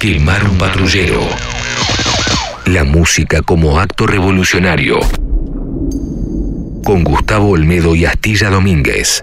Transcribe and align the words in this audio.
Quemar 0.00 0.48
un 0.48 0.56
patrullero. 0.56 1.20
La 2.64 2.84
música 2.84 3.42
como 3.42 3.78
acto 3.78 4.06
revolucionario. 4.06 4.98
Con 6.82 7.04
Gustavo 7.04 7.50
Olmedo 7.50 7.94
y 7.94 8.06
Astilla 8.06 8.48
Domínguez. 8.48 9.22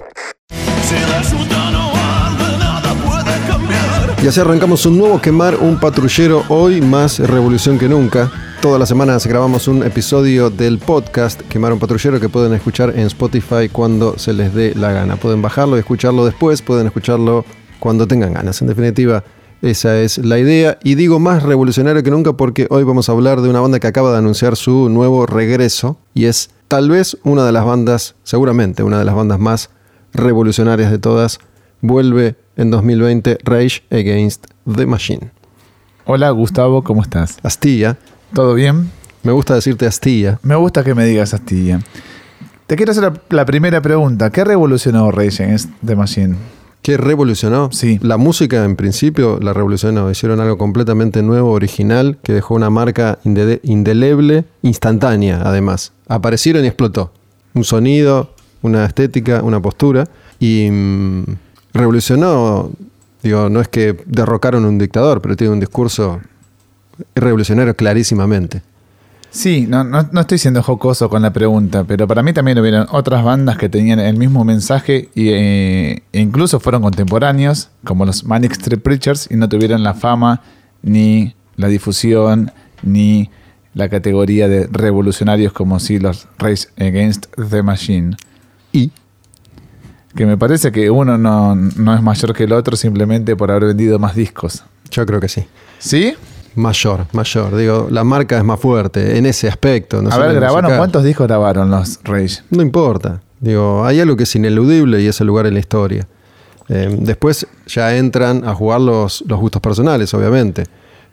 Y 4.22 4.28
así 4.28 4.40
arrancamos 4.40 4.86
un 4.86 5.00
nuevo 5.00 5.20
Quemar 5.20 5.56
un 5.56 5.80
patrullero, 5.80 6.44
hoy 6.48 6.80
más 6.80 7.18
revolución 7.18 7.80
que 7.80 7.90
nunca. 7.90 8.32
Todas 8.62 8.80
las 8.80 8.88
semanas 8.88 9.26
grabamos 9.26 9.68
un 9.68 9.82
episodio 9.82 10.52
del 10.52 10.78
podcast 10.78 11.42
Quemar 11.42 11.74
un 11.74 11.80
patrullero 11.80 12.20
que 12.20 12.30
pueden 12.30 12.54
escuchar 12.54 12.92
en 12.92 13.08
Spotify 13.08 13.68
cuando 13.72 14.20
se 14.20 14.32
les 14.32 14.54
dé 14.54 14.76
la 14.76 14.92
gana. 14.92 15.16
Pueden 15.16 15.42
bajarlo 15.42 15.76
y 15.76 15.80
escucharlo 15.80 16.24
después, 16.24 16.62
pueden 16.62 16.86
escucharlo 16.86 17.46
cuando 17.80 18.08
tengan 18.08 18.34
ganas. 18.34 18.62
En 18.62 18.68
definitiva, 18.68 19.24
esa 19.62 20.00
es 20.00 20.18
la 20.18 20.40
idea. 20.40 20.78
Y 20.84 20.96
digo 20.96 21.20
más 21.20 21.44
revolucionario 21.44 22.04
que 22.04 22.12
nunca 22.12 22.34
porque 22.34 22.68
hoy 22.70 22.84
vamos 22.84 23.10
a 23.10 23.12
hablar 23.12 23.42
de 23.42 23.50
una 23.50 23.62
banda 23.62 23.80
que 23.80 23.88
acaba 23.88 24.12
de 24.12 24.18
anunciar 24.18 24.56
su 24.56 24.90
nuevo 24.90 25.26
regreso 25.26 25.98
y 26.14 26.26
es 26.26 26.50
tal 26.68 26.90
vez 26.90 27.18
una 27.24 27.46
de 27.46 27.52
las 27.52 27.66
bandas, 27.66 28.16
seguramente 28.24 28.84
una 28.84 29.00
de 29.00 29.06
las 29.06 29.16
bandas 29.16 29.40
más 29.40 29.70
revolucionarias 30.14 30.92
de 30.92 31.00
todas. 31.00 31.40
Vuelve 31.82 32.36
en 32.56 32.72
2020 32.72 33.40
Rage 33.44 33.84
Against 33.92 34.48
the 34.76 34.86
Machine. 34.86 35.32
Hola 36.06 36.30
Gustavo, 36.32 36.84
¿cómo 36.84 37.02
estás? 37.02 37.38
Astilla. 37.44 37.98
¿Todo 38.34 38.54
bien? 38.54 38.92
Me 39.24 39.32
gusta 39.32 39.56
decirte 39.56 39.86
Astilla. 39.86 40.40
Me 40.42 40.56
gusta 40.56 40.84
que 40.84 40.96
me 40.96 41.06
digas 41.06 41.34
Astilla. 41.34 41.80
Te 42.66 42.76
quiero 42.76 42.92
hacer 42.92 43.04
la, 43.04 43.14
la 43.30 43.46
primera 43.46 43.82
pregunta. 43.82 44.30
¿Qué 44.30 44.44
revolucionó 44.44 45.12
Rage 45.12 45.44
Against 45.44 45.70
the 45.86 45.96
Machine? 45.96 46.36
¿Qué 46.82 46.96
revolucionó? 46.96 47.70
Sí. 47.74 48.00
La 48.02 48.18
música 48.18 48.64
en 48.64 48.76
principio 48.78 49.40
la 49.42 49.52
revolucionó. 49.54 50.10
Hicieron 50.10 50.40
algo 50.40 50.58
completamente 50.58 51.22
nuevo, 51.22 51.52
original, 51.52 52.18
que 52.24 52.32
dejó 52.34 52.56
una 52.56 52.70
marca 52.70 53.20
inde- 53.26 53.60
indeleble, 53.64 54.46
instantánea 54.62 55.42
además. 55.44 55.92
Aparecieron 56.08 56.64
y 56.64 56.68
explotó. 56.68 57.12
Un 57.54 57.66
sonido, 57.66 58.34
una 58.62 58.86
estética, 58.86 59.42
una 59.44 59.62
postura. 59.62 60.06
Y 60.40 60.70
mm, 60.72 61.24
revolucionó, 61.74 62.72
digo, 63.22 63.50
no 63.50 63.60
es 63.60 63.68
que 63.68 63.98
derrocaron 64.06 64.64
un 64.64 64.78
dictador, 64.78 65.22
pero 65.22 65.36
tiene 65.36 65.52
un 65.54 65.60
discurso 65.60 66.22
revolucionario 67.16 67.76
clarísimamente. 67.76 68.62
Sí, 69.30 69.68
no, 69.68 69.84
no, 69.84 70.08
no 70.12 70.22
estoy 70.22 70.38
siendo 70.38 70.64
jocoso 70.64 71.10
con 71.10 71.22
la 71.22 71.32
pregunta, 71.32 71.84
pero 71.84 72.08
para 72.08 72.24
mí 72.24 72.34
también 72.34 72.58
hubieron 72.60 72.88
otras 72.92 73.24
bandas 73.24 73.58
que 73.58 73.70
tenían 73.70 74.00
el 74.00 74.18
mismo 74.18 74.44
mensaje 74.44 75.10
y, 75.14 75.30
eh, 75.30 76.04
e 76.12 76.20
incluso 76.20 76.60
fueron 76.60 76.82
contemporáneos, 76.82 77.70
como 77.84 78.06
los 78.06 78.24
Manic 78.24 78.54
Street 78.54 78.82
Preachers, 78.82 79.28
y 79.30 79.36
no 79.36 79.48
tuvieron 79.50 79.84
la 79.84 79.94
fama, 79.94 80.42
ni 80.82 81.36
la 81.56 81.68
difusión, 81.68 82.52
ni 82.82 83.30
la 83.74 83.90
categoría 83.90 84.48
de 84.48 84.68
revolucionarios 84.72 85.54
como 85.54 85.80
si 85.80 86.00
los 86.00 86.28
Rage 86.40 86.68
Against 86.78 87.28
the 87.50 87.62
Machine. 87.62 88.18
Y 88.72 88.92
Que 90.16 90.26
me 90.26 90.36
parece 90.38 90.72
que 90.72 90.90
uno 90.90 91.18
no, 91.18 91.56
no 91.56 91.94
es 91.94 92.02
mayor 92.02 92.34
que 92.34 92.46
el 92.46 92.54
otro 92.54 92.76
simplemente 92.76 93.36
por 93.36 93.52
haber 93.52 93.66
vendido 93.66 94.00
más 94.00 94.16
discos. 94.16 94.64
yo 94.90 95.06
creo 95.06 95.20
que 95.20 95.30
sí. 95.30 95.46
¿Sí? 95.78 96.16
Mayor, 96.58 97.06
mayor. 97.14 97.56
Digo, 97.56 97.88
la 97.92 98.04
marca 98.04 98.36
es 98.36 98.44
más 98.44 98.60
fuerte 98.60 99.18
en 99.20 99.28
ese 99.28 99.48
aspecto. 99.48 100.02
no 100.02 100.10
A 100.10 100.18
ver, 100.18 100.34
¿grabaron 100.34 100.64
musical. 100.64 100.78
cuántos 100.80 101.04
discos 101.04 101.28
grabaron 101.28 101.70
los 101.70 102.00
Rage? 102.04 102.40
No 102.50 102.64
importa. 102.64 103.22
Digo, 103.40 103.86
hay 103.86 104.00
algo 104.00 104.18
que 104.18 104.24
es 104.24 104.36
ineludible 104.36 105.00
y 105.00 105.06
es 105.06 105.22
el 105.22 105.28
lugar 105.28 105.46
en 105.46 105.54
la 105.54 105.60
historia. 105.60 106.08
Eh, 106.68 106.98
después 107.00 107.46
ya 107.68 107.96
entran 107.96 108.44
a 108.44 108.56
jugar 108.56 108.82
los, 108.82 109.24
los 109.28 109.40
gustos 109.40 109.62
personales, 109.62 110.12
obviamente. 110.16 110.64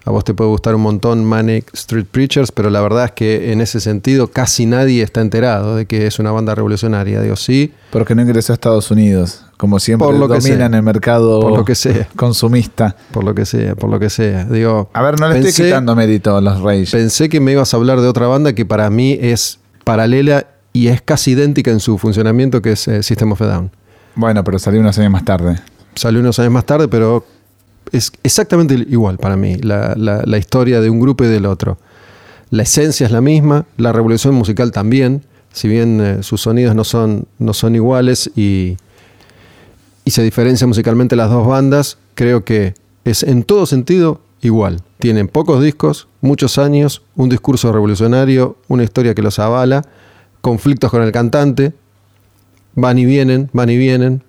A 0.07 0.11
vos 0.11 0.23
te 0.23 0.35
puede 0.35 0.51
gustar 0.51 0.75
un 0.75 0.83
montón 0.83 1.25
Manic 1.25 1.73
Street 1.73 2.05
Preachers, 2.11 2.53
pero 2.53 2.69
la 2.69 2.83
verdad 2.83 3.07
es 3.07 3.13
que 3.13 3.53
en 3.53 3.63
ese 3.63 3.81
sentido 3.81 4.27
casi 4.29 4.67
nadie 4.67 5.03
está 5.03 5.23
enterado 5.23 5.77
de 5.77 5.87
que 5.87 6.07
es 6.07 6.19
una 6.19 6.31
banda 6.31 6.55
revolucionaria. 6.55 7.23
Digo, 7.23 7.37
sí, 7.37 7.73
Porque 7.91 8.15
no 8.15 8.21
ingresó 8.21 8.53
a 8.53 8.55
Estados 8.55 8.91
Unidos. 8.91 9.41
Como 9.57 9.79
siempre 9.81 10.05
Por 10.07 10.17
lo 10.17 10.29
que 10.29 10.35
dominan 10.41 10.73
sea. 10.73 10.79
el 10.79 10.83
mercado 10.83 11.41
Por 11.41 11.57
lo 11.57 11.65
que 11.65 11.75
sea. 11.75 12.07
consumista. 12.17 12.97
por 13.13 13.25
lo 13.25 13.35
que 13.35 13.47
sea, 13.47 13.75
por 13.77 13.89
lo 13.89 13.99
que 13.99 14.11
sea. 14.11 14.45
Digo, 14.45 14.91
A 14.93 15.01
ver, 15.01 15.19
no 15.19 15.29
le 15.29 15.39
estoy 15.39 15.65
quitando 15.67 15.97
mérito 15.97 16.37
a 16.37 16.41
los 16.43 16.61
Rage. 16.61 16.89
Pensé 16.91 17.31
que 17.31 17.41
me 17.41 17.53
ibas 17.53 17.73
a 17.73 17.79
hablar 17.79 18.01
de 18.03 18.09
otra 18.09 18.27
banda 18.27 18.53
que 18.53 18.67
para 18.67 18.91
mí 18.91 19.17
es 19.19 19.59
paralela 19.85 20.47
y 20.75 20.89
es 20.89 21.01
casi 21.01 21.31
idéntica 21.31 21.71
en 21.71 21.81
su 21.81 21.97
funcionamiento, 21.97 22.61
que 22.61 22.73
es 22.73 22.89
eh, 22.89 23.03
System 23.03 23.33
of 23.33 23.41
a 23.41 23.47
Down. 23.47 23.71
Bueno, 24.17 24.45
pero 24.45 24.59
salió 24.59 24.81
unos 24.81 24.99
años 24.99 25.13
más 25.13 25.25
tarde. 25.25 25.57
Salió 25.95 26.21
unos 26.21 26.39
años 26.41 26.53
más 26.53 26.67
tarde, 26.67 26.89
pero 26.89 27.25
es 27.97 28.13
exactamente 28.23 28.75
igual 28.75 29.19
para 29.19 29.37
mí, 29.37 29.57
la, 29.57 29.95
la- 29.97 30.39
historia 30.39 30.81
de 30.81 30.91
un 30.91 31.01
grupo 31.01 31.25
y 31.25 31.29
del 31.29 31.47
otro. 31.47 31.79
La 32.51 32.63
esencia 32.65 33.07
es 33.07 33.13
la 33.13 33.21
misma, 33.21 33.67
la 33.77 33.93
revolución 33.93 34.35
musical 34.35 34.71
también, 34.73 35.23
si 35.53 35.69
bien 35.69 36.01
eh, 36.01 36.23
sus 36.23 36.41
sonidos 36.43 36.75
no 36.75 36.85
son, 36.85 37.27
no 37.39 37.55
son 37.55 37.75
iguales 37.75 38.31
y, 38.37 38.77
y 40.05 40.11
se 40.11 40.23
diferencian 40.23 40.69
musicalmente 40.69 41.17
las 41.17 41.31
dos 41.31 41.47
bandas, 41.47 41.99
creo 42.15 42.45
que 42.45 42.75
es 43.05 43.23
en 43.23 43.43
todo 43.45 43.67
sentido 43.67 44.21
igual. 44.43 44.83
Tienen 44.99 45.29
pocos 45.29 45.63
discos, 45.63 46.09
muchos 46.21 46.59
años, 46.59 47.03
un 47.17 47.29
discurso 47.29 47.73
revolucionario, 47.73 48.57
una 48.69 48.85
historia 48.85 49.15
que 49.15 49.23
los 49.23 49.39
avala, 49.39 49.83
conflictos 50.41 50.91
con 50.91 51.03
el 51.03 51.13
cantante, 51.13 51.73
van 52.75 52.99
y 52.99 53.05
vienen, 53.05 53.51
van 53.53 53.71
y 53.71 53.77
vienen. 53.77 54.23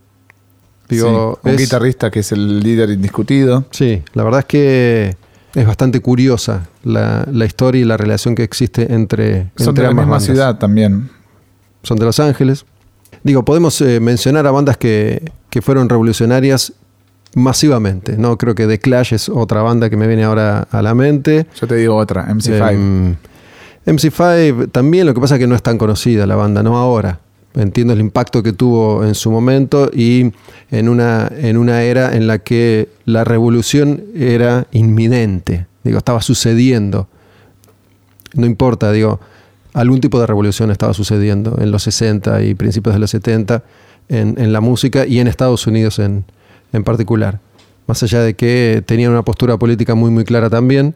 Digo, 0.90 1.40
Sí, 1.44 1.50
un 1.50 1.56
es- 1.56 1.62
guitarrista 1.62 2.12
que 2.12 2.20
es 2.20 2.32
el 2.32 2.60
líder 2.60 2.90
indiscutido. 2.92 3.66
Sí, 3.72 4.02
la 4.14 4.24
verdad 4.24 4.42
es 4.42 4.46
que 4.46 5.16
es 5.56 5.66
bastante 5.66 6.00
curiosa 6.02 6.68
la, 6.84 7.26
la 7.32 7.46
historia 7.46 7.82
y 7.82 7.86
la 7.86 7.98
relación 7.98 8.36
que 8.36 8.44
existe 8.44 8.94
entre, 8.94 9.52
Son 9.56 9.70
entre 9.70 9.84
de 9.84 9.90
la 9.90 9.94
misma 9.96 10.04
bandas. 10.12 10.24
ciudad 10.26 10.58
también. 10.58 11.10
Son 11.84 11.98
de 11.98 12.06
Los 12.06 12.20
Ángeles. 12.20 12.66
Digo, 13.24 13.44
podemos 13.46 13.80
eh, 13.82 14.00
mencionar 14.00 14.46
a 14.48 14.52
bandas 14.52 14.78
que, 14.78 15.32
que 15.50 15.62
fueron 15.62 15.88
revolucionarias 15.90 16.74
masivamente. 17.36 18.18
No 18.18 18.38
creo 18.38 18.56
que 18.56 18.68
The 18.68 18.80
Clash 18.80 19.14
es 19.14 19.30
otra 19.30 19.62
banda 19.62 19.90
que 19.90 19.98
me 19.98 20.08
viene 20.08 20.24
ahora 20.24 20.68
a 20.72 20.82
la 20.82 20.94
mente. 20.94 21.48
Yo 21.60 21.68
te 21.68 21.76
digo 21.76 21.96
otra, 21.96 22.28
MC5. 22.28 22.72
Em, 22.72 23.16
MC5 23.86 24.72
también, 24.72 25.06
lo 25.06 25.14
que 25.14 25.22
pasa 25.22 25.36
es 25.36 25.40
que 25.40 25.48
no 25.48 25.56
es 25.56 25.62
tan 25.64 25.78
conocida 25.78 26.26
la 26.26 26.36
banda, 26.36 26.64
no 26.64 26.78
ahora. 26.78 27.20
Entiendo 27.56 27.94
el 27.94 28.02
impacto 28.02 28.44
que 28.44 28.52
tuvo 28.52 29.06
en 29.06 29.16
su 29.16 29.32
momento 29.32 29.90
y 29.94 30.34
en 30.72 30.90
una, 30.90 31.30
en 31.32 31.56
una 31.58 31.84
era 31.84 32.16
en 32.16 32.28
la 32.28 32.40
que 32.40 32.90
la 33.06 33.24
revolución 33.24 34.04
era 34.14 34.68
inminente. 34.72 35.66
Digo, 35.84 35.98
estaba 35.98 36.22
sucediendo. 36.22 37.08
No 38.34 38.46
importa, 38.46 38.92
digo, 38.92 39.22
algún 39.74 40.02
tipo 40.02 40.20
de 40.20 40.28
revolución 40.28 40.70
estaba 40.70 40.94
sucediendo 40.94 41.58
en 41.62 41.72
los 41.72 41.84
60 41.84 42.44
y 42.44 42.56
principios 42.56 42.94
de 42.94 43.00
los 43.00 43.12
70 43.12 43.64
en, 44.10 44.36
en 44.38 44.52
la 44.52 44.60
música 44.60 45.06
y 45.06 45.20
en 45.20 45.28
Estados 45.28 45.66
Unidos 45.66 46.00
en, 46.00 46.26
en 46.74 46.84
particular. 46.84 47.40
Más 47.88 48.02
allá 48.04 48.22
de 48.22 48.34
que 48.34 48.84
tenían 48.86 49.12
una 49.12 49.24
postura 49.24 49.58
política 49.58 49.96
muy, 49.96 50.12
muy 50.12 50.26
clara 50.26 50.50
también, 50.50 50.96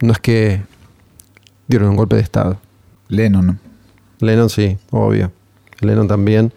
no 0.00 0.12
es 0.12 0.18
que 0.18 0.62
dieron 1.66 1.90
un 1.90 1.96
golpe 1.96 2.16
de 2.16 2.22
Estado. 2.22 2.60
Lennon. 3.08 3.58
Lennon 4.20 4.50
sí, 4.50 4.76
obvio. 4.90 5.32
Lennon 5.80 6.08
también. 6.08 6.52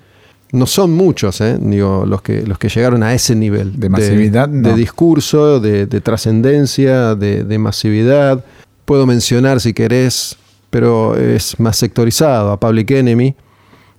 No 0.52 0.68
son 0.68 0.92
muchos, 0.92 1.42
¿eh? 1.42 1.58
Digo, 1.60 2.06
los 2.06 2.22
que, 2.22 2.46
los 2.46 2.60
que 2.60 2.70
llegaron 2.70 3.02
a 3.02 3.14
ese 3.14 3.36
nivel. 3.36 3.80
De 3.80 3.90
masividad, 3.90 4.48
De, 4.48 4.70
no. 4.70 4.76
discurso, 4.76 5.60
de, 5.60 5.88
de 5.88 6.02
trascendencia, 6.02 7.16
de, 7.16 7.44
de 7.44 7.58
masividad. 7.58 8.46
Puedo 8.86 9.08
mencionar 9.08 9.60
si 9.62 9.74
querés, 9.74 10.38
pero 10.70 11.16
es 11.16 11.60
más 11.60 11.78
sectorizado, 11.78 12.52
a 12.52 12.60
Public 12.60 12.92
Enemy. 12.92 13.36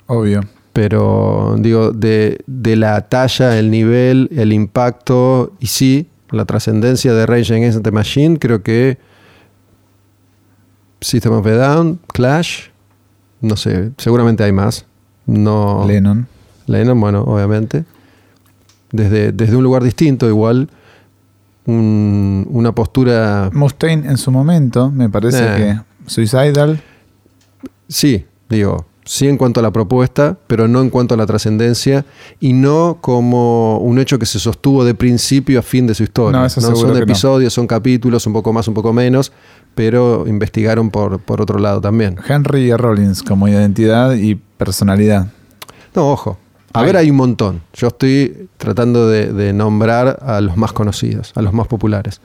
Obvio. 0.07 0.43
Pero 0.73 1.57
digo, 1.59 1.91
de, 1.91 2.39
de 2.47 2.77
la 2.77 3.01
talla, 3.09 3.59
el 3.59 3.71
nivel, 3.71 4.29
el 4.37 4.53
impacto 4.53 5.53
y 5.59 5.67
sí, 5.67 6.09
la 6.31 6.45
trascendencia 6.45 7.15
de 7.15 7.27
Rage 7.27 7.55
Against 7.55 7.83
the 7.83 7.91
Machine, 7.91 8.39
creo 8.39 8.63
que 8.63 8.99
System 11.01 11.33
of 11.33 11.47
a 11.47 11.51
Down, 11.53 12.01
Clash, 12.13 12.69
no 13.45 13.57
sé, 13.57 13.93
seguramente 13.99 14.43
hay 14.45 14.53
más. 14.53 14.87
No, 15.27 15.85
Lennon. 15.87 16.27
Lennon, 16.67 17.01
bueno, 17.01 17.23
obviamente. 17.23 17.85
Desde, 18.93 19.33
desde 19.33 19.57
un 19.57 19.63
lugar 19.65 19.83
distinto, 19.83 20.29
igual. 20.29 20.69
un- 21.67 22.47
una 22.51 22.73
postura. 22.73 23.49
Mustaine 23.53 24.07
en 24.09 24.19
su 24.19 24.31
momento, 24.31 24.91
me 24.91 25.09
parece 25.09 25.45
Eh. 25.45 25.57
que 25.57 25.81
Suicidal. 26.11 26.83
Sí, 27.89 28.27
digo, 28.51 28.85
sí 29.05 29.29
en 29.29 29.37
cuanto 29.37 29.61
a 29.61 29.63
la 29.63 29.71
propuesta, 29.71 30.37
pero 30.47 30.67
no 30.69 30.81
en 30.81 30.91
cuanto 30.91 31.15
a 31.15 31.17
la 31.17 31.27
trascendencia 31.27 32.05
y 32.41 32.53
no 32.53 32.99
como 33.01 33.79
un 33.79 33.99
hecho 33.99 34.19
que 34.19 34.27
se 34.27 34.39
sostuvo 34.39 34.85
de 34.85 34.95
principio 34.95 35.59
a 35.59 35.63
fin 35.63 35.87
de 35.87 35.95
su 35.95 36.03
historia. 36.05 36.41
No, 36.41 36.47
eso 36.47 36.61
seguro 36.61 36.79
son 36.79 36.93
no. 36.93 36.99
episodios, 36.99 37.53
son 37.53 37.67
capítulos, 37.67 38.27
un 38.27 38.33
poco 38.33 38.53
más, 38.53 38.67
un 38.69 38.75
poco 38.75 38.93
menos, 38.93 39.33
pero 39.75 40.25
investigaron 40.27 40.91
por, 40.91 41.21
por 41.21 41.41
otro 41.41 41.59
lado 41.59 41.81
también. 41.81 42.17
Henry 42.27 42.73
Rollins 42.75 43.23
como 43.23 43.49
identidad 43.49 44.15
y 44.15 44.35
personalidad. 44.35 45.29
No, 45.95 46.11
ojo, 46.11 46.39
A 46.73 46.83
ver, 46.83 46.97
hay 46.97 47.11
un 47.11 47.17
montón. 47.17 47.63
Yo 47.75 47.89
estoy 47.89 48.49
tratando 48.57 49.09
de, 49.09 49.33
de 49.33 49.53
nombrar 49.53 50.19
a 50.23 50.41
los 50.41 50.57
más 50.57 50.73
conocidos, 50.73 51.33
a 51.35 51.43
los 51.43 51.53
más 51.53 51.69
populares. 51.69 52.21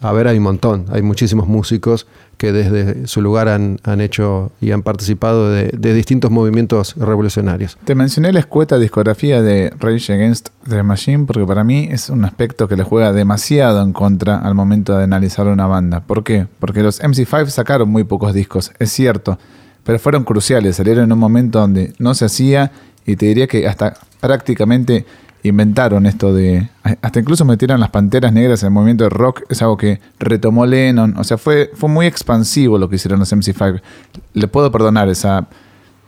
A 0.00 0.12
ver, 0.12 0.28
hay 0.28 0.38
un 0.38 0.44
montón. 0.44 0.86
Hay 0.90 1.02
muchísimos 1.02 1.46
músicos 1.46 2.06
que 2.38 2.52
desde 2.52 3.06
su 3.06 3.20
lugar 3.20 3.48
han, 3.48 3.78
han 3.84 4.00
hecho 4.00 4.50
y 4.60 4.70
han 4.70 4.82
participado 4.82 5.50
de, 5.50 5.70
de 5.76 5.92
distintos 5.92 6.30
movimientos 6.30 6.94
revolucionarios. 6.96 7.76
Te 7.84 7.94
mencioné 7.94 8.32
la 8.32 8.40
escueta 8.40 8.78
discografía 8.78 9.42
de 9.42 9.72
Rage 9.78 10.14
Against 10.14 10.48
the 10.66 10.82
Machine 10.82 11.26
porque 11.26 11.44
para 11.44 11.64
mí 11.64 11.88
es 11.90 12.08
un 12.08 12.24
aspecto 12.24 12.66
que 12.66 12.76
le 12.76 12.82
juega 12.82 13.12
demasiado 13.12 13.82
en 13.82 13.92
contra 13.92 14.38
al 14.38 14.54
momento 14.54 14.96
de 14.96 15.04
analizar 15.04 15.46
una 15.46 15.66
banda. 15.66 16.00
¿Por 16.00 16.24
qué? 16.24 16.46
Porque 16.58 16.82
los 16.82 17.02
MC5 17.02 17.48
sacaron 17.48 17.90
muy 17.90 18.04
pocos 18.04 18.32
discos, 18.32 18.72
es 18.78 18.90
cierto, 18.90 19.38
pero 19.84 19.98
fueron 19.98 20.24
cruciales, 20.24 20.76
salieron 20.76 21.04
en 21.04 21.12
un 21.12 21.18
momento 21.18 21.60
donde 21.60 21.92
no 21.98 22.14
se 22.14 22.24
hacía 22.24 22.72
y 23.04 23.16
te 23.16 23.26
diría 23.26 23.46
que 23.46 23.66
hasta 23.66 23.94
prácticamente 24.20 25.04
inventaron 25.42 26.06
esto 26.06 26.34
de. 26.34 26.68
Hasta 26.82 27.20
incluso 27.20 27.44
metieron 27.44 27.80
las 27.80 27.90
panteras 27.90 28.32
negras 28.32 28.62
en 28.62 28.68
el 28.68 28.72
movimiento 28.72 29.04
de 29.04 29.10
rock. 29.10 29.42
Es 29.48 29.62
algo 29.62 29.76
que 29.76 30.00
retomó 30.18 30.66
Lennon. 30.66 31.14
O 31.16 31.24
sea, 31.24 31.38
fue, 31.38 31.70
fue 31.74 31.88
muy 31.88 32.06
expansivo 32.06 32.78
lo 32.78 32.88
que 32.88 32.96
hicieron 32.96 33.20
los 33.20 33.32
MC5. 33.32 33.80
Le 34.34 34.48
puedo 34.48 34.70
perdonar 34.70 35.08
esa 35.08 35.46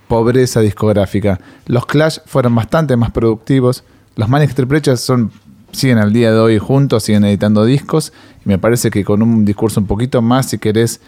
pobreza 0.08 0.60
discográfica. 0.60 1.40
Los 1.66 1.86
Clash 1.86 2.18
fueron 2.26 2.54
bastante 2.54 2.96
más 2.96 3.10
productivos. 3.10 3.84
Los 4.16 4.28
Manic 4.28 4.50
Street 4.50 4.96
son, 4.96 5.30
siguen 5.72 5.98
al 5.98 6.12
día 6.12 6.32
de 6.32 6.38
hoy 6.38 6.58
juntos, 6.58 7.04
siguen 7.04 7.24
editando 7.24 7.64
discos. 7.64 8.12
Y 8.44 8.48
me 8.48 8.58
parece 8.58 8.90
que 8.90 9.04
con 9.04 9.22
un 9.22 9.44
discurso 9.44 9.80
un 9.80 9.86
poquito 9.86 10.20
más, 10.20 10.46
si 10.50 10.58
querés, 10.58 11.00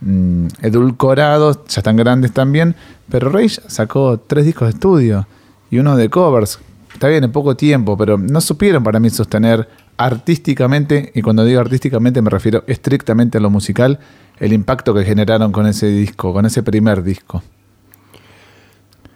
mm, 0.00 0.48
edulcorado, 0.60 1.64
ya 1.66 1.80
están 1.80 1.96
grandes 1.96 2.32
también. 2.32 2.74
Pero 3.08 3.30
Rage 3.30 3.62
sacó 3.66 4.18
tres 4.18 4.44
discos 4.44 4.68
de 4.68 4.74
estudio 4.74 5.26
y 5.70 5.78
uno 5.78 5.96
de 5.96 6.10
covers 6.10 6.58
está 7.00 7.08
bien, 7.08 7.24
en 7.24 7.32
poco 7.32 7.56
tiempo, 7.56 7.96
pero 7.96 8.18
no 8.18 8.42
supieron 8.42 8.84
para 8.84 9.00
mí 9.00 9.08
sostener 9.08 9.66
artísticamente, 9.96 11.10
y 11.14 11.22
cuando 11.22 11.46
digo 11.46 11.58
artísticamente 11.58 12.20
me 12.20 12.28
refiero 12.28 12.62
estrictamente 12.66 13.38
a 13.38 13.40
lo 13.40 13.48
musical, 13.48 13.98
el 14.38 14.52
impacto 14.52 14.92
que 14.92 15.02
generaron 15.02 15.50
con 15.50 15.66
ese 15.66 15.86
disco, 15.86 16.34
con 16.34 16.44
ese 16.44 16.62
primer 16.62 17.02
disco. 17.02 17.42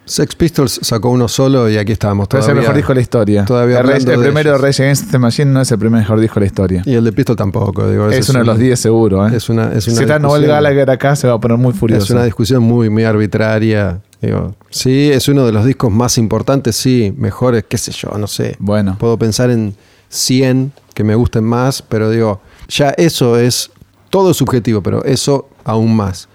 Sex 0.07 0.35
Pistols 0.35 0.81
sacó 0.83 1.11
uno 1.11 1.29
solo 1.29 1.71
y 1.71 1.79
aquí 1.79 1.93
estábamos 1.93 2.29
Pero 2.29 2.43
es 2.43 2.49
el 2.49 2.57
mejor 2.57 2.75
disco 2.75 2.89
de 2.89 2.95
la 2.97 3.01
historia. 3.01 3.45
todavía 3.45 3.81
el, 3.81 4.05
de 4.05 4.19
primero 4.19 4.51
ellos. 4.51 4.61
Rage 4.61 4.83
Against 4.83 5.11
the 5.11 5.19
Machine 5.19 5.51
no 5.51 5.61
es 5.63 5.73
el 5.73 5.79
primer 5.79 6.01
mejor 6.01 6.21
disco 6.21 6.35
de 6.35 6.41
la 6.41 6.47
historia. 6.47 6.83
Y 6.85 6.95
el 6.95 7.05
de 7.05 7.13
Pistol 7.13 7.37
tampoco. 7.37 7.89
Digo, 7.89 8.11
Es 8.11 8.29
uno 8.29 8.41
de 8.41 8.45
los 8.45 8.59
10 8.59 8.79
seguro. 8.79 9.27
¿eh? 9.27 9.37
Es 9.37 9.49
una, 9.49 9.73
es 9.73 9.87
una 9.87 9.97
si 9.97 10.03
está 10.03 10.19
Noel 10.19 10.47
Gallagher 10.47 10.91
acá 10.91 11.17
se 11.17 11.27
va 11.27 11.35
a 11.35 11.41
poner 11.41 11.57
muy 11.57 11.73
furioso. 11.73 12.05
Es 12.05 12.11
una 12.11 12.25
discusión 12.25 12.63
muy, 12.63 12.91
muy 12.91 13.05
arbitraria. 13.05 14.01
Digo, 14.21 14.55
sí, 14.71 15.11
es 15.11 15.29
uno 15.29 15.47
de 15.47 15.53
los 15.53 15.65
discos 15.65 15.91
más 15.91 16.17
importantes, 16.19 16.77
sí, 16.77 17.13
mejores, 17.17 17.65
qué 17.69 17.77
sé 17.77 17.93
yo, 17.93 18.17
no 18.19 18.27
sé. 18.27 18.57
Bueno, 18.59 18.97
Puedo 18.99 19.19
pensar 19.19 19.51
en 19.51 19.75
100 20.09 20.73
que 20.95 21.05
me 21.05 21.15
gusten 21.15 21.45
más, 21.45 21.83
pero 21.83 22.09
digo, 22.11 22.41
ya 22.69 22.91
eso 22.91 23.39
es 23.39 23.71
todo 24.15 24.31
es 24.31 24.37
subjetivo, 24.37 24.81
pero 24.81 25.05
eso 25.05 25.49
aún 25.65 25.97
más. 25.97 26.29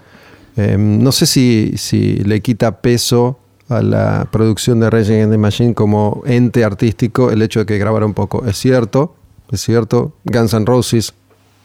Eh, 0.56 0.76
no 0.78 1.12
sé 1.12 1.24
si, 1.24 1.72
si 1.76 2.16
le 2.16 2.42
quita 2.42 2.80
peso 2.82 3.38
a 3.70 3.82
la 3.82 4.26
producción 4.30 4.80
de 4.80 4.90
Rage 4.90 5.14
Against 5.14 5.30
the 5.32 5.38
Machine 5.38 5.74
como 5.74 6.22
ente 6.26 6.64
artístico 6.64 7.30
el 7.30 7.40
hecho 7.40 7.60
de 7.60 7.66
que 7.66 7.78
grabaron 7.78 8.14
poco. 8.14 8.44
Es 8.44 8.58
cierto, 8.58 9.14
es 9.50 9.60
cierto. 9.60 10.12
Guns 10.24 10.52
N' 10.54 10.66
Roses 10.66 11.14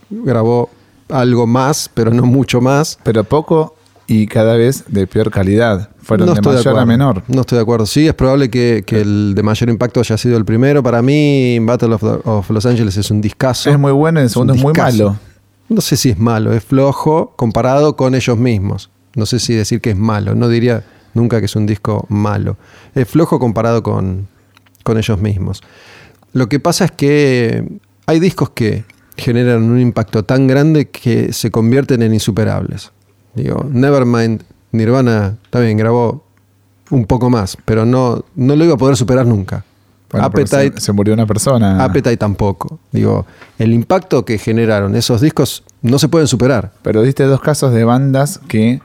grabó 0.09 0.69
algo 1.09 1.47
más, 1.47 1.89
pero 1.93 2.11
no 2.11 2.23
mucho 2.23 2.61
más. 2.61 2.99
pero 3.03 3.23
poco 3.23 3.75
y 4.07 4.27
cada 4.27 4.55
vez 4.55 4.83
de 4.87 5.07
peor 5.07 5.31
calidad. 5.31 5.89
Fueron 6.01 6.27
de 6.27 6.33
estoy 6.33 6.55
mayor 6.55 6.77
a 6.77 6.85
menor. 6.85 7.23
No 7.27 7.41
estoy 7.41 7.57
de 7.57 7.63
acuerdo. 7.63 7.87
Sí, 7.87 8.07
es 8.07 8.13
probable 8.13 8.51
que, 8.51 8.83
que 8.85 9.01
el 9.01 9.33
de 9.33 9.41
mayor 9.41 9.69
impacto 9.69 9.99
haya 9.99 10.17
sido 10.17 10.37
el 10.37 10.45
primero. 10.45 10.83
Para 10.83 11.01
mí, 11.01 11.57
Battle 11.59 11.95
of, 11.95 12.03
of 12.03 12.49
Los 12.51 12.67
Angeles 12.67 12.95
es 12.97 13.09
un 13.09 13.19
discazo. 13.21 13.71
Es 13.71 13.79
muy 13.79 13.91
bueno 13.91 14.19
y 14.19 14.21
el 14.21 14.25
un 14.27 14.29
segundo 14.29 14.53
es 14.53 14.61
muy 14.61 14.73
discazo. 14.73 15.03
malo. 15.05 15.19
No 15.67 15.81
sé 15.81 15.97
si 15.97 16.11
es 16.11 16.19
malo, 16.19 16.53
es 16.53 16.63
flojo 16.63 17.33
comparado 17.35 17.95
con 17.95 18.13
ellos 18.13 18.37
mismos. 18.37 18.91
No 19.15 19.25
sé 19.25 19.39
si 19.39 19.53
decir 19.55 19.81
que 19.81 19.91
es 19.91 19.97
malo, 19.97 20.35
no 20.35 20.47
diría 20.47 20.83
nunca 21.15 21.39
que 21.39 21.45
es 21.45 21.55
un 21.55 21.65
disco 21.65 22.05
malo. 22.09 22.57
Es 22.93 23.07
flojo 23.07 23.39
comparado 23.39 23.81
con, 23.81 24.27
con 24.83 24.97
ellos 24.97 25.19
mismos. 25.19 25.63
Lo 26.33 26.47
que 26.47 26.59
pasa 26.59 26.85
es 26.85 26.91
que 26.91 27.79
hay 28.05 28.19
discos 28.19 28.51
que 28.51 28.85
generan 29.17 29.63
un 29.63 29.79
impacto 29.79 30.23
tan 30.23 30.47
grande 30.47 30.89
que 30.89 31.33
se 31.33 31.49
convierten 31.49 32.01
en 32.01 32.13
insuperables. 32.13 32.91
Digo, 33.33 33.65
Nevermind, 33.69 34.43
Nirvana 34.71 35.37
también 35.49 35.77
grabó 35.77 36.25
un 36.89 37.05
poco 37.05 37.29
más, 37.29 37.57
pero 37.65 37.85
no, 37.85 38.23
no 38.35 38.55
lo 38.55 38.65
iba 38.65 38.75
a 38.75 38.77
poder 38.77 38.95
superar 38.95 39.25
nunca. 39.25 39.63
Bueno, 40.11 40.27
Appetite 40.27 40.73
se, 40.75 40.81
se 40.81 40.91
murió 40.91 41.13
una 41.13 41.25
persona. 41.25 41.83
Appetite 41.83 42.17
tampoco. 42.17 42.79
Digo, 42.91 43.25
el 43.57 43.73
impacto 43.73 44.23
que 44.23 44.37
generaron 44.37 44.95
esos 44.95 45.21
discos 45.21 45.63
no 45.81 45.99
se 45.99 46.07
pueden 46.07 46.27
superar. 46.27 46.71
Pero 46.83 47.01
diste 47.01 47.23
dos 47.23 47.41
casos 47.41 47.73
de 47.73 47.83
bandas 47.83 48.39
que, 48.47 48.81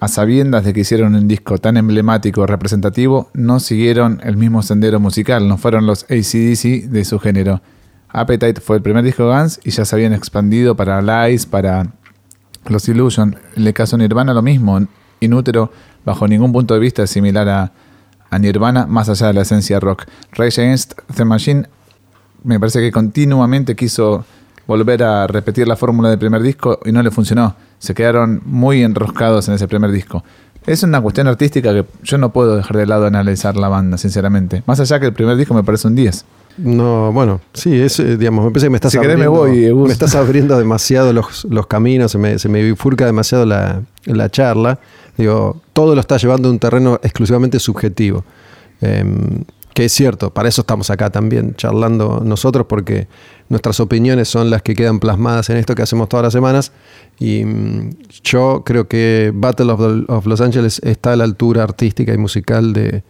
a 0.00 0.08
sabiendas 0.08 0.64
de 0.64 0.72
que 0.72 0.80
hicieron 0.80 1.14
un 1.14 1.26
disco 1.26 1.58
tan 1.58 1.76
emblemático, 1.76 2.46
representativo, 2.46 3.30
no 3.34 3.58
siguieron 3.58 4.20
el 4.22 4.36
mismo 4.36 4.62
sendero 4.62 5.00
musical, 5.00 5.48
no 5.48 5.58
fueron 5.58 5.86
los 5.86 6.04
ACDC 6.04 6.88
de 6.88 7.04
su 7.04 7.18
género. 7.18 7.60
Appetite 8.08 8.60
fue 8.60 8.76
el 8.76 8.82
primer 8.82 9.04
disco 9.04 9.28
de 9.28 9.38
Guns 9.38 9.60
y 9.64 9.70
ya 9.70 9.84
se 9.84 9.96
habían 9.96 10.12
expandido 10.12 10.76
para 10.76 11.02
Lies, 11.02 11.46
para 11.46 11.92
los 12.68 12.88
Illusion. 12.88 13.36
En 13.56 13.66
el 13.66 13.74
caso 13.74 13.96
de 13.96 14.04
Nirvana 14.04 14.32
lo 14.32 14.42
mismo, 14.42 14.80
Inútero, 15.20 15.72
bajo 16.04 16.28
ningún 16.28 16.52
punto 16.52 16.74
de 16.74 16.80
vista 16.80 17.02
es 17.02 17.10
similar 17.10 17.48
a, 17.48 17.72
a 18.30 18.38
Nirvana, 18.38 18.86
más 18.86 19.08
allá 19.08 19.26
de 19.26 19.34
la 19.34 19.42
esencia 19.42 19.80
rock. 19.80 20.04
Rage 20.32 20.60
Against 20.60 20.94
the 21.16 21.24
Machine 21.24 21.66
me 22.44 22.60
parece 22.60 22.80
que 22.80 22.92
continuamente 22.92 23.74
quiso 23.74 24.24
volver 24.68 25.02
a 25.02 25.26
repetir 25.26 25.66
la 25.66 25.76
fórmula 25.76 26.10
del 26.10 26.18
primer 26.18 26.42
disco 26.42 26.78
y 26.84 26.92
no 26.92 27.02
le 27.02 27.10
funcionó. 27.10 27.56
Se 27.78 27.94
quedaron 27.94 28.42
muy 28.44 28.82
enroscados 28.82 29.48
en 29.48 29.54
ese 29.54 29.66
primer 29.66 29.90
disco. 29.90 30.22
Es 30.66 30.82
una 30.82 31.00
cuestión 31.00 31.26
artística 31.26 31.72
que 31.72 31.86
yo 32.02 32.18
no 32.18 32.30
puedo 32.30 32.54
dejar 32.54 32.76
de 32.76 32.86
lado 32.86 33.06
analizar 33.06 33.56
la 33.56 33.68
banda, 33.68 33.96
sinceramente. 33.96 34.62
Más 34.66 34.78
allá 34.78 35.00
que 35.00 35.06
el 35.06 35.14
primer 35.14 35.36
disco 35.38 35.54
me 35.54 35.64
parece 35.64 35.88
un 35.88 35.94
10. 35.94 36.24
No, 36.58 37.12
bueno, 37.12 37.40
sí, 37.54 37.80
es, 37.80 37.98
eh, 38.00 38.18
digamos, 38.18 38.44
me 38.44 38.50
parece 38.50 38.66
que 38.66 38.70
me 38.70 38.76
estás 38.76 38.92
Si 38.92 38.98
querés 38.98 39.16
me 39.16 39.24
abriendo, 39.24 39.76
voy, 39.76 39.86
me 39.86 39.92
estás 39.92 40.14
abriendo 40.14 40.58
demasiado 40.58 41.12
los, 41.12 41.46
los 41.48 41.66
caminos, 41.66 42.12
se 42.12 42.18
me, 42.18 42.38
se 42.38 42.48
me 42.50 42.62
bifurca 42.62 43.06
demasiado 43.06 43.46
la, 43.46 43.80
la 44.04 44.28
charla. 44.28 44.78
Digo, 45.16 45.62
todo 45.72 45.94
lo 45.94 46.00
está 46.00 46.18
llevando 46.18 46.48
a 46.48 46.52
un 46.52 46.58
terreno 46.58 47.00
exclusivamente 47.02 47.58
subjetivo. 47.58 48.24
Em, 48.82 49.44
que 49.78 49.84
es 49.84 49.92
cierto, 49.92 50.34
para 50.34 50.48
eso 50.48 50.62
estamos 50.62 50.90
acá 50.90 51.08
también 51.10 51.54
charlando 51.54 52.20
nosotros, 52.24 52.66
porque 52.68 53.06
nuestras 53.48 53.78
opiniones 53.78 54.26
son 54.26 54.50
las 54.50 54.60
que 54.60 54.74
quedan 54.74 54.98
plasmadas 54.98 55.50
en 55.50 55.56
esto 55.56 55.76
que 55.76 55.82
hacemos 55.82 56.08
todas 56.08 56.24
las 56.24 56.32
semanas. 56.32 56.72
Y 57.20 57.44
mm, 57.44 57.90
yo 58.24 58.64
creo 58.66 58.88
que 58.88 59.30
Battle 59.32 59.70
of, 60.08 60.26
Los 60.26 60.40
Angeles 60.40 60.80
está 60.82 61.12
a 61.12 61.16
la 61.16 61.22
altura 61.22 61.62
artística 61.62 62.12
y 62.12 62.18
musical 62.18 62.72
de, 62.72 63.04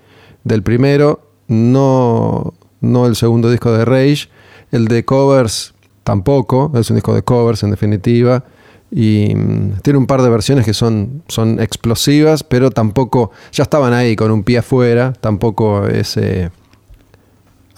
del 0.45 0.63
primero. 0.63 1.23
No, 1.47 2.53
no 2.83 3.07
el 3.07 3.17
segundo 3.17 3.51
disco 3.51 3.73
de 3.73 3.87
Rage. 3.87 4.29
El 4.71 4.89
de 4.89 5.07
covers 5.07 5.73
tampoco. 6.05 6.71
Es 6.75 6.91
un 6.91 6.97
disco 6.97 7.15
de 7.15 7.23
covers 7.23 7.63
en 7.63 7.71
definitiva. 7.71 8.45
Y 8.91 9.35
mm, 9.35 9.81
tiene 9.81 9.99
un 9.99 10.07
par 10.07 10.21
de 10.21 10.29
versiones 10.29 10.67
que 10.67 10.75
son, 10.75 11.23
son 11.29 11.61
explosivas, 11.61 12.45
pero 12.45 12.71
tampoco, 12.71 13.31
ya 13.53 13.63
estaban 13.63 13.95
ahí 13.95 14.17
con 14.17 14.31
un 14.31 14.45
pie 14.45 14.59
afuera, 14.59 15.15
tampoco 15.19 15.87
es 15.87 16.19
eh, 16.19 16.51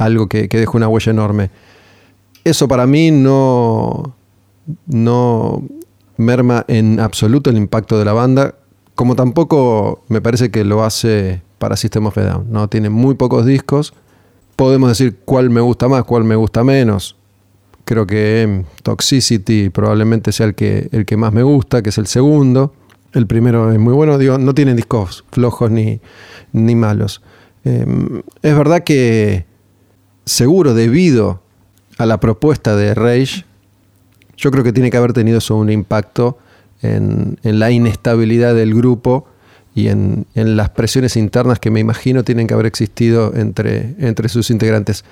algo 0.01 0.29
que, 0.29 0.49
que 0.49 0.59
deja 0.59 0.73
una 0.75 0.89
huella 0.89 1.11
enorme. 1.11 1.51
Eso 2.43 2.67
para 2.67 2.87
mí 2.87 3.11
no, 3.11 4.15
no 4.87 5.63
merma 6.17 6.65
en 6.69 7.01
absoluto 7.01 7.51
el 7.51 7.57
impacto 7.57 7.99
de 7.99 8.05
la 8.05 8.13
banda, 8.13 8.55
como 8.95 9.15
tampoco 9.15 10.03
me 10.09 10.21
parece 10.21 10.51
que 10.51 10.65
lo 10.65 10.83
hace 10.83 11.43
para 11.59 11.77
System 11.77 12.07
of 12.07 12.19
a 12.19 12.23
Down. 12.23 12.47
¿no? 12.51 12.69
Tiene 12.69 12.91
muy 12.91 13.15
pocos 13.15 13.45
discos. 13.47 13.93
Podemos 14.57 14.89
decir 14.89 15.19
cuál 15.25 15.51
me 15.51 15.61
gusta 15.61 15.89
más, 15.89 16.05
cuál 16.05 16.25
me 16.25 16.35
gusta 16.35 16.65
menos. 16.65 17.17
Creo 17.85 18.07
que 18.07 18.65
Toxicity 18.83 19.71
probablemente 19.71 20.33
sea 20.33 20.47
el 20.47 20.55
que, 20.55 20.89
el 20.93 21.07
que 21.07 21.17
más 21.17 21.33
me 21.33 21.43
gusta, 21.43 21.83
que 21.83 21.91
es 21.91 21.99
el 21.99 22.07
segundo. 22.07 22.75
El 23.13 23.27
primero 23.27 23.73
es 23.73 23.79
muy 23.79 23.95
bueno. 23.95 24.17
Digo, 24.19 24.39
no 24.39 24.55
tienen 24.55 24.77
discos 24.77 25.25
flojos 25.31 25.71
ni, 25.71 26.01
ni 26.53 26.75
malos. 26.75 27.23
Em, 27.65 28.23
es 28.43 28.57
verdad 28.57 28.85
que 28.85 29.47
seguro 30.31 30.75
debido 30.75 31.43
a 31.99 32.07
la 32.07 32.21
propuesta 32.21 32.77
de 32.77 32.95
Rage, 32.95 33.45
yo 34.37 34.51
creo 34.51 34.65
que 34.65 34.73
tiene 34.73 34.91
que 34.91 34.97
haber 34.97 35.13
tenido 35.13 35.39
eso 35.39 35.57
un 35.57 35.71
impacto 35.71 36.39
en, 36.83 37.37
la 37.43 37.71
inestabilidad 37.71 38.55
del 38.55 38.75
grupo 38.75 39.27
y 39.75 39.89
en, 39.89 40.27
las 40.35 40.71
presiones 40.71 41.17
internas 41.17 41.59
que 41.59 41.71
me 41.71 41.81
imagino 41.81 42.23
tienen 42.25 42.47
que 42.47 42.55
haber 42.55 42.67
existido 42.67 43.35
entre, 43.35 43.97
entre 43.99 44.29
sus 44.29 44.51
integrantes. 44.51 45.05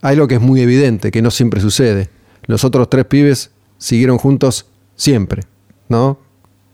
Hay 0.00 0.14
algo 0.14 0.26
que 0.28 0.36
es 0.36 0.40
muy 0.40 0.60
evidente, 0.60 1.10
que 1.10 1.22
no 1.22 1.30
siempre 1.30 1.60
sucede. 1.60 2.08
Los 2.46 2.64
otros 2.64 2.88
tres 2.90 3.04
pibes 3.04 3.50
siguieron 3.78 4.18
juntos 4.18 4.66
siempre, 4.96 5.42
¿no? 5.88 6.18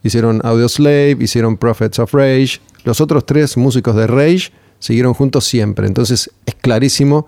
Hicieron 0.03 0.41
Audio 0.45 0.69
Slave, 0.69 1.19
hicieron 1.21 1.57
Prophets 1.57 1.99
of 1.99 2.15
Rage. 2.15 2.61
Los 2.85 3.01
otros 3.01 3.27
tres 3.27 3.57
músicos 3.57 3.95
de 3.97 4.07
Rage 4.07 4.53
siguieron 4.79 5.13
juntos 5.13 5.45
siempre. 5.45 5.87
Entonces 5.87 6.31
es 6.47 6.55
clarísimo 6.55 7.27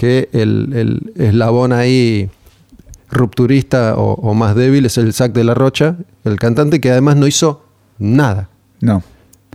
que 0.00 0.30
el, 0.32 0.72
el 0.72 1.12
eslabón 1.22 1.74
ahí 1.74 2.30
rupturista 3.10 3.96
o, 3.98 4.32
más 4.32 4.54
débil 4.54 4.86
es 4.86 4.96
el 4.96 5.12
Zac 5.12 5.34
de 5.34 5.44
la 5.44 5.52
Rocha, 5.52 5.96
el 6.24 6.38
cantante 6.38 6.80
que 6.80 6.90
además 6.90 7.16
no 7.16 7.26
hizo 7.26 7.66
nada. 7.98 8.48
No. 8.80 9.02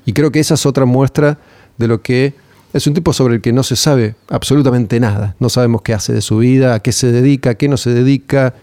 Y 0.05 0.13
creo 0.13 0.31
que 0.31 0.39
esa 0.39 0.53
es 0.53 0.67
otra 0.67 0.85
muestra 0.85 1.39
de 1.79 1.87
lo 1.87 2.03
que 2.03 2.35
es 2.73 2.85
un 2.85 2.93
tipo 2.93 3.11
sobre 3.11 3.33
el 3.33 3.41
que 3.41 3.53
no 3.53 3.63
se 3.63 3.75
sabe 3.75 4.13
absolutamente 4.29 4.99
nada. 4.99 5.35
No 5.39 5.49
sabemos 5.49 5.81
qué 5.81 5.95
hace 5.95 6.13
de 6.13 6.21
su 6.21 6.37
vida, 6.37 6.75
a 6.75 6.79
qué 6.79 6.91
se 6.91 7.11
dedica, 7.11 7.49
a 7.49 7.55
qué 7.55 7.67
no 7.67 7.77
se 7.77 7.89
dedica, 7.89 8.53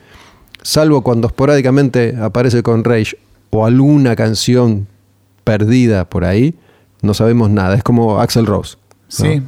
salvo 0.63 1.03
cuando 1.03 1.27
esporádicamente 1.27 2.15
aparece 2.17 2.63
con 2.63 2.85
Rage 2.85 3.19
o 3.51 3.67
alguna 3.67 4.15
canción 4.15 4.87
perdida 5.43 6.09
por 6.09 6.25
ahí, 6.25 6.55
no 7.01 7.13
sabemos 7.13 7.51
nada. 7.51 7.75
Es 7.75 7.83
como 7.83 8.21
Axel 8.21 8.47
Rose. 8.47 8.77
Sí, 9.09 9.43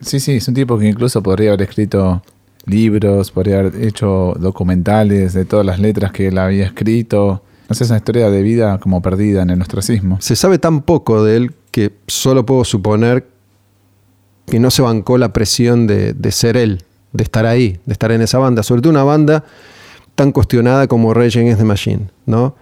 sí, 0.00 0.20
sí, 0.20 0.36
es 0.36 0.48
un 0.48 0.54
tipo 0.54 0.78
que 0.78 0.88
incluso 0.88 1.22
podría 1.22 1.50
haber 1.50 1.62
escrito 1.62 2.22
libros, 2.66 3.30
podría 3.30 3.60
haber 3.60 3.82
hecho 3.82 4.34
documentales 4.38 5.32
de 5.32 5.44
todas 5.44 5.66
las 5.66 5.78
letras 5.78 6.12
que 6.12 6.28
él 6.28 6.38
había 6.38 6.66
escrito. 6.66 7.42
No 7.68 7.74
sé, 7.74 7.84
es 7.84 7.90
una 7.90 7.98
historia 7.98 8.30
de 8.30 8.42
vida 8.42 8.78
como 8.78 9.02
perdida 9.02 9.42
en 9.42 9.50
el 9.50 9.60
ostracismo. 9.60 10.18
Se 10.20 10.36
sabe 10.36 10.58
tan 10.58 10.82
poco 10.82 11.24
de 11.24 11.36
él 11.36 11.54
que 11.70 11.92
solo 12.06 12.44
puedo 12.44 12.64
suponer 12.64 13.26
que 14.46 14.58
no 14.60 14.70
se 14.70 14.82
bancó 14.82 15.18
la 15.18 15.32
presión 15.32 15.86
de, 15.86 16.14
ser 16.30 16.56
él, 16.56 16.84
de 17.12 17.24
estar 17.24 17.46
ahí, 17.46 17.80
de 17.86 17.92
estar 17.92 18.12
en 18.12 18.20
esa 18.20 18.38
banda. 18.38 18.62
Sobre 18.62 18.82
todo 18.82 18.90
una 18.90 19.04
banda 19.04 19.44
tan 20.14 20.32
cuestionada 20.32 20.86
como 20.86 21.14
Rage 21.14 21.40
Against 21.40 21.60
the 21.60 21.64
Machine, 21.64 22.10
¿no? 22.26 22.54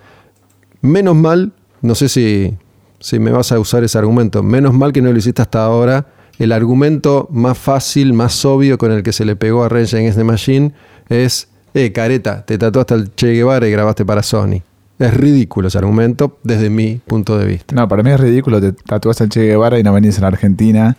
Menos 0.83 1.17
mal, 1.17 1.53
no 1.83 1.95
sé 1.95 2.09
si, 2.09 2.57
si 3.01 3.19
me 3.19 3.33
vas 3.33 3.51
a 3.51 3.59
usar 3.59 3.83
ese 3.83 3.99
argumento, 3.99 4.43
menos 4.43 4.73
mal 4.73 4.93
que 4.93 5.03
no 5.03 5.11
lo 5.13 5.19
hiciste 5.19 5.43
hasta 5.43 5.65
ahora 5.65 6.07
el 6.41 6.53
argumento 6.53 7.29
más 7.31 7.59
fácil, 7.59 8.15
más 8.15 8.45
obvio 8.47 8.79
con 8.79 8.91
el 8.93 9.03
que 9.03 9.13
se 9.13 9.27
le 9.27 9.37
pegó 9.37 9.63
a 9.63 9.69
Rage 9.69 9.95
Against 9.97 10.19
the 10.19 10.25
Machine 10.25 10.73
es, 11.11 11.49
eh, 11.75 11.93
careta, 11.93 12.47
te 12.47 12.57
tatuaste 12.57 12.95
al 12.95 13.15
Che 13.15 13.35
Guevara 13.35 13.69
y 13.69 13.71
grabaste 13.71 14.07
para 14.07 14.23
Sony. 14.23 14.63
Es 14.99 15.15
ridículo 15.15 15.69
ese 15.69 15.77
argumento 15.77 16.39
desde 16.43 16.71
mi 16.71 16.95
punto 16.97 17.37
de 17.37 17.45
vista. 17.45 17.75
No, 17.75 17.87
para 17.87 18.03
mí 18.03 18.11
es 18.11 18.19
ridículo, 18.19 18.59
te 18.59 18.73
tatuaste 18.73 19.25
al 19.25 19.29
Che 19.29 19.43
Guevara 19.43 19.79
y 19.79 19.83
no 19.83 19.93
venís 19.93 20.19
la 20.19 20.29
Argentina, 20.29 20.97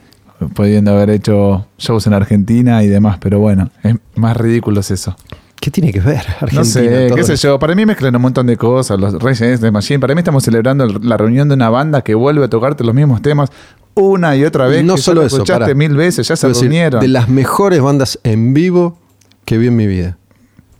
pudiendo 0.53 0.91
haber 0.91 1.09
hecho 1.09 1.65
shows 1.79 2.05
en 2.05 2.13
Argentina 2.13 2.83
y 2.83 2.87
demás, 2.87 3.17
pero 3.19 3.39
bueno, 3.39 3.71
es 3.81 3.95
más 4.15 4.37
ridículo 4.37 4.81
es 4.81 4.91
eso. 4.91 5.15
¿Qué 5.61 5.69
tiene 5.69 5.93
que 5.93 5.99
ver 5.99 6.17
Argentina? 6.41 6.59
No 6.59 6.65
sé, 6.65 7.11
qué 7.15 7.23
sé 7.23 7.35
yo. 7.35 7.59
Para 7.59 7.75
mí 7.75 7.85
mezclan 7.85 8.15
un 8.15 8.21
montón 8.23 8.47
de 8.47 8.57
cosas. 8.57 8.99
Los 8.99 9.21
Reyes 9.21 9.61
de 9.61 9.69
Machine. 9.69 9.99
Para 9.99 10.15
mí 10.15 10.19
estamos 10.19 10.43
celebrando 10.43 10.87
la 10.87 11.17
reunión 11.17 11.47
de 11.49 11.53
una 11.53 11.69
banda 11.69 12.01
que 12.01 12.15
vuelve 12.15 12.45
a 12.45 12.49
tocarte 12.49 12.83
los 12.83 12.95
mismos 12.95 13.21
temas 13.21 13.51
una 13.93 14.35
y 14.35 14.43
otra 14.43 14.65
vez. 14.65 14.83
No 14.83 14.97
solo 14.97 15.21
eso. 15.21 15.37
Escuchaste 15.37 15.75
mil 15.75 15.95
veces, 15.95 16.27
ya 16.27 16.35
se 16.35 16.47
reunieron. 16.47 16.99
de 16.99 17.07
las 17.07 17.29
mejores 17.29 17.79
bandas 17.79 18.19
en 18.23 18.55
vivo 18.55 18.97
que 19.45 19.59
vi 19.59 19.67
en 19.67 19.75
mi 19.75 19.85
vida. 19.85 20.17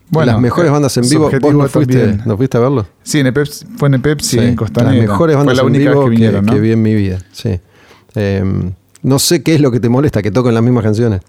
Bueno, 0.09 0.31
las 0.31 0.41
mejores 0.41 0.71
bandas 0.71 0.97
en 0.97 1.07
vivo. 1.07 1.29
¿Vos 1.39 1.53
no 1.53 1.67
fuiste, 1.67 2.17
no 2.25 2.35
fuiste, 2.35 2.57
a 2.57 2.61
verlo? 2.61 2.87
Sí, 3.03 3.19
en 3.19 3.31
Pepsi, 3.31 3.67
fue 3.77 3.87
en 3.87 3.93
el 3.93 4.01
Pepsi, 4.01 4.39
en 4.39 4.55
Costanera. 4.55 4.95
Las 4.95 5.09
mejores 5.09 5.37
bandas 5.37 5.59
en 5.59 5.71
vivo 5.71 6.09
que, 6.09 6.59
vi 6.59 6.71
en 6.71 6.81
mi 6.81 6.95
vida. 6.95 7.19
Sí. 7.31 7.59
Em, 8.15 8.71
no 9.03 9.19
sé 9.19 9.43
qué 9.43 9.53
es 9.53 9.61
lo 9.61 9.71
que 9.71 9.79
te 9.79 9.89
molesta, 9.89 10.23
que 10.23 10.31
toquen 10.31 10.55
las 10.55 10.63
mismas 10.63 10.83
canciones. 10.83 11.21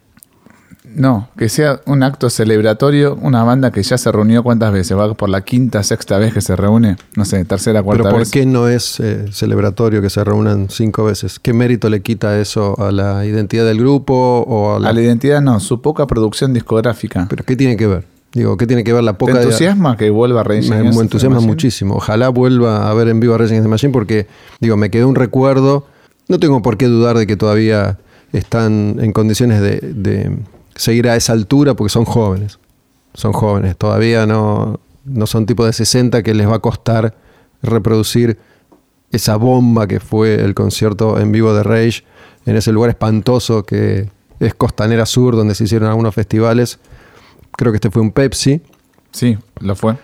No, 0.94 1.28
que 1.36 1.48
sea 1.48 1.80
un 1.86 2.02
acto 2.02 2.30
celebratorio, 2.30 3.18
una 3.20 3.44
banda 3.44 3.70
que 3.70 3.82
ya 3.82 3.98
se 3.98 4.10
reunió 4.12 4.42
cuántas 4.42 4.72
veces, 4.72 4.96
va 4.96 5.12
por 5.14 5.28
la 5.28 5.42
quinta, 5.42 5.82
sexta 5.82 6.18
vez 6.18 6.34
que 6.34 6.40
se 6.40 6.56
reúne, 6.56 6.96
no 7.16 7.24
sé, 7.24 7.44
tercera, 7.44 7.82
cuarta 7.82 8.04
¿Pero 8.04 8.16
por 8.16 8.30
qué 8.30 8.46
no 8.46 8.68
es 8.68 9.00
eh, 9.00 9.26
celebratorio 9.32 10.02
que 10.02 10.10
se 10.10 10.22
reúnan 10.24 10.68
cinco 10.70 11.04
veces? 11.04 11.38
¿Qué 11.38 11.52
mérito 11.52 11.88
le 11.88 12.02
quita 12.02 12.38
eso 12.38 12.78
a 12.78 12.92
la 12.92 13.24
identidad 13.24 13.64
del 13.64 13.78
grupo 13.78 14.44
o 14.46 14.76
a 14.76 14.80
la... 14.80 14.92
identidad 15.00 15.40
no, 15.40 15.60
su 15.60 15.80
poca 15.80 16.06
producción 16.06 16.52
discográfica. 16.52 17.26
¿Pero 17.28 17.44
qué 17.44 17.56
tiene 17.56 17.76
que 17.76 17.86
ver? 17.86 18.04
Digo, 18.32 18.56
¿qué 18.56 18.66
tiene 18.66 18.84
que 18.84 18.92
ver 18.92 19.04
la 19.04 19.18
poca... 19.18 19.34
¿Te 19.34 19.42
entusiasma 19.42 19.96
que 19.96 20.10
vuelva 20.10 20.40
a 20.40 20.44
Racing 20.44 20.70
Me, 20.70 20.88
entusiasma 20.88 21.40
muchísimo. 21.40 21.96
Ojalá 21.96 22.28
vuelva 22.28 22.90
a 22.90 22.94
ver 22.94 23.08
en 23.08 23.20
vivo 23.20 23.34
a 23.34 23.38
Racing 23.38 23.62
the 23.62 23.68
Machine 23.68 23.92
porque, 23.92 24.26
digo, 24.60 24.76
me 24.76 24.90
quedó 24.90 25.08
un 25.08 25.14
recuerdo. 25.14 25.86
No 26.28 26.38
tengo 26.38 26.62
por 26.62 26.78
qué 26.78 26.86
dudar 26.86 27.18
de 27.18 27.26
que 27.26 27.36
todavía 27.36 27.98
están 28.32 28.96
en 29.00 29.12
condiciones 29.12 29.60
de 29.60 30.32
seguir 30.74 31.08
a 31.08 31.16
esa 31.16 31.32
altura 31.32 31.74
porque 31.74 31.90
son 31.90 32.04
jóvenes. 32.04 32.58
Son 33.14 33.32
jóvenes, 33.32 33.76
todavía 33.76 34.26
no, 34.26 34.80
no 35.04 35.26
son 35.26 35.46
tipo 35.46 35.66
de 35.66 35.72
60 35.72 36.22
que 36.22 36.34
les 36.34 36.48
va 36.48 36.56
a 36.56 36.60
costar 36.60 37.14
reproducir 37.62 38.38
esa 39.10 39.36
bomba 39.36 39.86
que 39.86 40.00
fue 40.00 40.36
el 40.36 40.54
concierto 40.54 41.20
en 41.20 41.32
vivo 41.32 41.54
de 41.54 41.62
Rage 41.62 42.04
en 42.46 42.56
ese 42.56 42.72
lugar 42.72 42.90
espantoso 42.90 43.64
que 43.64 44.08
es 44.40 44.54
Costanera 44.54 45.06
Sur, 45.06 45.36
donde 45.36 45.54
se 45.54 45.64
hicieron 45.64 45.88
algunos 45.88 46.14
festivales. 46.14 46.78
Creo 47.52 47.70
que 47.70 47.76
este 47.76 47.90
fue 47.90 48.02
un 48.02 48.10
Pepsi. 48.10 48.60
Sí, 49.12 49.38
lo 49.60 49.76
fue. 49.76 49.96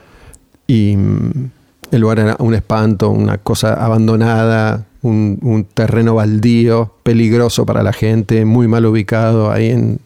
Y 0.67 0.97
mm, 0.97 1.51
el 1.91 2.01
lugar 2.01 2.21
era 2.21 2.37
un 2.39 2.55
espanto, 2.55 3.09
una 3.09 3.39
cosa 3.39 3.73
abandonada, 3.83 4.85
un, 5.03 5.39
un 5.43 5.65
terreno 5.65 6.15
baldío, 6.15 6.95
peligroso 7.03 7.65
para 7.65 7.83
la 7.83 7.93
gente, 7.93 8.45
muy 8.45 8.69
mal 8.69 8.85
ubicado 8.87 9.51
ahí 9.51 9.71
en, 9.71 10.01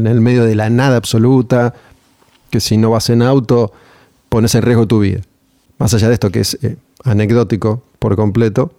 en 0.00 0.06
el 0.06 0.20
medio 0.20 0.44
de 0.44 0.54
la 0.54 0.70
nada 0.70 0.96
absoluta, 0.96 1.74
que 2.50 2.60
si 2.60 2.76
no 2.76 2.90
vas 2.90 3.10
en 3.10 3.22
auto, 3.22 3.72
pones 4.28 4.54
en 4.54 4.62
riesgo 4.62 4.86
tu 4.86 5.00
vida. 5.00 5.20
Más 5.78 5.92
allá 5.94 6.08
de 6.08 6.14
esto 6.14 6.30
que 6.30 6.40
es 6.40 6.58
eh, 6.62 6.76
anecdótico 7.04 7.82
por 7.98 8.16
completo, 8.16 8.72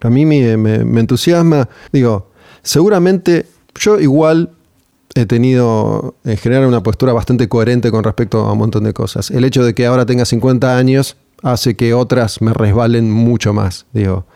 a 0.00 0.10
mí 0.10 0.24
me, 0.24 0.52
entusiasma, 0.52 1.68
digo, 1.92 2.30
seguramente 2.62 3.46
yo 3.74 3.98
igual 3.98 4.50
he 5.14 5.26
tenido 5.26 6.14
en 6.24 6.36
general 6.36 6.66
una 6.66 6.82
postura 6.82 7.12
bastante 7.12 7.48
coherente 7.48 7.90
con 7.90 8.04
respecto 8.04 8.40
a 8.46 8.52
un 8.52 8.58
montón 8.58 8.84
de 8.84 8.92
cosas. 8.92 9.30
El 9.30 9.44
hecho 9.44 9.64
de 9.64 9.74
que 9.74 9.86
ahora 9.86 10.06
tenga 10.06 10.24
50 10.24 10.76
años 10.76 11.16
hace 11.42 11.76
que 11.76 11.94
otras 11.94 12.40
me 12.40 12.52
resbalen 12.52 13.10
mucho 13.10 13.52
más. 13.52 13.86
Digo, 13.92 14.26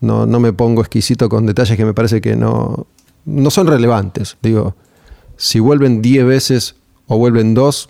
no, 0.00 0.26
no 0.26 0.38
me 0.38 0.52
pongo 0.52 0.82
exquisito 0.82 1.28
con 1.28 1.46
detalles 1.46 1.76
que 1.76 1.84
me 1.84 1.94
parece 1.94 2.20
que 2.20 2.36
no, 2.36 2.86
no 3.24 3.50
son 3.50 3.66
relevantes. 3.66 4.36
Digo, 4.42 4.76
si 5.40 5.58
vuelven 5.58 6.02
10 6.02 6.26
veces 6.26 6.74
o 7.06 7.16
vuelven 7.16 7.54
2, 7.54 7.88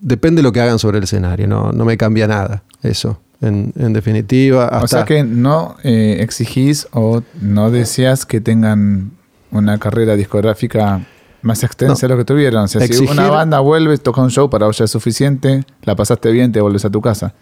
depende 0.00 0.38
de 0.38 0.44
lo 0.44 0.52
que 0.52 0.62
hagan 0.62 0.78
sobre 0.78 0.96
el 0.96 1.04
escenario, 1.04 1.46
no, 1.46 1.72
no 1.72 1.84
me 1.84 1.98
cambia 1.98 2.26
nada 2.26 2.62
eso. 2.82 3.20
En, 3.42 3.72
definitiva, 3.92 4.64
hasta... 4.64 4.84
O 4.84 4.88
sea 4.88 5.04
que 5.04 5.22
no 5.24 5.76
eh, 5.82 6.18
exigís 6.20 6.88
o 6.92 7.22
no 7.40 7.70
deseas 7.70 8.26
que 8.26 8.40
tengan 8.40 9.12
una 9.50 9.78
carrera 9.78 10.16
discográfica 10.16 11.06
más 11.42 11.62
extensa 11.64 12.06
de 12.06 12.14
lo 12.14 12.18
que 12.18 12.24
tuvieron. 12.24 12.64
O 12.64 12.68
sea, 12.68 12.86
si 12.86 13.04
una 13.04 13.28
banda 13.28 13.60
vuelve, 13.60 13.96
toca 13.98 14.22
un 14.22 14.30
show, 14.30 14.48
para 14.48 14.66
vos 14.66 14.78
ya 14.78 14.84
es 14.84 14.90
suficiente, 14.90 15.64
la 15.82 15.96
pasaste 15.96 16.30
bien, 16.32 16.52
te 16.52 16.60
vuelves 16.60 16.84
a 16.84 16.90
tu 16.90 17.00
casa. 17.00 17.34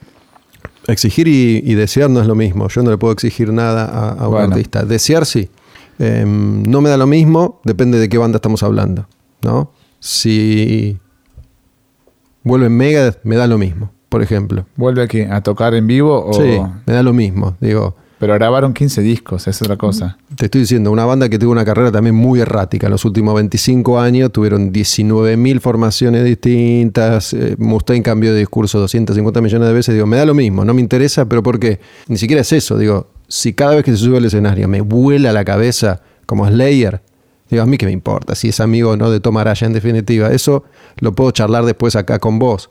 Exigir 0.87 1.28
y, 1.28 1.75
desear 1.75 2.11
no 2.11 2.21
es 2.21 2.26
lo 2.26 2.35
mismo. 2.35 2.68
Yo 2.68 2.83
no 2.83 2.90
le 2.90 2.99
puedo 2.99 3.12
exigir 3.12 3.52
nada 3.52 4.11
a, 4.12 4.28
un 4.28 4.37
artista. 4.37 4.85
Desear 4.85 5.26
sí. 5.26 5.49
Em, 5.99 6.62
no 6.62 6.80
me 6.80 6.90
da 6.90 6.97
lo 6.97 7.07
mismo, 7.09 7.61
depende 7.64 7.99
de 7.99 8.09
qué 8.09 8.18
banda 8.18 8.37
estamos 8.37 8.62
hablando. 8.62 9.07
¿No? 9.42 9.73
Si 10.00 10.99
vuelve 12.42 12.66
en 12.66 12.76
Megadeth, 12.76 13.21
me 13.25 13.37
da 13.37 13.47
lo 13.47 13.59
mismo, 13.59 13.90
por 14.09 14.23
ejemplo. 14.23 14.66
¿Vuelve 14.76 15.02
aquí 15.02 15.23
a 15.23 15.40
tocar 15.42 15.75
en 15.75 15.87
vivo? 15.87 16.25
O... 16.26 16.33
Sí, 16.33 16.61
me 16.87 16.92
da 16.92 17.02
lo 17.02 17.12
mismo, 17.12 17.57
digo. 17.61 17.97
Pero 18.18 18.35
grabaron 18.35 18.75
15 18.75 19.00
discos, 19.00 19.47
es 19.47 19.62
otra 19.62 19.76
cosa. 19.76 20.18
Te 20.35 20.47
estoy 20.47 20.62
diciendo, 20.62 20.90
una 20.90 21.04
banda 21.04 21.28
que 21.28 21.38
tuvo 21.38 21.52
una 21.52 21.64
carrera 21.64 21.92
también 21.92 22.16
muy 22.16 22.40
errática. 22.40 22.88
En 22.88 22.90
los 22.90 23.04
últimos 23.04 23.35
25 23.37 24.00
años 24.00 24.33
tuvieron 24.33 24.73
19.000 24.73 25.61
formaciones 25.61 26.25
distintas. 26.25 27.33
Eh, 27.33 27.54
Mustaine 27.59 28.02
cambió 28.02 28.33
de 28.33 28.40
discurso 28.40 28.80
250 28.80 29.40
millones 29.40 29.68
de 29.68 29.75
veces. 29.75 29.95
Digo, 29.95 30.07
me 30.07 30.16
da 30.16 30.25
lo 30.25 30.35
mismo, 30.35 30.64
no 30.64 30.75
me 30.75 30.80
interesa, 30.80 31.28
pero 31.28 31.45
¿por 31.45 31.61
qué? 31.61 31.78
Ni 32.09 32.16
siquiera 32.18 32.42
es 32.42 32.52
eso. 32.52 32.76
Digo, 32.76 33.07
si 33.28 33.52
cada 33.52 33.76
vez 33.76 33.85
que 33.85 33.92
se 33.92 33.99
sube 33.99 34.16
al 34.16 34.25
escenario 34.25 34.66
me 34.66 34.80
vuela 34.80 35.33
la 35.33 35.45
cabeza 35.45 36.00
como 36.26 36.45
Slayer, 36.49 37.02
Digo, 37.50 37.62
a 37.62 37.66
mí 37.66 37.78
qué 37.78 37.86
me 37.86 37.92
importa, 37.92 38.34
si 38.34 38.48
es 38.48 38.60
amigo 38.60 38.90
o 38.90 38.96
no 38.96 39.10
de 39.10 39.20
Tom 39.20 39.36
Araya 39.38 39.66
en 39.66 39.72
definitiva. 39.72 40.30
Eso 40.30 40.64
lo 40.98 41.12
puedo 41.12 41.30
charlar 41.30 41.64
después 41.64 41.96
acá 41.96 42.18
con 42.18 42.38
vos. 42.38 42.70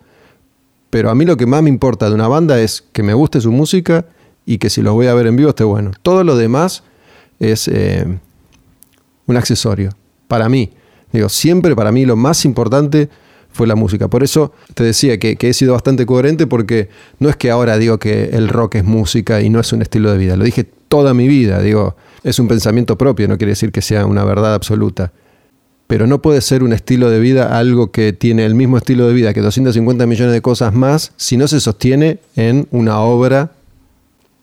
Pero 0.90 1.10
a 1.10 1.16
mí 1.16 1.26
lo 1.26 1.36
que 1.36 1.46
más 1.46 1.64
me 1.64 1.70
importa 1.70 2.10
de 2.10 2.16
una 2.16 2.28
banda 2.28 2.60
es 2.60 2.84
que 2.92 3.04
me 3.04 3.14
guste 3.14 3.42
su 3.42 3.52
música 3.52 4.06
y 4.46 4.60
que 4.60 4.70
si 4.70 4.82
los 4.82 4.94
voy 4.94 5.08
a 5.08 5.14
ver 5.14 5.28
en 5.28 5.36
vivo 5.36 5.50
esté 5.50 5.64
bueno. 5.64 5.92
Todo 6.02 6.24
lo 6.24 6.38
demás 6.38 6.84
es 7.40 7.68
eh, 7.68 8.06
un 9.26 9.38
accesorio. 9.38 9.92
Para 10.28 10.48
mí. 10.50 10.72
Digo, 11.12 11.30
siempre 11.30 11.76
para 11.76 11.92
mí 11.92 12.06
lo 12.06 12.16
más 12.16 12.46
importante 12.46 13.10
fue 13.58 13.68
la 13.68 13.76
música. 13.76 14.08
Por 14.08 14.24
eso 14.24 14.54
te 14.76 14.84
decía 14.84 15.18
que, 15.18 15.36
he 15.40 15.54
sido 15.54 15.74
bastante 15.74 16.06
coherente 16.06 16.48
porque 16.48 16.90
no 17.20 17.28
es 17.28 17.36
que 17.36 17.52
ahora 17.52 17.78
digo 17.78 17.98
que 17.98 18.30
el 18.34 18.48
rock 18.48 18.76
es 18.76 18.86
música 18.86 19.42
y 19.42 19.50
no 19.50 19.60
es 19.60 19.74
un 19.74 19.82
estilo 19.82 20.12
de 20.12 20.18
vida. 20.18 20.38
Lo 20.38 20.46
dije 20.46 20.64
toda 20.64 21.14
mi 21.14 21.28
vida. 21.28 21.62
Digo, 21.62 21.96
es 22.24 22.40
un 22.40 22.48
pensamiento 22.48 22.98
propio, 22.98 23.28
no 23.28 23.38
quiere 23.38 23.52
decir 23.52 23.72
que 23.72 23.82
sea 23.82 24.06
una 24.06 24.24
verdad 24.24 24.54
absoluta. 24.54 25.12
Pero 25.88 26.06
no 26.06 26.22
puede 26.22 26.42
ser 26.42 26.64
un 26.64 26.72
estilo 26.72 27.10
de 27.10 27.20
vida 27.20 27.58
algo 27.58 27.92
que 27.92 28.14
tiene 28.14 28.46
el 28.46 28.54
mismo 28.54 28.78
estilo 28.78 29.08
de 29.08 29.14
vida 29.14 29.34
que 29.34 29.42
250 29.42 30.06
millones 30.06 30.34
de 30.34 30.42
cosas 30.42 30.74
más 30.74 31.14
si 31.18 31.36
no 31.36 31.48
se 31.48 31.60
sostiene 31.60 32.20
en 32.36 32.68
una 32.72 33.00
obra 33.00 33.52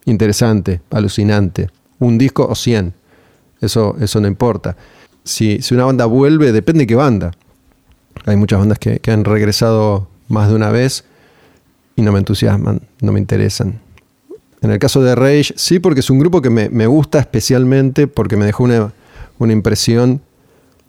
interesante, 0.05 0.81
alucinante, 0.91 1.69
un 1.99 2.17
disco 2.17 2.45
o 2.47 2.55
100. 2.55 2.93
Eso, 3.61 3.95
eso 4.01 4.19
no 4.19 4.27
importa. 4.27 4.75
Si, 5.23 5.61
si 5.61 5.73
una 5.73 5.85
banda 5.85 6.05
vuelve, 6.05 6.51
depende 6.51 6.81
de 6.81 6.87
qué 6.87 6.95
banda. 6.95 7.31
Hay 8.25 8.37
muchas 8.37 8.59
bandas 8.59 8.79
que, 8.79 8.99
que 8.99 9.11
han 9.11 9.25
regresado 9.25 10.07
más 10.29 10.49
de 10.49 10.55
una 10.55 10.71
vez 10.71 11.05
y 11.95 12.01
no 12.01 12.11
me 12.11 12.19
entusiasman, 12.19 12.81
no 13.01 13.11
me 13.11 13.19
interesan. 13.19 13.79
En 14.61 14.71
el 14.71 14.79
caso 14.79 15.03
de 15.03 15.15
Rage, 15.15 15.53
sí, 15.55 15.79
porque 15.79 15.99
es 15.99 16.09
un 16.09 16.19
grupo 16.19 16.41
que 16.41 16.49
me, 16.49 16.69
me 16.69 16.87
gusta 16.87 17.19
especialmente 17.19 18.07
porque 18.07 18.35
me 18.35 18.45
dejó 18.45 18.63
una, 18.63 18.93
una 19.37 19.53
impresión 19.53 20.21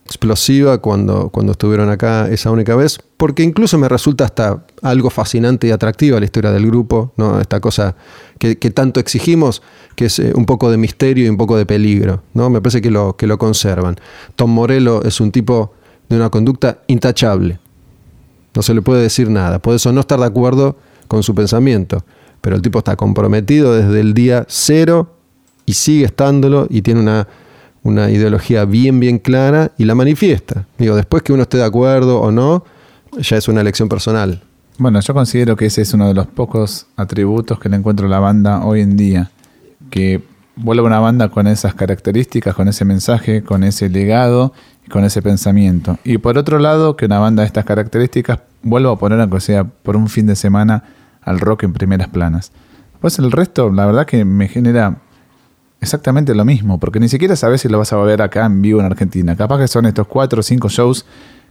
explosiva 0.06 0.78
cuando, 0.78 1.30
cuando 1.30 1.52
estuvieron 1.52 1.90
acá 1.90 2.28
esa 2.30 2.52
única 2.52 2.76
vez, 2.76 2.98
porque 3.16 3.42
incluso 3.42 3.76
me 3.76 3.88
resulta 3.88 4.24
hasta 4.24 4.64
algo 4.80 5.10
fascinante 5.10 5.66
y 5.66 5.72
atractiva 5.72 6.20
la 6.20 6.24
historia 6.24 6.52
del 6.52 6.66
grupo, 6.66 7.12
¿no? 7.16 7.40
esta 7.40 7.60
cosa 7.60 7.96
que, 8.38 8.56
que 8.56 8.70
tanto 8.70 9.00
exigimos, 9.00 9.62
que 9.96 10.06
es 10.06 10.20
eh, 10.20 10.32
un 10.34 10.46
poco 10.46 10.70
de 10.70 10.76
misterio 10.76 11.26
y 11.26 11.28
un 11.28 11.36
poco 11.36 11.58
de 11.58 11.66
peligro, 11.66 12.22
¿no? 12.34 12.48
me 12.50 12.60
parece 12.60 12.80
que 12.80 12.90
lo, 12.90 13.16
que 13.16 13.26
lo 13.26 13.36
conservan. 13.36 13.96
Tom 14.36 14.52
Morello 14.52 15.02
es 15.02 15.20
un 15.20 15.32
tipo 15.32 15.72
de 16.08 16.16
una 16.16 16.30
conducta 16.30 16.78
intachable, 16.86 17.58
no 18.54 18.62
se 18.62 18.74
le 18.74 18.82
puede 18.82 19.02
decir 19.02 19.28
nada, 19.28 19.58
puede 19.58 19.76
eso 19.76 19.92
no 19.92 20.00
estar 20.00 20.18
de 20.18 20.26
acuerdo 20.26 20.76
con 21.08 21.22
su 21.22 21.34
pensamiento, 21.34 22.04
pero 22.40 22.56
el 22.56 22.62
tipo 22.62 22.78
está 22.78 22.96
comprometido 22.96 23.74
desde 23.74 24.00
el 24.00 24.14
día 24.14 24.44
cero 24.48 25.14
y 25.66 25.74
sigue 25.74 26.04
estándolo 26.04 26.66
y 26.70 26.82
tiene 26.82 27.00
una 27.00 27.26
una 27.86 28.10
ideología 28.10 28.64
bien, 28.64 28.98
bien 28.98 29.18
clara 29.18 29.72
y 29.78 29.84
la 29.84 29.94
manifiesta. 29.94 30.66
Digo, 30.76 30.96
después 30.96 31.22
que 31.22 31.32
uno 31.32 31.42
esté 31.42 31.58
de 31.58 31.64
acuerdo 31.64 32.20
o 32.20 32.32
no, 32.32 32.64
ya 33.18 33.36
es 33.36 33.48
una 33.48 33.60
elección 33.60 33.88
personal. 33.88 34.42
Bueno, 34.78 35.00
yo 35.00 35.14
considero 35.14 35.56
que 35.56 35.66
ese 35.66 35.82
es 35.82 35.94
uno 35.94 36.08
de 36.08 36.14
los 36.14 36.26
pocos 36.26 36.86
atributos 36.96 37.58
que 37.60 37.68
le 37.68 37.76
encuentro 37.76 38.06
a 38.06 38.10
la 38.10 38.18
banda 38.18 38.64
hoy 38.64 38.80
en 38.80 38.96
día. 38.96 39.30
Que 39.88 40.22
vuelve 40.56 40.82
una 40.82 40.98
banda 40.98 41.28
con 41.28 41.46
esas 41.46 41.74
características, 41.74 42.54
con 42.54 42.68
ese 42.68 42.84
mensaje, 42.84 43.42
con 43.42 43.62
ese 43.62 43.88
legado 43.88 44.52
y 44.86 44.90
con 44.90 45.04
ese 45.04 45.22
pensamiento. 45.22 45.98
Y 46.02 46.18
por 46.18 46.38
otro 46.38 46.58
lado, 46.58 46.96
que 46.96 47.04
una 47.06 47.18
banda 47.18 47.42
de 47.42 47.46
estas 47.46 47.64
características 47.64 48.40
vuelva 48.62 48.92
a 48.92 48.96
poner, 48.96 49.20
aunque 49.20 49.40
sea 49.40 49.64
por 49.64 49.96
un 49.96 50.08
fin 50.08 50.26
de 50.26 50.34
semana, 50.34 50.82
al 51.22 51.40
rock 51.40 51.64
en 51.64 51.72
primeras 51.72 52.08
planas. 52.08 52.52
Pues 53.00 53.18
el 53.18 53.30
resto, 53.30 53.70
la 53.70 53.84
verdad 53.86 54.06
que 54.06 54.24
me 54.24 54.48
genera 54.48 54.96
exactamente 55.80 56.34
lo 56.34 56.44
mismo, 56.44 56.80
porque 56.80 56.98
ni 56.98 57.08
siquiera 57.08 57.36
sabes 57.36 57.60
si 57.60 57.68
lo 57.68 57.78
vas 57.78 57.92
a 57.92 57.96
ver 57.98 58.22
acá 58.22 58.46
en 58.46 58.62
vivo 58.62 58.80
en 58.80 58.86
Argentina. 58.86 59.36
Capaz 59.36 59.58
que 59.58 59.68
son 59.68 59.84
estos 59.86 60.06
cuatro 60.06 60.40
o 60.40 60.42
cinco 60.42 60.68
shows 60.68 61.04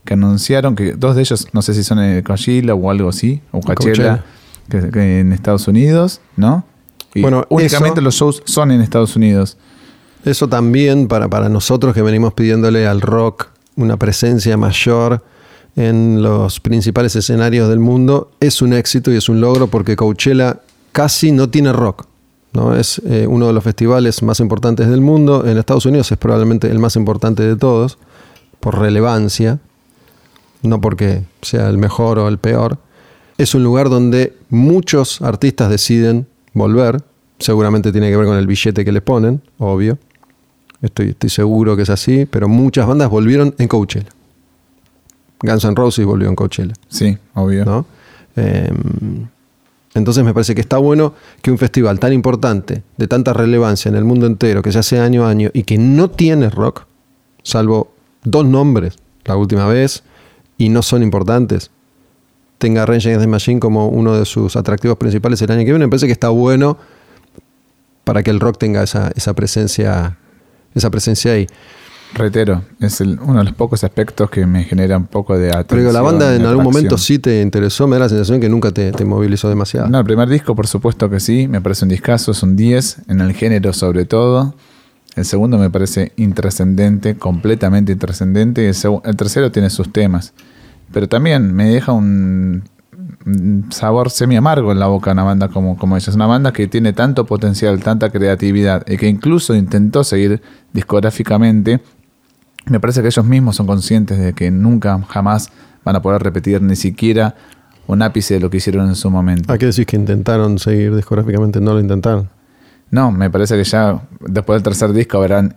que 0.04 0.14
anunciaron, 0.14 0.74
que 0.74 0.92
dos 0.92 1.14
de 1.14 1.22
ellos 1.22 1.48
no 1.52 1.62
sé 1.62 1.74
si 1.74 1.84
son 1.84 2.00
en 2.00 2.22
Coachella 2.22 2.74
o 2.74 2.90
algo 2.90 3.08
así, 3.08 3.40
o 3.52 3.60
Coachella, 3.60 4.24
que, 4.68 4.90
que 4.90 5.20
en 5.20 5.32
Estados 5.32 5.68
Unidos, 5.68 6.20
¿no? 6.36 6.64
Y 7.16 7.22
Bueno, 7.22 7.44
únicamente 7.48 8.00
eso- 8.00 8.04
los 8.04 8.14
shows 8.14 8.42
son 8.44 8.70
en 8.70 8.80
Estados 8.80 9.16
Unidos. 9.16 9.56
Eso 10.24 10.48
también 10.48 11.08
para, 11.08 11.28
para 11.28 11.48
nosotros 11.48 11.94
que 11.94 12.02
venimos 12.02 12.34
pidiéndole 12.34 12.86
al 12.86 13.00
rock 13.00 13.48
una 13.76 13.96
presencia 13.96 14.56
mayor 14.56 15.22
en 15.76 16.22
los 16.22 16.58
principales 16.60 17.14
escenarios 17.16 17.68
del 17.68 17.78
mundo, 17.80 18.30
es 18.40 18.62
un 18.62 18.72
éxito 18.72 19.12
y 19.12 19.16
es 19.16 19.28
un 19.28 19.40
logro 19.40 19.66
porque 19.66 19.94
Coachella 19.94 20.60
casi 20.92 21.32
no 21.32 21.48
tiene 21.50 21.72
rock. 21.72 22.06
¿no? 22.54 22.74
Es 22.74 23.00
eh, 23.04 23.26
uno 23.28 23.46
de 23.46 23.52
los 23.52 23.62
festivales 23.62 24.22
más 24.22 24.40
importantes 24.40 24.88
del 24.88 25.02
mundo. 25.02 25.44
En 25.46 25.58
Estados 25.58 25.84
Unidos 25.84 26.10
es 26.10 26.16
probablemente 26.16 26.70
el 26.70 26.78
más 26.78 26.96
importante 26.96 27.42
de 27.42 27.54
todos, 27.56 27.98
por 28.60 28.78
relevancia, 28.78 29.58
no 30.62 30.80
porque 30.80 31.22
sea 31.42 31.68
el 31.68 31.76
mejor 31.76 32.18
o 32.18 32.28
el 32.28 32.38
peor. 32.38 32.78
Es 33.36 33.54
un 33.54 33.62
lugar 33.62 33.90
donde 33.90 34.34
muchos 34.48 35.20
artistas 35.20 35.68
deciden 35.68 36.26
volver. 36.56 37.02
Seguramente 37.38 37.92
tiene 37.92 38.10
que 38.10 38.16
ver 38.16 38.26
con 38.26 38.36
el 38.36 38.46
billete 38.46 38.84
que 38.84 38.92
le 38.92 39.02
ponen, 39.02 39.42
obvio. 39.58 39.98
Estoy, 40.82 41.10
estoy 41.10 41.30
seguro 41.30 41.76
que 41.76 41.82
es 41.82 41.90
así, 41.90 42.26
pero 42.26 42.48
muchas 42.48 42.86
bandas 42.86 43.10
volvieron 43.10 43.54
en 43.58 43.68
Coachella. 43.68 44.08
Guns 45.40 45.64
N' 45.64 45.74
Roses 45.74 46.04
volvió 46.04 46.28
en 46.28 46.34
Coachella. 46.34 46.74
Sí, 46.88 47.16
obvio. 47.34 47.64
¿no? 47.64 47.86
Eh, 48.36 48.70
entonces 49.94 50.24
me 50.24 50.32
parece 50.32 50.54
que 50.54 50.60
está 50.60 50.78
bueno 50.78 51.14
que 51.42 51.50
un 51.50 51.58
festival 51.58 51.98
tan 51.98 52.12
importante, 52.12 52.82
de 52.96 53.08
tanta 53.08 53.32
relevancia 53.32 53.88
en 53.88 53.96
el 53.96 54.04
mundo 54.04 54.26
entero, 54.26 54.62
que 54.62 54.72
se 54.72 54.78
hace 54.78 54.98
año 54.98 55.26
a 55.26 55.30
año 55.30 55.50
y 55.52 55.62
que 55.64 55.78
no 55.78 56.10
tiene 56.10 56.50
rock, 56.50 56.86
salvo 57.42 57.92
dos 58.22 58.44
nombres 58.46 58.96
la 59.24 59.36
última 59.36 59.66
vez, 59.66 60.04
y 60.58 60.68
no 60.68 60.82
son 60.82 61.02
importantes, 61.02 61.70
tenga 62.58 62.86
Rage 62.86 63.08
Against 63.08 63.22
the 63.24 63.28
Machine 63.28 63.60
como 63.60 63.88
uno 63.88 64.14
de 64.18 64.24
sus 64.24 64.56
atractivos 64.56 64.96
principales 64.98 65.40
el 65.42 65.50
año 65.50 65.60
que 65.60 65.64
viene, 65.72 65.84
me 65.86 65.88
parece 65.90 66.06
que 66.06 66.12
está 66.12 66.28
bueno 66.30 66.78
para 68.04 68.22
que 68.22 68.30
el 68.30 68.40
rock 68.40 68.58
tenga 68.58 68.82
esa, 68.82 69.10
esa 69.16 69.34
presencia 69.34 70.16
esa 70.74 70.90
presencia 70.90 71.32
ahí. 71.32 71.46
Reitero, 72.14 72.62
es 72.80 73.00
el- 73.00 73.18
uno 73.20 73.38
de 73.38 73.44
los 73.44 73.54
pocos 73.54 73.82
aspectos 73.82 74.30
que 74.30 74.46
me 74.46 74.62
genera 74.64 74.96
un 74.98 75.06
poco 75.06 75.36
de 75.36 75.48
atención. 75.48 75.66
Pero 75.68 75.80
digo, 75.80 75.92
la 75.92 76.02
banda 76.02 76.34
en 76.36 76.42
algún 76.42 76.64
momento 76.64 76.96
sí 76.98 77.18
te 77.18 77.40
interesó, 77.42 77.86
me 77.88 77.96
da 77.96 78.00
la 78.04 78.08
sensación 78.10 78.40
que 78.40 78.48
nunca 78.48 78.70
te, 78.70 78.92
te 78.92 79.04
movilizó 79.04 79.48
demasiado. 79.48 79.88
No, 79.88 79.98
el 79.98 80.04
primer 80.04 80.28
disco, 80.28 80.54
por 80.54 80.66
supuesto 80.66 81.08
que 81.10 81.18
sí, 81.18 81.48
me 81.48 81.60
parece 81.60 81.84
un 81.84 81.88
discazo, 81.88 82.30
es 82.32 82.42
un 82.42 82.56
10, 82.56 82.98
en 83.08 83.20
el 83.20 83.32
género 83.32 83.72
sobre 83.72 84.04
todo. 84.04 84.54
El 85.16 85.24
segundo 85.24 85.56
me 85.58 85.70
parece 85.70 86.12
intrascendente, 86.16 87.16
completamente 87.16 87.92
intrascendente. 87.92 88.62
Y 88.62 88.66
el 89.08 89.16
tercero 89.16 89.50
tiene 89.50 89.70
sus 89.70 89.90
temas. 89.92 90.32
Pero 90.92 91.08
también 91.08 91.54
me 91.54 91.66
deja 91.66 91.92
un, 91.92 92.62
un 93.26 93.66
sabor 93.70 94.10
semi 94.10 94.36
amargo 94.36 94.70
en 94.72 94.78
la 94.78 94.86
boca 94.86 95.12
una 95.12 95.24
banda 95.24 95.48
como, 95.48 95.76
como 95.76 95.96
ella. 95.96 96.08
Es 96.08 96.14
una 96.14 96.26
banda 96.26 96.52
que 96.52 96.68
tiene 96.68 96.92
tanto 96.92 97.26
potencial, 97.26 97.80
tanta 97.82 98.10
creatividad 98.10 98.86
y 98.86 98.96
que 98.96 99.08
incluso 99.08 99.54
intentó 99.54 100.04
seguir 100.04 100.40
discográficamente. 100.72 101.80
Me 102.66 102.80
parece 102.80 103.02
que 103.02 103.08
ellos 103.08 103.24
mismos 103.24 103.56
son 103.56 103.66
conscientes 103.66 104.18
de 104.18 104.32
que 104.32 104.50
nunca, 104.50 105.00
jamás 105.08 105.50
van 105.84 105.96
a 105.96 106.02
poder 106.02 106.22
repetir 106.22 106.62
ni 106.62 106.76
siquiera 106.76 107.34
un 107.86 108.02
ápice 108.02 108.34
de 108.34 108.40
lo 108.40 108.50
que 108.50 108.56
hicieron 108.56 108.88
en 108.88 108.96
su 108.96 109.10
momento. 109.10 109.52
¿A 109.52 109.58
qué 109.58 109.66
decís 109.66 109.86
que 109.86 109.96
intentaron 109.96 110.58
seguir 110.58 110.94
discográficamente? 110.94 111.60
No 111.60 111.74
lo 111.74 111.80
intentaron. 111.80 112.28
No, 112.90 113.10
me 113.10 113.30
parece 113.30 113.56
que 113.56 113.64
ya 113.64 114.00
después 114.20 114.56
del 114.56 114.62
tercer 114.62 114.92
disco 114.92 115.18
habrán, 115.18 115.56